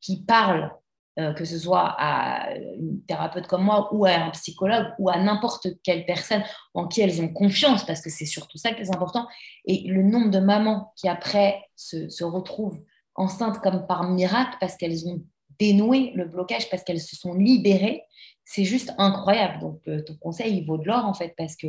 qui 0.01 0.23
parlent, 0.25 0.73
euh, 1.19 1.33
que 1.33 1.45
ce 1.45 1.57
soit 1.57 1.95
à 1.97 2.53
une 2.55 3.01
thérapeute 3.07 3.47
comme 3.47 3.63
moi 3.63 3.93
ou 3.93 4.05
à 4.05 4.11
un 4.11 4.29
psychologue 4.31 4.87
ou 4.99 5.09
à 5.09 5.17
n'importe 5.19 5.67
quelle 5.83 6.05
personne 6.05 6.43
en 6.73 6.87
qui 6.87 6.99
elles 6.99 7.21
ont 7.21 7.31
confiance, 7.31 7.85
parce 7.85 8.01
que 8.01 8.09
c'est 8.09 8.25
surtout 8.25 8.57
ça 8.57 8.73
qui 8.73 8.81
est 8.81 8.93
important, 8.93 9.25
et 9.65 9.87
le 9.87 10.03
nombre 10.03 10.31
de 10.31 10.39
mamans 10.39 10.91
qui 10.97 11.07
après 11.07 11.61
se, 11.77 12.09
se 12.09 12.25
retrouvent 12.25 12.81
enceintes 13.15 13.59
comme 13.59 13.87
par 13.87 14.03
miracle 14.09 14.57
parce 14.59 14.75
qu'elles 14.75 15.07
ont 15.07 15.23
dénouer 15.59 16.11
le 16.15 16.25
blocage 16.25 16.69
parce 16.69 16.83
qu'elles 16.83 17.01
se 17.01 17.15
sont 17.15 17.33
libérées, 17.33 18.03
c'est 18.51 18.63
juste 18.63 18.95
incroyable. 18.97 19.59
Donc, 19.59 19.79
euh, 19.87 20.01
ton 20.01 20.15
conseil, 20.15 20.57
il 20.57 20.65
vaut 20.65 20.79
de 20.79 20.85
l'or, 20.85 21.05
en 21.05 21.13
fait, 21.13 21.35
parce 21.37 21.55
que 21.55 21.67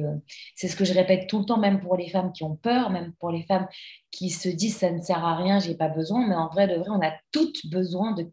c'est 0.54 0.66
ce 0.66 0.76
que 0.76 0.86
je 0.86 0.94
répète 0.94 1.26
tout 1.28 1.40
le 1.40 1.44
temps, 1.44 1.58
même 1.58 1.78
pour 1.78 1.94
les 1.94 2.08
femmes 2.08 2.32
qui 2.32 2.42
ont 2.42 2.56
peur, 2.56 2.88
même 2.88 3.12
pour 3.20 3.30
les 3.30 3.42
femmes 3.42 3.68
qui 4.10 4.30
se 4.30 4.48
disent 4.48 4.78
ça 4.78 4.90
ne 4.90 5.02
sert 5.02 5.22
à 5.22 5.36
rien, 5.36 5.58
j'ai 5.58 5.74
pas 5.74 5.88
besoin. 5.88 6.26
Mais 6.26 6.34
en 6.34 6.48
vrai, 6.48 6.68
de 6.68 6.76
vrai, 6.76 6.88
on 6.88 7.06
a 7.06 7.12
toutes 7.32 7.66
besoin 7.70 8.12
de 8.12 8.26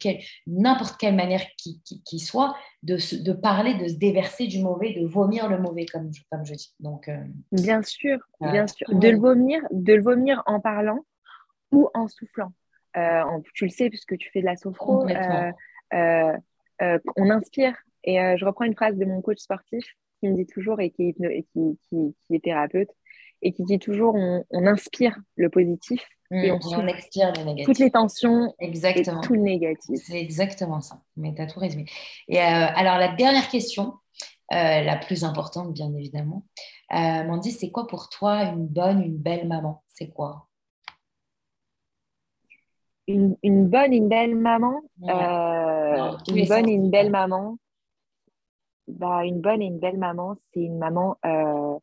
n'importe 0.46 0.96
quelle 0.98 1.14
manière 1.14 1.44
qui, 1.58 1.82
qui, 1.82 2.18
soit, 2.18 2.56
de, 2.82 2.96
de, 3.22 3.32
parler, 3.34 3.74
de 3.74 3.86
se 3.86 3.96
déverser 3.96 4.46
du 4.46 4.62
mauvais, 4.62 4.94
de 4.94 5.06
vomir 5.06 5.50
le 5.50 5.58
mauvais, 5.58 5.84
comme, 5.84 6.10
comme 6.32 6.46
je 6.46 6.54
dis. 6.54 6.72
Donc, 6.80 7.08
euh, 7.08 7.22
bien 7.52 7.82
sûr, 7.82 8.18
bien 8.40 8.66
sûr. 8.66 8.86
De 8.90 9.08
le 9.10 9.18
vomir, 9.18 9.60
de 9.72 9.92
le 9.92 10.02
vomir 10.02 10.42
en 10.46 10.58
parlant 10.58 11.04
ou 11.70 11.90
en 11.92 12.08
soufflant. 12.08 12.50
Euh, 12.98 13.22
tu 13.54 13.64
le 13.64 13.70
sais 13.70 13.88
puisque 13.88 14.16
tu 14.18 14.30
fais 14.30 14.40
de 14.40 14.46
la 14.46 14.56
sophro, 14.56 15.06
euh, 15.08 15.52
euh, 15.94 16.98
on 17.16 17.30
inspire. 17.30 17.74
Et 18.04 18.16
je 18.36 18.44
reprends 18.44 18.64
une 18.64 18.76
phrase 18.76 18.96
de 18.96 19.04
mon 19.04 19.20
coach 19.20 19.38
sportif 19.38 19.84
qui 20.20 20.28
me 20.28 20.34
dit 20.34 20.46
toujours, 20.46 20.80
et 20.80 20.90
qui, 20.90 21.14
qui, 21.14 21.78
qui, 21.88 22.34
est 22.34 22.42
thérapeute, 22.42 22.88
et 23.42 23.52
qui 23.52 23.64
dit 23.64 23.78
toujours 23.78 24.14
on, 24.14 24.44
inspire 24.66 25.16
le 25.36 25.50
positif 25.50 26.02
mmh, 26.30 26.36
et 26.36 26.52
on, 26.52 26.86
expire 26.86 27.32
le 27.36 27.44
négatif. 27.44 27.66
Toutes 27.66 27.78
les 27.78 27.90
tensions 27.90 28.54
exactement. 28.58 29.20
et 29.20 29.26
tout 29.26 29.34
le 29.34 29.40
négatif. 29.40 30.00
C'est 30.02 30.20
exactement 30.20 30.80
ça. 30.80 31.02
Mais 31.16 31.34
tu 31.34 31.42
as 31.42 31.46
tout 31.46 31.60
résumé. 31.60 31.84
Et 32.28 32.38
alors, 32.38 32.98
la 32.98 33.14
dernière 33.14 33.48
question, 33.48 33.94
la 34.50 34.96
plus 34.96 35.24
importante, 35.24 35.72
bien 35.72 35.92
évidemment, 35.94 36.44
Mandy, 36.90 37.52
c'est 37.52 37.70
quoi 37.70 37.86
pour 37.86 38.08
toi 38.08 38.42
une 38.44 38.66
bonne, 38.66 39.02
une 39.02 39.18
belle 39.18 39.46
maman? 39.46 39.82
C'est 39.88 40.08
quoi? 40.08 40.47
Une, 43.08 43.68
bonne 43.68 43.92
et 43.92 43.96
une 43.96 44.08
belle 44.08 44.36
maman. 44.36 44.82
Euh, 45.02 46.16
une 46.28 46.46
bonne 46.46 46.68
et 46.68 46.72
une 46.72 46.90
belle 46.90 47.10
maman. 47.10 47.58
Bah, 48.86 49.24
une 49.24 49.40
bonne 49.40 49.62
et 49.62 49.66
une 49.66 49.78
belle 49.78 49.98
maman, 49.98 50.36
c'est 50.52 50.60
une 50.60 50.78
maman 50.78 51.18
euh, 51.24 51.78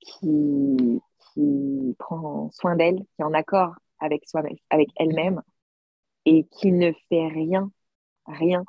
qui, 0.00 1.00
qui 1.18 1.96
prend 1.98 2.50
soin 2.50 2.74
d'elle, 2.74 2.98
qui 2.98 3.20
est 3.20 3.24
en 3.24 3.34
accord 3.34 3.74
avec, 4.00 4.28
soi 4.28 4.42
avec 4.70 4.88
elle-même 4.96 5.42
et 6.24 6.44
qui 6.44 6.72
ne 6.72 6.92
fait 7.08 7.28
rien, 7.28 7.70
rien 8.26 8.64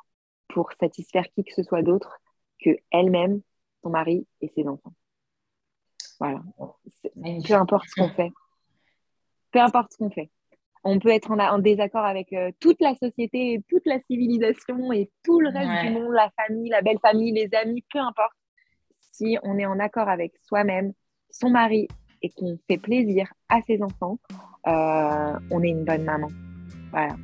pour 0.48 0.70
satisfaire 0.78 1.24
qui 1.34 1.44
que 1.44 1.52
ce 1.52 1.62
soit 1.62 1.82
d'autre 1.82 2.20
que 2.62 2.70
elle-même, 2.90 3.40
son 3.82 3.90
mari 3.90 4.26
et 4.40 4.48
ses 4.54 4.68
enfants. 4.68 4.94
Voilà. 6.20 6.42
Peu 7.46 7.54
importe 7.54 7.88
ce 7.88 8.00
qu'on 8.00 8.08
fait. 8.10 8.30
Peu 9.50 9.60
importe 9.60 9.92
ce 9.92 9.98
qu'on 9.98 10.10
fait 10.10 10.30
on 10.84 10.98
peut 10.98 11.10
être 11.10 11.30
en, 11.30 11.58
désaccord 11.58 12.04
avec 12.04 12.32
euh, 12.32 12.50
toute 12.60 12.80
la 12.80 12.94
société, 12.94 13.54
et 13.54 13.62
toute 13.68 13.84
la 13.84 14.00
civilisation 14.00 14.92
et 14.92 15.10
tout 15.24 15.40
le 15.40 15.50
reste 15.50 15.86
du 15.86 15.90
monde, 15.90 16.12
la 16.12 16.30
famille, 16.36 16.70
la 16.70 16.82
belle 16.82 16.98
famille, 17.00 17.32
les 17.32 17.48
amis, 17.54 17.84
peu 17.92 17.98
importe. 17.98 18.32
Si 19.12 19.36
on 19.42 19.58
est 19.58 19.66
en 19.66 19.78
accord 19.78 20.08
avec 20.08 20.32
soi-même, 20.46 20.92
son 21.30 21.50
mari 21.50 21.88
et 22.22 22.30
qu'on 22.30 22.58
fait 22.68 22.78
plaisir 22.78 23.32
à 23.48 23.60
ses 23.66 23.82
enfants, 23.82 24.18
euh, 24.66 25.38
on 25.50 25.62
est 25.62 25.68
une 25.68 25.84
bonne 25.84 26.04
maman. 26.04 26.28
Voilà. 26.90 27.14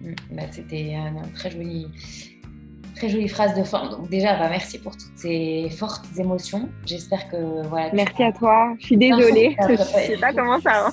Mm. 0.00 0.14
Bah, 0.32 0.42
c'était 0.50 0.94
un 0.94 1.22
très 1.34 1.50
joli 1.50 1.88
Très 2.96 3.08
jolie 3.08 3.28
phrase 3.28 3.58
de 3.58 3.64
fin. 3.64 3.88
Donc 3.90 4.08
déjà, 4.08 4.36
bah, 4.36 4.48
merci 4.48 4.78
pour 4.78 4.92
toutes 4.92 5.16
ces 5.16 5.68
fortes 5.76 6.04
émotions. 6.16 6.68
J'espère 6.86 7.28
que 7.28 7.66
voilà. 7.68 7.90
Merci 7.92 8.22
à 8.22 8.32
toi. 8.32 8.74
Je 8.78 8.86
suis 8.86 8.96
désolée. 8.96 9.56
je 9.60 9.72
ne 9.72 9.76
sais 9.76 10.16
pas 10.20 10.32
comment 10.32 10.60
ça 10.60 10.70
va. 10.70 10.92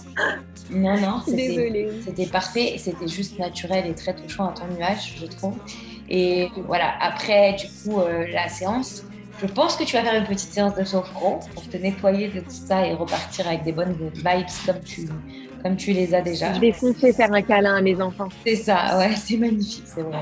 Non, 0.71 0.95
non, 0.99 1.21
c'était 1.25 2.25
parfait. 2.31 2.75
C'était 2.77 3.07
juste 3.07 3.37
naturel 3.37 3.85
et 3.87 3.93
très 3.93 4.15
touchant 4.15 4.47
à 4.47 4.53
ton 4.53 4.67
nuage, 4.73 5.15
je 5.19 5.25
trouve. 5.25 5.57
Et 6.09 6.49
voilà, 6.67 6.93
après, 6.99 7.53
du 7.53 7.67
coup, 7.67 7.99
euh, 7.99 8.25
la 8.33 8.49
séance, 8.49 9.03
je 9.41 9.47
pense 9.47 9.75
que 9.75 9.83
tu 9.83 9.95
vas 9.95 10.03
faire 10.03 10.15
une 10.15 10.27
petite 10.27 10.51
séance 10.51 10.75
de 10.75 10.83
sophro 10.83 11.39
pour 11.53 11.67
te 11.67 11.77
nettoyer 11.77 12.27
de 12.27 12.41
tout 12.41 12.49
ça 12.49 12.85
et 12.85 12.93
repartir 12.93 13.47
avec 13.47 13.63
des 13.63 13.71
bonnes 13.71 13.95
vibes 14.13 14.45
comme 14.65 14.81
tu, 14.81 15.07
comme 15.63 15.77
tu 15.77 15.93
les 15.93 16.13
as 16.13 16.21
déjà. 16.21 16.53
Je 16.53 16.59
vais 16.59 16.73
foncer 16.73 17.13
faire 17.13 17.31
un 17.33 17.41
câlin 17.41 17.75
à 17.75 17.81
mes 17.81 17.99
enfants. 18.01 18.29
C'est 18.45 18.55
ça, 18.55 18.97
ouais, 18.97 19.15
c'est 19.15 19.37
magnifique, 19.37 19.85
c'est 19.85 20.01
vrai. 20.01 20.19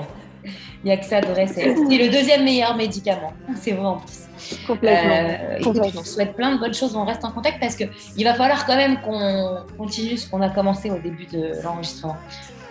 Il 0.83 0.87
n'y 0.87 0.91
a 0.91 0.97
que 0.97 1.05
ça 1.05 1.21
de 1.21 1.27
vrai. 1.27 1.47
C'est 1.47 1.65
le 1.75 2.11
deuxième 2.11 2.43
meilleur 2.43 2.75
médicament. 2.75 3.33
C'est 3.55 3.71
vrai 3.71 3.85
en 3.85 3.97
plus. 3.97 4.29
Complètement. 4.65 5.11
Euh, 5.11 5.91
je 5.93 6.03
souhaite 6.03 6.35
plein 6.35 6.55
de 6.55 6.59
bonnes 6.59 6.73
choses. 6.73 6.95
On 6.95 7.05
reste 7.05 7.25
en 7.25 7.31
contact 7.31 7.59
parce 7.59 7.75
qu'il 7.75 8.23
va 8.23 8.33
falloir 8.33 8.65
quand 8.65 8.75
même 8.75 9.01
qu'on 9.01 9.57
continue 9.77 10.17
ce 10.17 10.29
qu'on 10.29 10.41
a 10.41 10.49
commencé 10.49 10.89
au 10.89 10.97
début 10.97 11.25
de 11.25 11.61
l'enregistrement. 11.63 12.17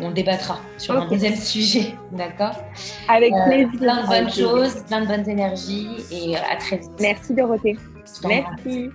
On 0.01 0.11
débattra 0.11 0.61
sur 0.77 0.97
un 0.97 1.09
deuxième 1.09 1.35
sujet, 1.35 1.95
d'accord? 2.13 2.55
Avec 3.09 3.33
euh, 3.33 3.45
plaisir. 3.47 3.81
Plein 3.81 4.03
de 4.03 4.07
bonnes 4.07 4.31
choses, 4.31 4.85
plein 4.87 5.01
de 5.03 5.07
bonnes 5.07 5.29
énergies 5.29 5.89
et 6.11 6.37
à 6.37 6.57
très 6.57 6.79
vite. 6.79 6.91
Merci 7.01 7.35
Dorothée. 7.35 7.77
Merci. 8.25 8.91